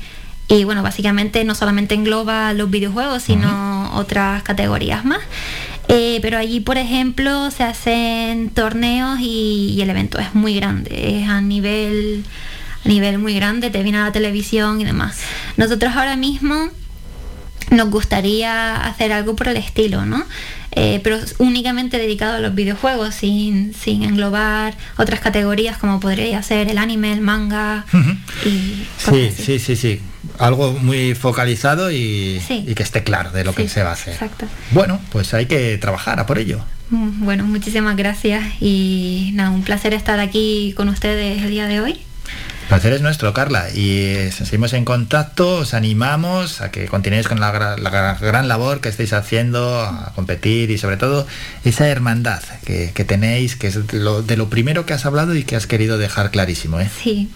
[0.49, 5.21] y bueno, básicamente no solamente engloba los videojuegos, sino otras categorías más.
[5.89, 11.21] Eh, pero allí, por ejemplo, se hacen torneos y, y el evento es muy grande,
[11.21, 12.25] es a nivel,
[12.85, 15.19] a nivel muy grande, te viene a la televisión y demás.
[15.57, 16.69] Nosotros ahora mismo
[17.75, 20.25] nos gustaría hacer algo por el estilo, ¿no?
[20.77, 26.69] Eh, pero únicamente dedicado a los videojuegos, sin, sin englobar otras categorías como podría ser
[26.69, 27.85] el anime, el manga
[28.45, 30.01] y Sí, sí, sí, sí.
[30.39, 32.65] Algo muy focalizado y, Sí.
[32.67, 34.15] y que esté claro de lo que se va a hacer.
[34.15, 34.47] Exacto.
[34.73, 36.65] Bueno, pues hay que trabajar a por ello.
[36.91, 41.81] Mm, Bueno, muchísimas gracias y nada, un placer estar aquí con ustedes el día de
[41.81, 42.01] hoy.
[42.65, 47.29] El placer es nuestro, Carla, y eh, seguimos en contacto, os animamos a que continuéis
[47.29, 51.27] con la, gra- la gra- gran labor que estáis haciendo, a competir y sobre todo
[51.65, 55.45] esa hermandad que, que tenéis, que es lo- de lo primero que has hablado y
[55.45, 56.81] que has querido dejar clarísimo.
[56.81, 56.89] ¿eh?
[57.03, 57.29] Sí,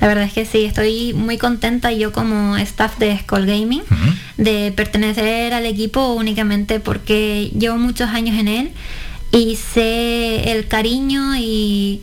[0.00, 3.82] la verdad es que sí, estoy muy contenta yo como staff de Skull Gaming
[4.38, 8.70] de pertenecer al equipo únicamente porque llevo muchos años en él
[9.32, 12.00] y sé el cariño y,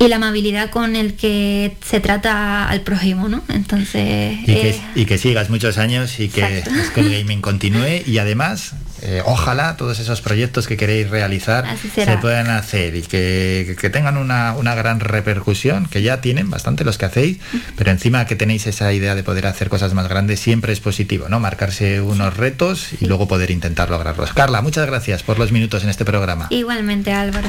[0.00, 3.42] y la amabilidad con el que se trata al prójimo, ¿no?
[3.48, 6.64] Entonces, Y que, eh, y que sigas muchos años y que.
[6.86, 8.72] Skull Gaming continúe y además
[9.02, 14.16] eh, ojalá todos esos proyectos que queréis realizar se puedan hacer y que, que tengan
[14.16, 17.38] una, una gran repercusión, que ya tienen bastante los que hacéis,
[17.76, 21.28] pero encima que tenéis esa idea de poder hacer cosas más grandes siempre es positivo,
[21.28, 21.40] ¿no?
[21.40, 24.32] Marcarse unos retos y luego poder intentar lograrlos.
[24.32, 26.46] Carla, muchas gracias por los minutos en este programa.
[26.50, 27.48] igualmente Álvaro.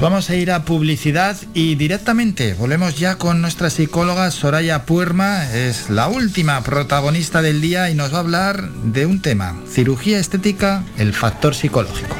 [0.00, 5.50] Vamos a ir a publicidad y directamente volvemos ya con nuestra psicóloga Soraya Puerma.
[5.52, 10.18] Es la última protagonista del día y nos va a hablar de un tema, cirugía
[10.18, 12.14] estética, el factor psicológico.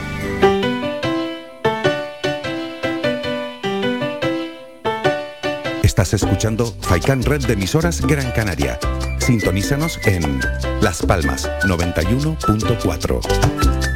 [5.82, 8.78] Estás escuchando Faikan Red de Emisoras Gran Canaria.
[9.18, 10.40] Sintonízanos en
[10.80, 13.95] Las Palmas 91.4.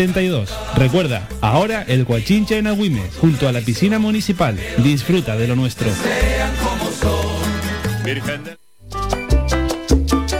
[0.00, 0.48] 72.
[0.76, 4.58] Recuerda, ahora el Guachincha en Agüimes, junto a la piscina municipal.
[4.78, 5.90] Disfruta de lo nuestro.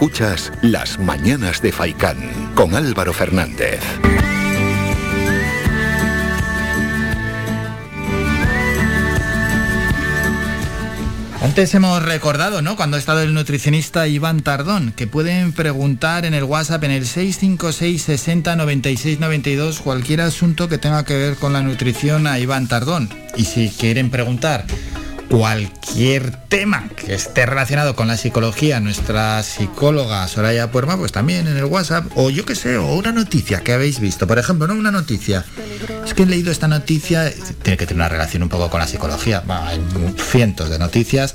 [0.00, 3.80] Escuchas Las Mañanas de Faicán con Álvaro Fernández.
[11.42, 12.76] Antes hemos recordado, ¿no?
[12.76, 17.04] Cuando ha estado el nutricionista Iván Tardón, que pueden preguntar en el WhatsApp en el
[17.04, 22.68] 656 60 96 92 cualquier asunto que tenga que ver con la nutrición a Iván
[22.68, 23.08] Tardón.
[23.36, 24.64] Y si quieren preguntar
[25.28, 31.56] cualquier tema que esté relacionado con la psicología, nuestra psicóloga Soraya Puerma, pues también en
[31.56, 34.26] el WhatsApp, o yo qué sé, o una noticia que habéis visto.
[34.26, 35.44] Por ejemplo, no una noticia.
[36.04, 37.30] Es que he leído esta noticia,
[37.62, 39.42] tiene que tener una relación un poco con la psicología.
[39.48, 39.80] hay
[40.16, 41.34] cientos de noticias.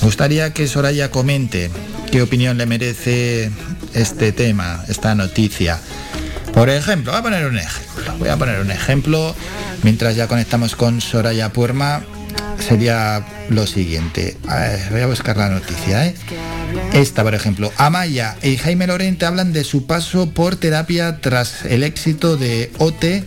[0.00, 1.70] Me gustaría que Soraya comente
[2.10, 3.50] qué opinión le merece
[3.94, 5.78] este tema, esta noticia.
[6.52, 8.14] Por ejemplo, voy a poner un ejemplo.
[8.18, 9.34] Voy a poner un ejemplo
[9.82, 12.02] mientras ya conectamos con Soraya Puerma
[12.58, 14.36] sería lo siguiente.
[14.90, 16.06] voy a buscar la noticia.
[16.06, 16.14] ¿eh?
[16.92, 17.72] Esta, por ejemplo.
[17.76, 23.24] Amaya y Jaime Lorente hablan de su paso por terapia tras el éxito de OT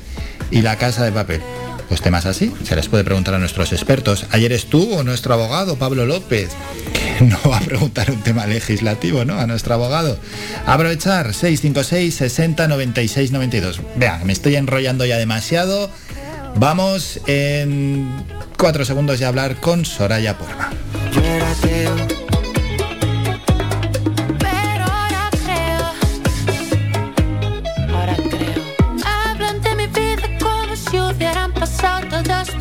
[0.51, 1.41] y la casa de papel.
[1.88, 4.25] Pues temas así, se les puede preguntar a nuestros expertos.
[4.31, 6.49] Ayer estuvo nuestro abogado Pablo López,
[6.93, 9.38] que no va a preguntar un tema legislativo, ¿no?
[9.38, 10.17] A nuestro abogado.
[10.65, 13.81] Aprovechar 656 60 96 92.
[13.98, 15.90] Vean, me estoy enrollando ya demasiado.
[16.55, 18.09] Vamos en
[18.57, 20.69] cuatro segundos de hablar con Soraya Porma.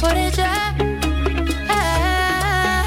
[0.01, 0.75] Por ella.
[1.69, 2.83] Eh,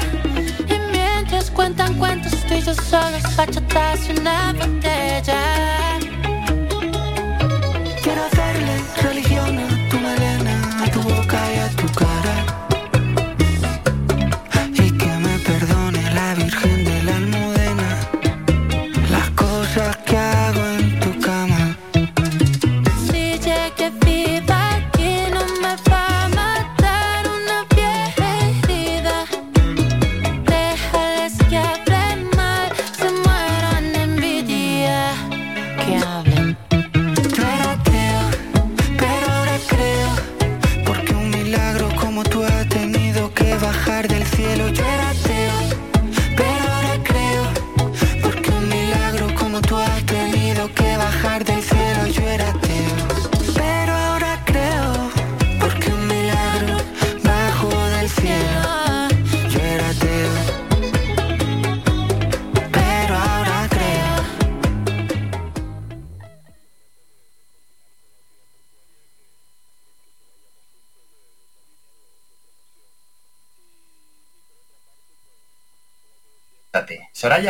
[0.68, 6.03] y mientras cuentan cuentos, estoy yo solos, bachatas y una botella.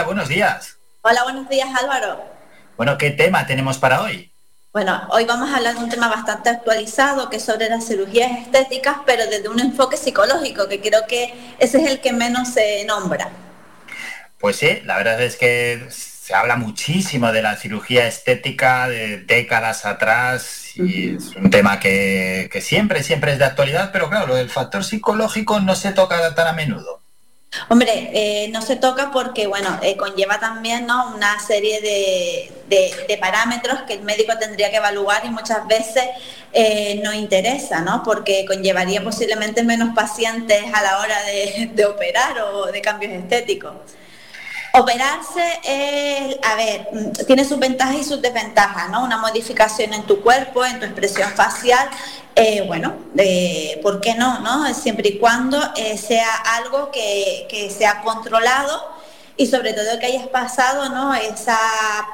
[0.02, 0.76] Buenos días.
[1.02, 2.24] Hola, buenos días Álvaro.
[2.76, 4.32] Bueno, ¿qué tema tenemos para hoy?
[4.72, 8.40] Bueno, hoy vamos a hablar de un tema bastante actualizado, que es sobre las cirugías
[8.40, 12.84] estéticas, pero desde un enfoque psicológico, que creo que ese es el que menos se
[12.84, 13.30] nombra.
[14.40, 19.86] Pues sí, la verdad es que se habla muchísimo de la cirugía estética de décadas
[19.86, 24.34] atrás y es un tema que, que siempre, siempre es de actualidad, pero claro, lo
[24.34, 27.03] del factor psicológico no se toca tan a menudo.
[27.68, 31.14] Hombre, eh, no se toca porque, bueno, eh, conlleva también ¿no?
[31.14, 32.50] una serie de,
[33.20, 36.04] parámetros que el médico tendría que evaluar y muchas veces
[36.52, 38.02] eh, no interesa, ¿no?
[38.02, 43.72] Porque conllevaría posiblemente menos pacientes a la hora de, de operar o de cambios estéticos.
[44.76, 46.88] Operarse es, a ver,
[47.28, 49.04] tiene sus ventajas y sus desventajas, ¿no?
[49.04, 51.88] Una modificación en tu cuerpo, en tu expresión facial,
[52.34, 52.92] eh, bueno,
[53.82, 54.74] ¿por qué no, no?
[54.74, 58.84] Siempre y cuando eh, sea algo que, que, sea controlado
[59.36, 61.14] y sobre todo que hayas pasado, ¿no?
[61.14, 61.56] Esa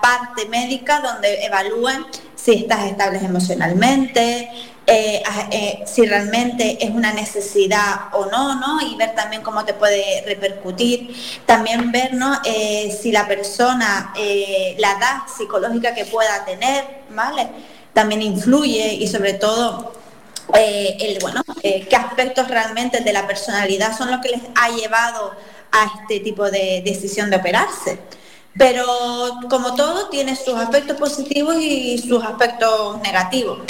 [0.03, 4.51] parte médica donde evalúen si estás estable emocionalmente,
[4.93, 8.81] eh, eh, si realmente es una necesidad o no, ¿no?
[8.81, 11.15] Y ver también cómo te puede repercutir.
[11.47, 12.41] También ver, ¿no?
[12.45, 17.49] Eh, si la persona, la edad psicológica que pueda tener, ¿vale?
[17.93, 19.93] También influye y sobre todo
[20.55, 25.33] el, bueno, qué aspectos realmente de la personalidad son los que les ha llevado
[25.71, 28.01] a este tipo de decisión de operarse.
[28.59, 28.85] Pero
[29.49, 33.61] como todo, tiene sus aspectos positivos y sus aspectos negativos.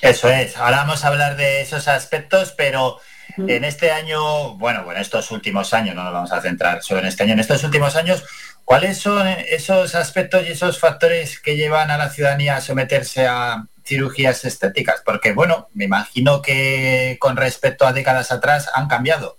[0.00, 2.98] Eso es, ahora vamos a hablar de esos aspectos, pero
[3.36, 7.06] en este año, bueno, bueno, estos últimos años, no nos vamos a centrar solo en
[7.06, 8.24] este año, en estos últimos años,
[8.64, 13.64] ¿cuáles son esos aspectos y esos factores que llevan a la ciudadanía a someterse a
[13.84, 15.02] cirugías estéticas?
[15.04, 19.38] Porque, bueno, me imagino que con respecto a décadas atrás han cambiado.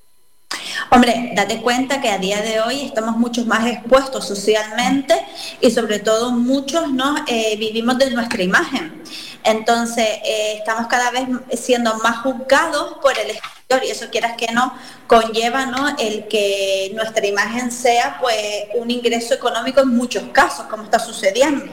[0.91, 5.13] Hombre, date cuenta que a día de hoy estamos mucho más expuestos socialmente
[5.61, 7.23] y sobre todo muchos ¿no?
[7.27, 9.03] Eh, vivimos de nuestra imagen.
[9.43, 14.51] Entonces, eh, estamos cada vez siendo más juzgados por el exterior y eso quieras que
[14.51, 14.73] no,
[15.07, 15.95] conlleva ¿no?
[15.97, 18.35] el que nuestra imagen sea pues
[18.75, 21.65] un ingreso económico en muchos casos, como está sucediendo.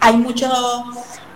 [0.00, 0.50] Hay muchos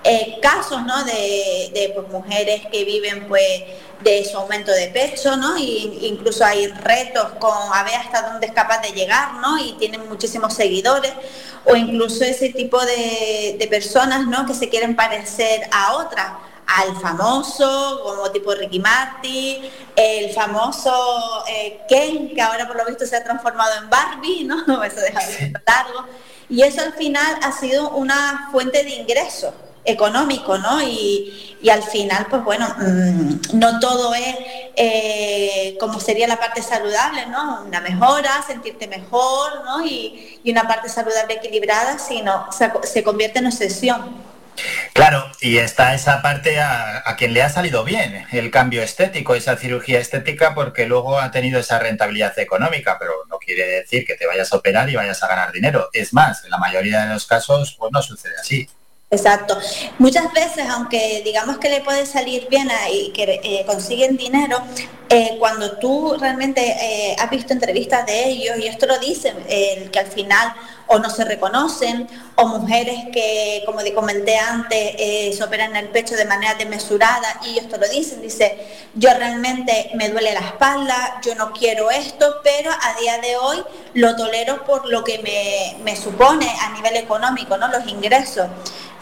[0.05, 1.05] eh, casos, ¿no?
[1.05, 3.63] De, de pues, mujeres que viven, pues,
[4.01, 5.57] de su aumento de pecho, ¿no?
[5.57, 9.59] Y incluso hay retos con a ver hasta dónde es capaz de llegar, ¿no?
[9.59, 11.13] Y tienen muchísimos seguidores,
[11.65, 14.47] o incluso ese tipo de, de personas, ¿no?
[14.47, 16.33] Que se quieren parecer a otras
[16.67, 19.65] al famoso, como tipo Ricky Martin,
[19.97, 24.83] el famoso eh, Ken, que ahora por lo visto se ha transformado en Barbie, ¿no?
[24.85, 26.07] Eso deja de largo.
[26.49, 29.55] Y eso al final ha sido una fuente de ingreso
[29.85, 30.83] económico, ¿no?
[30.83, 34.37] Y, y al final, pues bueno, mmm, no todo es
[34.77, 37.63] eh, como sería la parte saludable, ¿no?
[37.65, 39.85] Una mejora, sentirte mejor, ¿no?
[39.85, 44.33] Y, y una parte saludable equilibrada, sino se, se convierte en obsesión.
[44.93, 49.35] Claro, y está esa parte a, a, quien le ha salido bien, el cambio estético,
[49.35, 54.15] esa cirugía estética, porque luego ha tenido esa rentabilidad económica, pero no quiere decir que
[54.15, 55.89] te vayas a operar y vayas a ganar dinero.
[55.93, 58.69] Es más, en la mayoría de los casos, pues no sucede así.
[59.13, 59.59] Exacto.
[59.99, 64.57] Muchas veces, aunque digamos que le puede salir bien y que eh, consiguen dinero,
[65.11, 69.37] eh, cuando tú realmente eh, has visto entrevistas de ellos, y esto lo dicen,
[69.93, 70.55] que al final
[70.87, 76.15] o no se reconocen, o mujeres que, como comenté antes, eh, se operan el pecho
[76.17, 78.59] de manera desmesurada, y ellos te lo dicen, dice,
[78.95, 83.63] yo realmente me duele la espalda, yo no quiero esto, pero a día de hoy
[83.95, 87.69] lo tolero por lo que me, me supone a nivel económico, ¿no?
[87.69, 88.49] Los ingresos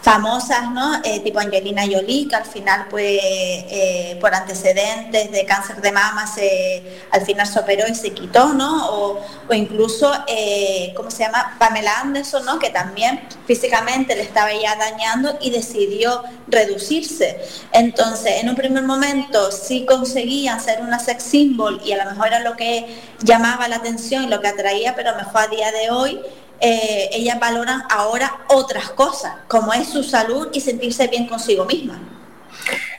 [0.01, 0.99] famosas, ¿no?
[1.03, 6.25] Eh, tipo Angelina Jolie, que al final, pues, eh, por antecedentes de cáncer de mama,
[6.25, 8.89] se, al final se operó y se quitó, ¿no?
[8.89, 11.55] O, o incluso, eh, ¿cómo se llama?
[11.71, 12.59] Pamela Anderson, ¿no?
[12.59, 17.39] Que también físicamente le estaba ya dañando y decidió reducirse.
[17.71, 22.27] Entonces, en un primer momento sí conseguían ser una sex symbol y a lo mejor
[22.27, 25.91] era lo que llamaba la atención y lo que atraía, pero mejor a día de
[25.91, 26.19] hoy
[26.59, 32.01] eh, ellas valoran ahora otras cosas, como es su salud y sentirse bien consigo misma.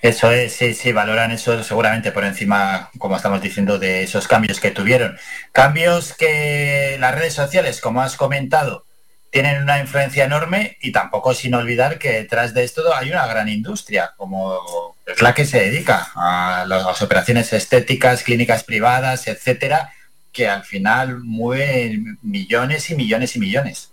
[0.02, 4.60] Eso es, sí, sí, valoran eso seguramente por encima, como estamos diciendo, de esos cambios
[4.60, 5.16] que tuvieron.
[5.52, 8.84] Cambios que las redes sociales, como has comentado,
[9.30, 13.48] tienen una influencia enorme y tampoco sin olvidar que detrás de esto hay una gran
[13.48, 19.92] industria, como es la que se dedica a las operaciones estéticas, clínicas privadas, etcétera,
[20.32, 23.90] que al final mueven millones y millones y millones.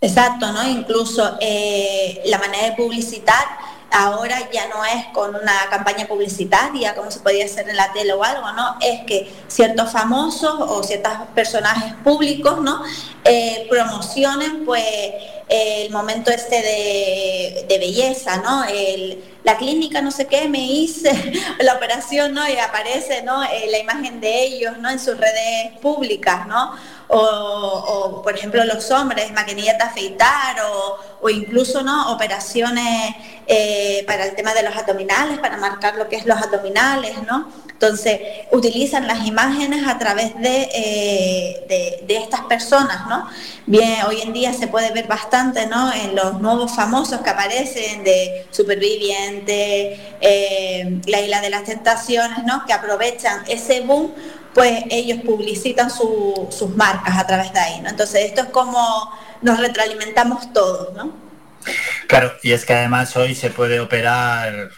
[0.00, 0.66] Exacto, ¿no?
[0.68, 3.44] Incluso eh, la manera de publicitar
[3.90, 8.12] ahora ya no es con una campaña publicitaria como se podía hacer en la tele
[8.12, 8.76] o algo, ¿no?
[8.80, 12.82] Es que ciertos famosos o ciertos personajes públicos, ¿no?
[13.24, 14.84] Eh, promocionen pues
[15.48, 18.64] el momento este de, belleza, ¿no?
[18.64, 21.10] El, la clínica no sé qué, me hice
[21.60, 22.48] la operación, ¿no?
[22.48, 23.42] Y aparece, ¿no?
[23.42, 24.90] Eh, la imagen de ellos, ¿no?
[24.90, 26.72] En sus redes públicas, ¿no?
[27.12, 30.56] O, por ejemplo los hombres, maquinillas afeitar
[31.20, 33.14] o, incluso no operaciones
[33.46, 37.48] eh, para el tema de los abdominales, para marcar lo que es los abdominales, ¿no?
[37.80, 38.20] Entonces,
[38.52, 43.26] utilizan las imágenes a través de, eh, de, estas personas, ¿no?
[43.64, 45.90] Bien, hoy en día se puede ver bastante, ¿no?
[45.90, 52.66] En los nuevos famosos que aparecen de Superviviente, eh, La Isla de las Tentaciones, ¿no?
[52.66, 54.12] Que aprovechan ese boom
[54.54, 57.88] pues ellos publicitan su, sus marcas a través de ahí, ¿no?
[57.88, 59.12] Entonces esto es como
[59.42, 61.14] nos retroalimentamos todos, ¿no?
[62.06, 64.70] Claro, y es que además hoy se puede operar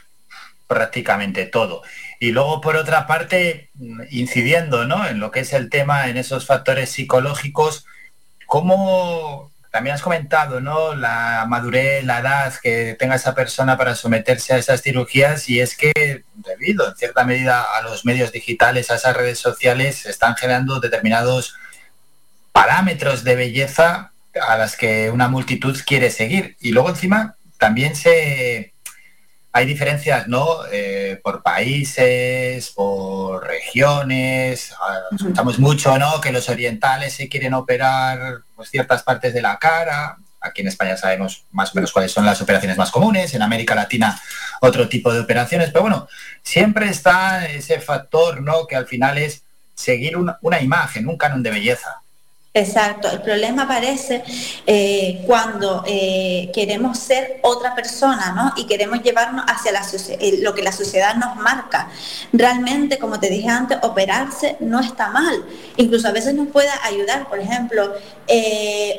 [0.67, 1.83] prácticamente todo.
[2.19, 3.71] Y luego, por otra parte,
[4.11, 5.07] incidiendo ¿no?
[5.07, 7.85] en lo que es el tema, en esos factores psicológicos,
[8.47, 10.95] ¿cómo también has comentado, ¿no?
[10.95, 15.77] La madurez, la edad que tenga esa persona para someterse a esas cirugías y es
[15.77, 20.37] que debido en cierta medida a los medios digitales, a esas redes sociales, se están
[20.37, 21.57] generando determinados
[22.53, 24.13] parámetros de belleza
[24.47, 26.55] a las que una multitud quiere seguir.
[26.61, 28.72] Y luego encima también se
[29.55, 30.65] hay diferencias, ¿no?
[30.73, 34.75] Eh, por países, por regiones.
[35.15, 36.21] Escuchamos mucho, ¿no?
[36.21, 40.17] Que los orientales se quieren operar pues, ciertas partes de la cara.
[40.41, 43.35] Aquí en España sabemos más o menos cuáles son las operaciones más comunes.
[43.35, 44.19] En América Latina
[44.63, 45.71] otro tipo de operaciones.
[45.71, 46.09] Pero bueno,
[46.43, 48.67] siempre está ese factor, ¿no?
[48.67, 52.02] Que al final es seguir una imagen, un canon de belleza.
[52.55, 54.23] Exacto, el problema aparece
[54.67, 58.53] eh, cuando eh, queremos ser otra persona, ¿no?
[58.61, 59.73] Y queremos llevarnos hacia
[60.21, 61.89] eh, lo que la sociedad nos marca.
[62.31, 65.47] Realmente, como te dije antes, operarse no está mal.
[65.79, 67.95] Incluso a veces nos puede ayudar, por ejemplo,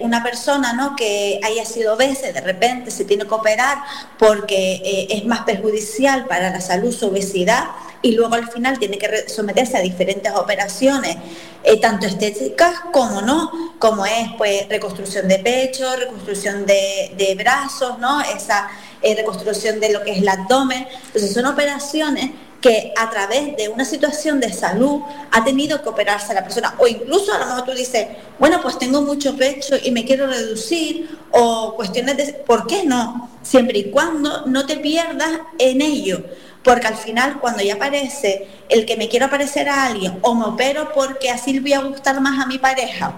[0.01, 0.95] una persona, ¿no?
[0.95, 3.77] Que haya sido veces, de repente se tiene que operar
[4.17, 7.65] porque es más perjudicial para la salud su obesidad
[8.03, 11.17] y luego al final tiene que someterse a diferentes operaciones,
[11.63, 17.97] eh, tanto estéticas como no, como es pues reconstrucción de pecho, reconstrucción de, de brazos,
[17.97, 18.21] ¿no?
[18.21, 18.69] Esa,
[19.03, 20.87] eh, reconstrucción de lo que es el abdomen.
[21.07, 25.01] Entonces son operaciones que a través de una situación de salud
[25.31, 26.75] ha tenido que operarse la persona.
[26.77, 28.07] O incluso a lo mejor tú dices,
[28.39, 32.33] bueno, pues tengo mucho pecho y me quiero reducir, o cuestiones de...
[32.33, 33.29] ¿Por qué no?
[33.41, 36.23] Siempre y cuando no te pierdas en ello.
[36.63, 40.45] Porque al final, cuando ya aparece el que me quiero parecer a alguien, o me
[40.45, 43.13] opero porque así le voy a gustar más a mi pareja,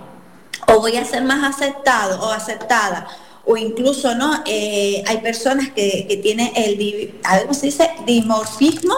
[0.67, 3.07] o voy a ser más aceptado o aceptada,
[3.45, 7.91] o incluso no eh, hay personas que, tienen el ¿cómo se dice?
[8.05, 8.95] dimorfismo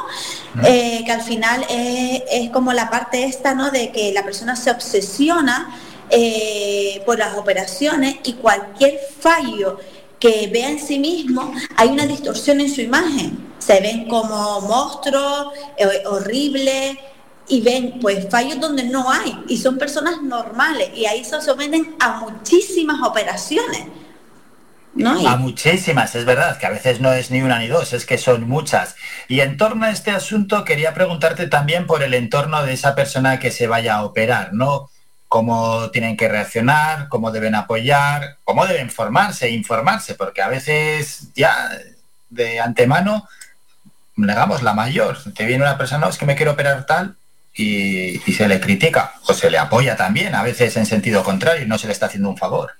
[0.63, 4.71] eh, que al final es, como la parte esta no de que la persona se
[4.71, 5.77] obsesiona
[6.09, 9.79] eh, por las operaciones y cualquier fallo
[10.19, 15.53] que vea en sí mismo hay una distorsión en su imagen se ven como monstruos
[16.05, 16.97] horribles
[17.49, 21.95] y ven pues fallos donde no hay y son personas normales y ahí se someten
[21.99, 23.85] a muchísimas operaciones
[25.05, 28.17] a muchísimas, es verdad, que a veces no es ni una ni dos, es que
[28.17, 28.95] son muchas.
[29.27, 33.39] Y en torno a este asunto quería preguntarte también por el entorno de esa persona
[33.39, 34.89] que se vaya a operar, ¿no?
[35.27, 41.69] Cómo tienen que reaccionar, cómo deben apoyar, cómo deben formarse, informarse, porque a veces ya
[42.29, 43.27] de antemano
[44.15, 45.17] negamos la mayor.
[45.33, 47.15] Te viene una persona, no, es que me quiero operar tal,
[47.57, 51.77] y, se le critica o se le apoya también, a veces en sentido contrario, no
[51.77, 52.73] se le está haciendo un favor.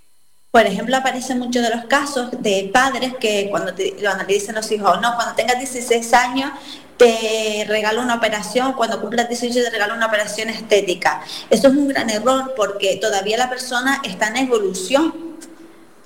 [0.52, 4.72] Por ejemplo, aparecen muchos de los casos de padres que cuando, te, cuando dicen los
[4.72, 6.52] hijos, no, cuando tengas 16 años
[6.98, 11.22] te regalo una operación, cuando cumplas 18 te regalo una operación estética.
[11.50, 15.38] Eso es un gran error porque todavía la persona está en evolución.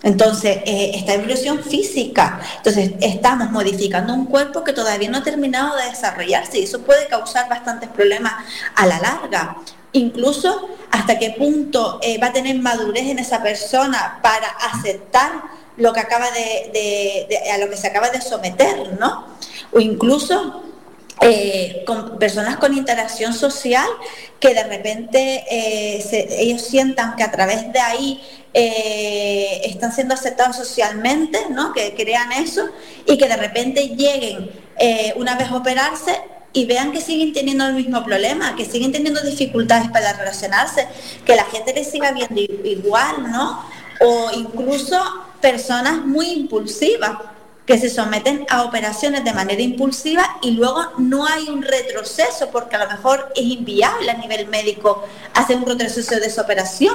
[0.04, 2.42] Entonces, eh, esta evolución física.
[2.58, 7.08] Entonces, estamos modificando un cuerpo que todavía no ha terminado de desarrollarse y eso puede
[7.08, 8.34] causar bastantes problemas
[8.76, 9.58] a la larga
[9.94, 15.32] incluso hasta qué punto eh, va a tener madurez en esa persona para aceptar
[15.78, 19.26] lo que acaba de, a lo que se acaba de someter, ¿no?
[19.72, 20.64] O incluso
[21.22, 23.88] eh, con personas con interacción social
[24.40, 28.22] que de repente eh, ellos sientan que a través de ahí
[28.54, 31.72] están siendo aceptados socialmente, ¿no?
[31.72, 32.68] que crean eso
[33.06, 34.52] y que de repente lleguen
[35.16, 36.20] una vez operarse
[36.54, 40.88] y vean que siguen teniendo el mismo problema, que siguen teniendo dificultades para relacionarse,
[41.26, 43.64] que la gente les siga viendo igual, ¿no?
[44.02, 45.02] O incluso
[45.40, 47.12] personas muy impulsivas
[47.72, 52.76] que se someten a operaciones de manera impulsiva y luego no hay un retroceso porque
[52.76, 56.94] a lo mejor es inviable a nivel médico hacer un retroceso de esa operación.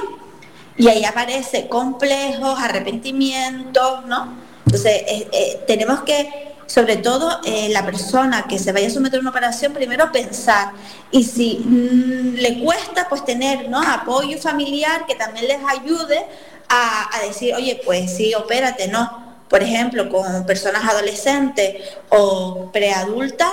[0.77, 4.35] Y ahí aparece complejos, arrepentimientos, ¿no?
[4.67, 9.17] Entonces, eh, eh, tenemos que sobre todo eh, la persona que se vaya a someter
[9.17, 10.73] a una operación, primero pensar.
[11.09, 13.81] Y si mm, le cuesta, pues tener ¿no?
[13.81, 16.23] apoyo familiar que también les ayude
[16.69, 19.26] a, decir, oye, pues sí, opérate, ¿no?
[19.49, 21.75] Por ejemplo, con personas adolescentes
[22.09, 23.51] o preadultas,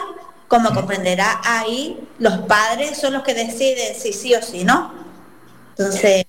[0.49, 4.93] como comprenderá ahí, los padres son los que deciden si sí o si no.
[5.77, 6.25] Entonces,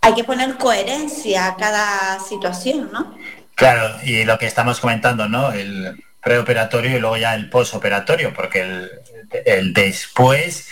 [0.00, 3.16] hay que poner coherencia a cada situación, ¿no?
[3.54, 5.52] Claro, y lo que estamos comentando, ¿no?
[5.52, 8.88] El, preoperatorio y luego ya el posoperatorio, porque
[9.44, 10.66] el, después,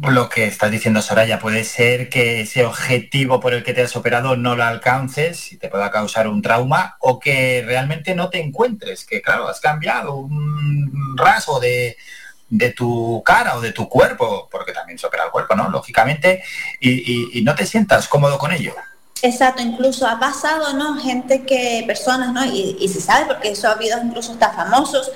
[0.00, 3.94] lo que estás diciendo Soraya, puede ser que ese objetivo por el que te has
[3.94, 8.40] operado no lo alcances y te pueda causar un trauma o que realmente no te
[8.40, 11.96] encuentres, que claro, has cambiado un rasgo de,
[12.74, 15.68] tu cara o de tu cuerpo, porque también se opera el cuerpo, ¿no?
[15.68, 16.42] Lógicamente,
[16.80, 18.74] y no te sientas cómodo con ello.
[19.24, 20.96] Exacto, incluso ha pasado, ¿no?
[20.96, 22.44] Gente que, personas, ¿no?
[22.44, 25.12] Y se sabe, porque eso ha habido incluso hasta famosos,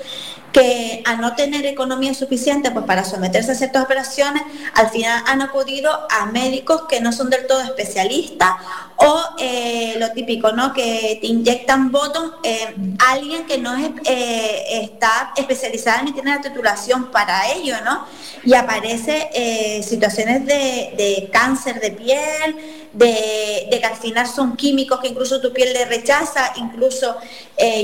[0.51, 4.43] que a no tener economía suficiente pues, para someterse a ciertas operaciones,
[4.73, 8.51] al final han acudido a médicos que no son del todo especialistas
[8.97, 10.73] o eh, lo típico, ¿no?
[10.73, 12.75] que te inyectan botón eh,
[13.07, 18.05] alguien que no es, eh, está especializada ni tiene la titulación para ello, ¿no?
[18.43, 24.99] Y aparece eh, situaciones de, cáncer de piel, de, de, que al final son químicos
[24.99, 27.17] que incluso tu piel le rechaza, incluso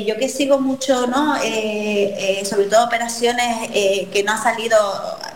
[0.05, 1.35] yo que sigo mucho, ¿no?
[2.43, 4.77] sobre todo operaciones eh, que no han salido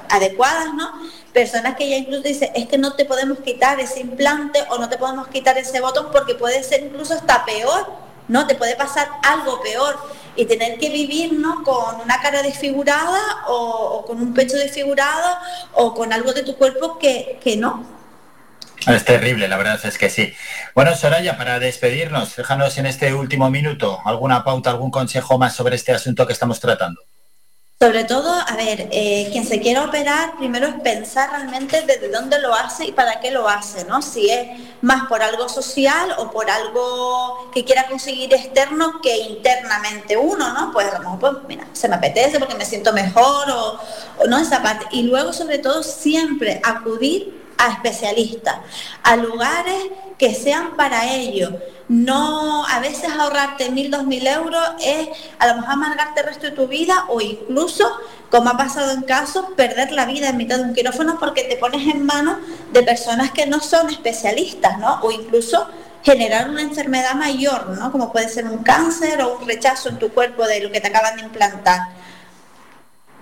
[0.10, 0.92] adecuadas, ¿no?
[1.34, 4.90] Personas que ya incluso dicen, es que no te podemos quitar ese implante o no
[4.90, 7.92] te podemos quitar ese botón porque puede ser incluso hasta peor,
[8.28, 8.48] ¿no?
[8.48, 9.98] Te puede pasar algo peor
[10.36, 11.64] y tener que vivir, ¿no?
[11.64, 15.38] Con una cara desfigurada o, con un pecho desfigurado
[15.74, 17.97] o con algo de tu cuerpo que, que no,
[18.93, 20.33] es terrible, la verdad es que sí.
[20.74, 25.75] Bueno, Soraya, para despedirnos, déjanos en este último minuto alguna pauta, algún consejo más sobre
[25.75, 27.01] este asunto que estamos tratando.
[27.80, 32.40] Sobre todo, a ver, eh, quien se quiera operar, primero es pensar realmente desde dónde
[32.40, 34.01] lo hace y para qué lo hace, ¿no?
[34.01, 34.48] Si es
[34.82, 40.72] más por algo social o por algo que quiera conseguir externo que internamente uno, ¿no?
[40.72, 43.80] Pues a lo mejor, pues, mira, se me apetece porque me siento mejor o,
[44.17, 44.88] o no esa parte.
[44.90, 48.58] Y luego, sobre todo, siempre acudir a especialistas,
[49.03, 49.84] a lugares
[50.18, 51.52] que sean para ello.
[51.90, 55.08] No, a veces ahorrarte mil, dos mil euros es
[55.40, 57.90] a lo mejor amargarte el resto de tu vida o incluso,
[58.30, 61.56] como ha pasado en casos, perder la vida en mitad de un quirófano porque te
[61.56, 62.38] pones en manos
[62.74, 65.00] de personas que no son especialistas, ¿no?
[65.02, 65.68] O incluso
[66.03, 67.92] generar una enfermedad mayor, ¿no?
[67.92, 70.88] Como puede ser un cáncer o un rechazo en tu cuerpo de lo que te
[70.88, 71.80] acaban de implantar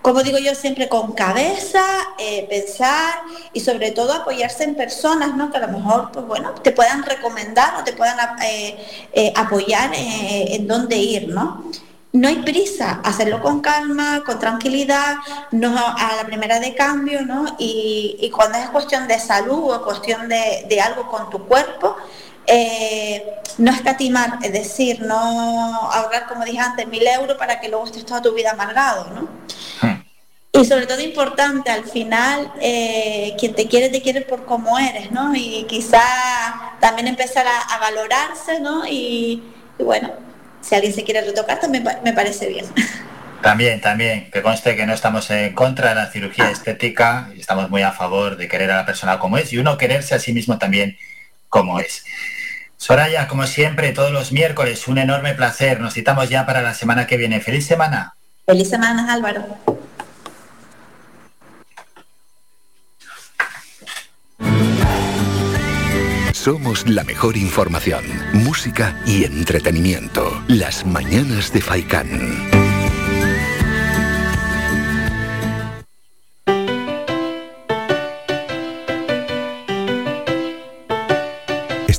[0.05, 1.83] como digo yo, siempre con cabeza,
[2.19, 5.49] eh, pensar y sobre todo apoyarse en personas ¿no?
[5.49, 8.77] que a lo mejor pues, bueno, te puedan recomendar o te puedan eh,
[9.13, 11.29] eh, apoyar en dónde ir.
[11.29, 11.71] ¿no?
[12.11, 15.15] no hay prisa, hacerlo con calma, con tranquilidad,
[15.51, 17.55] no a la primera de cambio, ¿no?
[17.57, 21.97] Y, cuando es cuestión de salud o cuestión de, de algo con tu cuerpo,
[23.57, 25.15] no escatimar, es decir, no
[25.91, 29.45] ahorrar, como dije antes, mil euros para que luego estés toda tu vida amargado, ¿no?
[30.51, 35.11] Y sobre todo importante, al final, eh, quien te quiere, te quiere por cómo eres,
[35.11, 35.35] ¿no?
[35.35, 36.01] Y quizá
[36.79, 38.87] también empezar a, valorarse, ¿no?
[38.87, 39.43] Y,
[39.79, 40.13] bueno,
[40.61, 42.65] si alguien se quiere retocar, también me parece bien.
[43.41, 47.69] También, también, que conste que no estamos en contra de la cirugía estética y estamos
[47.69, 50.33] muy a favor de querer a la persona como es y uno quererse a sí
[50.33, 50.97] mismo también
[51.55, 52.03] como es.
[52.75, 55.79] Soraya, como siempre, todos los miércoles, un enorme placer.
[55.79, 57.39] Nos citamos ya para la semana que viene.
[57.39, 58.13] ¡Feliz semana!
[58.45, 59.45] ¡Feliz semana, Álvaro!
[66.33, 68.03] Somos la mejor información,
[68.33, 70.43] música y entretenimiento.
[70.49, 72.54] Las mañanas de Faikán.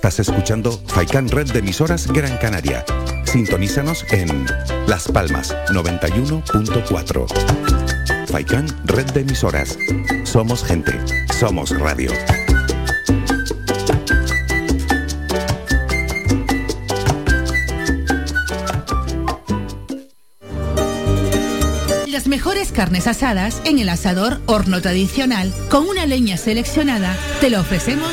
[0.06, 2.84] Estás escuchando Faikan Red de emisoras Gran Canaria.
[3.24, 4.46] Sintonízanos en
[4.86, 7.26] Las Palmas 91.4.
[8.28, 9.76] Faikan Red de emisoras.
[10.22, 10.92] Somos gente.
[11.36, 12.12] Somos radio.
[22.36, 28.12] mejores carnes asadas en el asador horno tradicional con una leña seleccionada te lo ofrecemos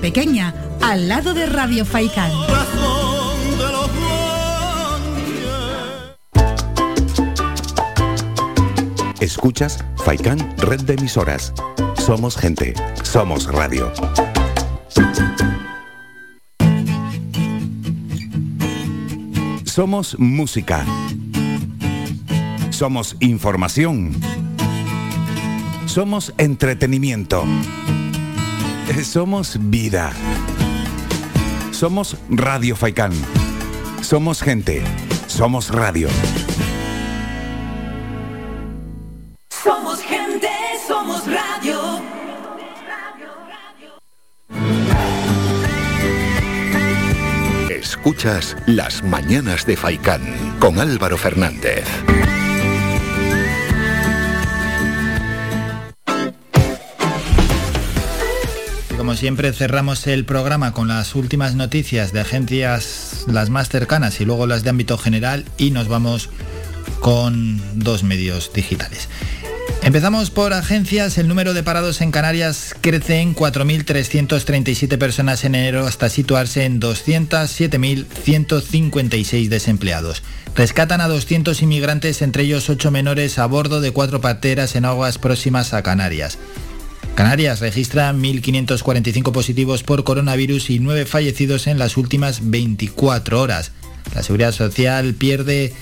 [0.00, 2.30] Pequeña, al lado de Radio Faicán.
[9.20, 11.52] Escuchas Faicán Red de Emisoras.
[11.96, 13.92] Somos gente, somos radio.
[19.64, 20.84] Somos música
[22.76, 24.12] somos información.
[25.86, 27.42] Somos entretenimiento.
[28.94, 30.12] Somos vida.
[31.72, 33.12] Somos Radio Faicán.
[34.00, 34.82] Somos gente.
[35.26, 36.08] Somos radio.
[39.50, 40.48] Somos gente,
[40.86, 42.00] somos radio.
[47.68, 50.22] Escuchas Las Mañanas de Faicán
[50.58, 51.84] con Álvaro Fernández.
[59.06, 64.24] Como siempre cerramos el programa con las últimas noticias de agencias las más cercanas y
[64.24, 66.28] luego las de ámbito general y nos vamos
[66.98, 69.08] con dos medios digitales.
[69.84, 71.18] Empezamos por agencias.
[71.18, 76.80] El número de parados en Canarias crece en 4.337 personas en enero hasta situarse en
[76.80, 80.24] 207.156 desempleados.
[80.56, 85.18] Rescatan a 200 inmigrantes, entre ellos 8 menores, a bordo de cuatro pateras en aguas
[85.18, 86.40] próximas a Canarias.
[87.16, 93.72] Canarias registra 1.545 positivos por coronavirus y 9 fallecidos en las últimas 24 horas.
[94.14, 95.72] La Seguridad Social pierde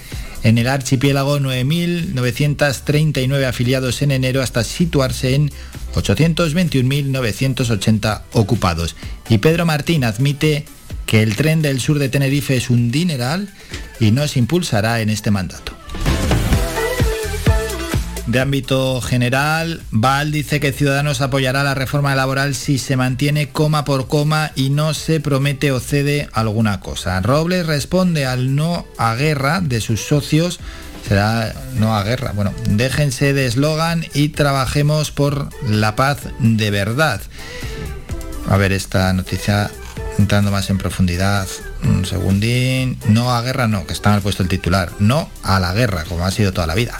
[0.44, 5.50] en el archipiélago 9.939 afiliados en enero hasta situarse en
[5.96, 8.94] 821.980 ocupados.
[9.28, 10.66] Y Pedro Martín admite
[11.04, 13.48] que el tren del sur de Tenerife es un dineral
[13.98, 15.72] y no se impulsará en este mandato.
[18.26, 23.84] De ámbito general, Val dice que Ciudadanos apoyará la reforma laboral si se mantiene coma
[23.84, 27.20] por coma y no se promete o cede alguna cosa.
[27.20, 30.60] Robles responde al no a guerra de sus socios
[31.06, 32.32] será no a guerra.
[32.32, 37.20] Bueno, déjense de eslogan y trabajemos por la paz de verdad.
[38.48, 39.70] A ver esta noticia
[40.18, 41.46] entrando más en profundidad.
[41.82, 42.98] Un segundín.
[43.08, 44.90] No a guerra, no, que está mal puesto el titular.
[44.98, 46.96] No a la guerra, como ha sido toda la vida.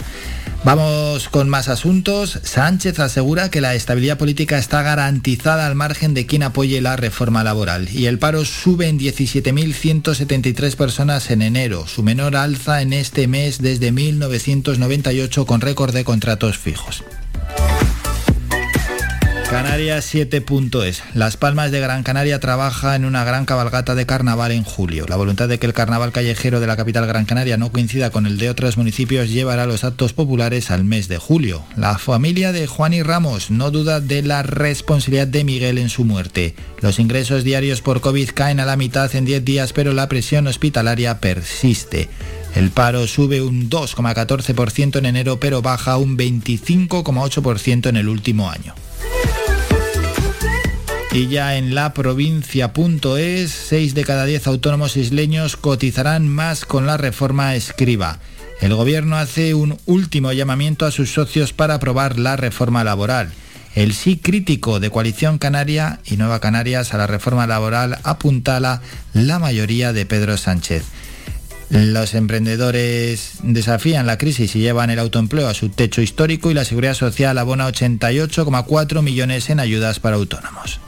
[0.65, 2.39] Vamos con más asuntos.
[2.43, 7.44] Sánchez asegura que la estabilidad política está garantizada al margen de quien apoye la reforma
[7.44, 7.91] laboral.
[7.93, 13.60] Y el paro sube en 17.173 personas en enero, su menor alza en este mes
[13.60, 17.05] desde 1998 con récord de contratos fijos.
[19.55, 21.05] Canarias 7.es.
[21.15, 25.07] Las Palmas de Gran Canaria trabaja en una gran cabalgata de carnaval en julio.
[25.08, 28.26] La voluntad de que el carnaval callejero de la capital Gran Canaria no coincida con
[28.26, 31.62] el de otros municipios llevará los actos populares al mes de julio.
[31.76, 36.05] La familia de Juan y Ramos no duda de la responsabilidad de Miguel en su
[36.05, 36.57] muerte.
[36.81, 40.49] Los ingresos diarios por COVID caen a la mitad en 10 días, pero la presión
[40.49, 42.08] hospitalaria persiste.
[42.57, 48.74] El paro sube un 2,14% en enero, pero baja un 25,8% en el último año.
[51.15, 56.97] Y ya en la provincia.es, 6 de cada 10 autónomos isleños cotizarán más con la
[56.97, 58.18] reforma escriba.
[58.60, 63.31] El gobierno hace un último llamamiento a sus socios para aprobar la reforma laboral.
[63.76, 69.39] El sí crítico de Coalición Canaria y Nueva Canarias a la reforma laboral apuntala la
[69.39, 70.83] mayoría de Pedro Sánchez.
[71.70, 76.65] Los emprendedores desafían la crisis y llevan el autoempleo a su techo histórico y la
[76.65, 80.81] Seguridad Social abona 88,4 millones en ayudas para autónomos.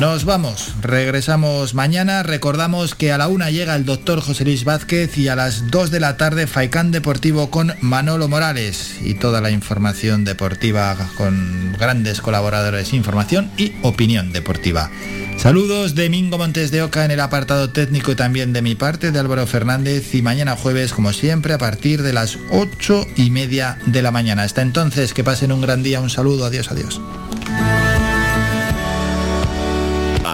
[0.00, 2.22] Nos vamos, regresamos mañana.
[2.22, 5.90] Recordamos que a la una llega el doctor José Luis Vázquez y a las 2
[5.90, 12.20] de la tarde Faicán Deportivo con Manolo Morales y toda la información deportiva con grandes
[12.20, 14.88] colaboradores, información y opinión deportiva.
[15.36, 19.10] Saludos de Mingo Montes de Oca en el apartado técnico y también de mi parte
[19.10, 23.78] de Álvaro Fernández y mañana jueves como siempre a partir de las 8 y media
[23.86, 24.44] de la mañana.
[24.44, 27.00] Hasta entonces que pasen un gran día, un saludo, adiós, adiós.